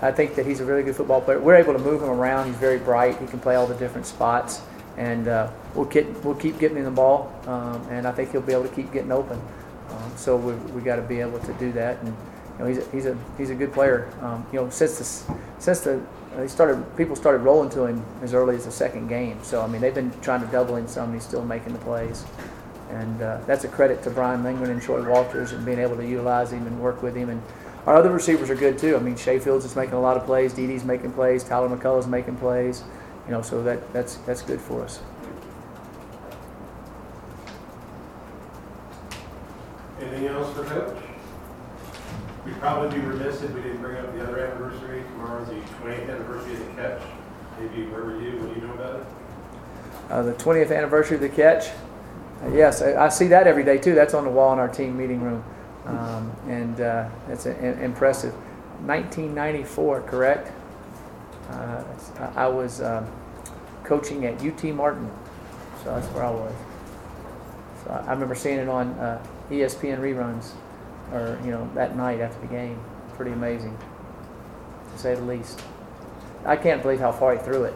I 0.00 0.12
think 0.12 0.36
that 0.36 0.46
he's 0.46 0.60
a 0.60 0.64
really 0.64 0.84
good 0.84 0.94
football 0.94 1.20
player. 1.20 1.40
We're 1.40 1.56
able 1.56 1.72
to 1.72 1.80
move 1.80 2.00
him 2.00 2.08
around. 2.08 2.46
He's 2.46 2.56
very 2.56 2.78
bright. 2.78 3.18
He 3.20 3.26
can 3.26 3.40
play 3.40 3.56
all 3.56 3.66
the 3.66 3.74
different 3.74 4.06
spots, 4.06 4.62
and 4.96 5.26
uh, 5.26 5.50
we'll 5.74 5.86
keep 5.86 6.06
we'll 6.24 6.36
keep 6.36 6.58
getting 6.58 6.78
him 6.78 6.84
the 6.84 6.90
ball, 6.92 7.34
um, 7.46 7.86
and 7.90 8.06
I 8.06 8.12
think 8.12 8.30
he'll 8.30 8.40
be 8.40 8.52
able 8.52 8.68
to 8.68 8.74
keep 8.74 8.92
getting 8.92 9.12
open. 9.12 9.38
Um, 9.90 10.12
so 10.16 10.36
we 10.36 10.54
we 10.72 10.80
got 10.80 10.96
to 10.96 11.02
be 11.02 11.20
able 11.20 11.40
to 11.40 11.52
do 11.54 11.72
that, 11.72 11.98
and 11.98 12.08
you 12.08 12.58
know 12.58 12.66
he's 12.66 12.78
a, 12.78 12.90
he's 12.90 13.06
a 13.06 13.18
he's 13.36 13.50
a 13.50 13.54
good 13.54 13.72
player. 13.72 14.08
you 14.52 14.60
know 14.60 14.70
since 14.70 14.98
the 14.98 15.34
since 15.58 15.80
the 15.80 16.00
they 16.36 16.48
started 16.48 16.84
people 16.96 17.16
started 17.16 17.38
rolling 17.38 17.70
to 17.70 17.84
him 17.84 18.04
as 18.22 18.34
early 18.34 18.56
as 18.56 18.64
the 18.64 18.70
second 18.70 19.08
game. 19.08 19.42
So 19.42 19.62
I 19.62 19.66
mean 19.66 19.80
they've 19.80 19.94
been 19.94 20.12
trying 20.20 20.40
to 20.40 20.46
double 20.48 20.76
him 20.76 20.88
some. 20.88 21.12
He's 21.12 21.24
still 21.24 21.44
making 21.44 21.72
the 21.72 21.78
plays, 21.80 22.24
and 22.90 23.22
uh, 23.22 23.40
that's 23.46 23.64
a 23.64 23.68
credit 23.68 24.02
to 24.04 24.10
Brian 24.10 24.42
Lindgren 24.42 24.70
and 24.70 24.82
Troy 24.82 25.08
Walters 25.08 25.52
and 25.52 25.64
being 25.64 25.78
able 25.78 25.96
to 25.96 26.06
utilize 26.06 26.52
him 26.52 26.66
and 26.66 26.80
work 26.80 27.02
with 27.02 27.14
him. 27.14 27.28
And 27.30 27.42
our 27.86 27.96
other 27.96 28.10
receivers 28.10 28.50
are 28.50 28.56
good 28.56 28.78
too. 28.78 28.96
I 28.96 29.00
mean 29.00 29.16
Shay 29.16 29.38
Fields 29.38 29.64
is 29.64 29.76
making 29.76 29.94
a 29.94 30.00
lot 30.00 30.16
of 30.16 30.24
plays. 30.24 30.52
D's 30.54 30.84
making 30.84 31.12
plays. 31.12 31.44
Tyler 31.44 31.74
McCulloch's 31.74 32.06
making 32.06 32.36
plays. 32.36 32.82
You 33.26 33.32
know, 33.32 33.42
so 33.42 33.62
that 33.62 33.92
that's 33.92 34.16
that's 34.26 34.42
good 34.42 34.60
for 34.60 34.82
us. 34.82 35.00
Anything 40.00 40.26
else 40.26 40.52
for 40.54 40.64
Coach? 40.64 41.13
We'd 42.44 42.60
probably 42.60 42.98
be 42.98 43.06
remiss 43.06 43.40
if 43.42 43.50
we 43.54 43.62
didn't 43.62 43.80
bring 43.80 43.96
up 43.96 44.12
the 44.14 44.22
other 44.22 44.46
anniversary. 44.46 45.02
Tomorrow's 45.12 45.48
the 45.48 45.54
20th 45.54 46.10
anniversary 46.10 46.52
of 46.52 46.58
the 46.58 46.82
catch. 46.82 47.02
Maybe 47.58 47.86
where 47.86 48.02
were 48.02 48.20
you? 48.20 48.38
What 48.38 48.54
do 48.54 48.60
you 48.60 48.66
know 48.66 48.74
about 48.74 49.00
it? 49.00 49.06
Uh, 50.10 50.22
the 50.22 50.34
20th 50.34 50.76
anniversary 50.76 51.14
of 51.14 51.22
the 51.22 51.30
catch. 51.30 51.68
Uh, 52.42 52.48
yes, 52.52 52.82
I, 52.82 53.06
I, 53.06 53.08
see 53.08 53.28
that 53.28 53.46
every 53.46 53.64
day 53.64 53.78
too. 53.78 53.94
That's 53.94 54.12
on 54.12 54.24
the 54.24 54.30
wall 54.30 54.52
in 54.52 54.58
our 54.58 54.68
team 54.68 54.98
meeting 54.98 55.22
room, 55.22 55.42
um, 55.86 56.30
and 56.46 56.78
uh, 56.80 57.08
it's 57.30 57.46
a, 57.46 57.52
a, 57.52 57.82
impressive. 57.82 58.34
1994, 58.84 60.02
correct? 60.02 60.52
Uh, 61.48 61.82
I 62.34 62.46
was 62.46 62.82
um, 62.82 63.06
coaching 63.84 64.26
at 64.26 64.44
UT 64.44 64.64
Martin, 64.64 65.10
so 65.82 65.94
that's 65.94 66.08
where 66.08 66.24
I 66.24 66.30
was. 66.30 66.54
So 67.84 67.90
I 67.90 68.10
remember 68.10 68.34
seeing 68.34 68.58
it 68.58 68.68
on 68.68 68.88
uh, 68.98 69.24
ESPN 69.50 70.00
reruns 70.00 70.50
or 71.12 71.38
you 71.44 71.50
know 71.50 71.68
that 71.74 71.96
night 71.96 72.20
after 72.20 72.40
the 72.40 72.46
game. 72.46 72.78
Pretty 73.16 73.32
amazing, 73.32 73.76
to 74.92 74.98
say 74.98 75.14
the 75.14 75.22
least. 75.22 75.62
I 76.44 76.56
can't 76.56 76.82
believe 76.82 77.00
how 77.00 77.12
far 77.12 77.36
he 77.36 77.38
threw 77.38 77.64
it. 77.64 77.74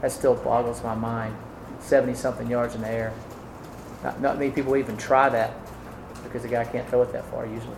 That 0.00 0.12
still 0.12 0.34
boggles 0.34 0.82
my 0.82 0.94
mind. 0.94 1.36
Seventy 1.80 2.14
something 2.14 2.48
yards 2.48 2.74
in 2.74 2.80
the 2.80 2.88
air. 2.88 3.12
Not, 4.02 4.20
not 4.20 4.38
many 4.38 4.50
people 4.50 4.76
even 4.76 4.96
try 4.96 5.28
that 5.28 5.52
because 6.24 6.42
the 6.42 6.48
guy 6.48 6.64
can't 6.64 6.88
throw 6.88 7.02
it 7.02 7.12
that 7.12 7.24
far 7.26 7.46
usually. 7.46 7.76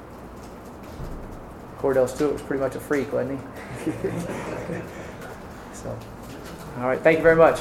Kordell 1.79 2.09
Stewart 2.09 2.35
was 2.35 2.43
pretty 2.43 2.63
much 2.63 2.75
a 2.75 2.81
freak, 2.81 3.11
wasn't 3.13 3.41
he? 3.41 3.91
so, 5.73 5.99
all 6.79 6.87
right. 6.87 7.01
Thank 7.01 7.19
you 7.19 7.23
very 7.23 7.37
much. 7.37 7.59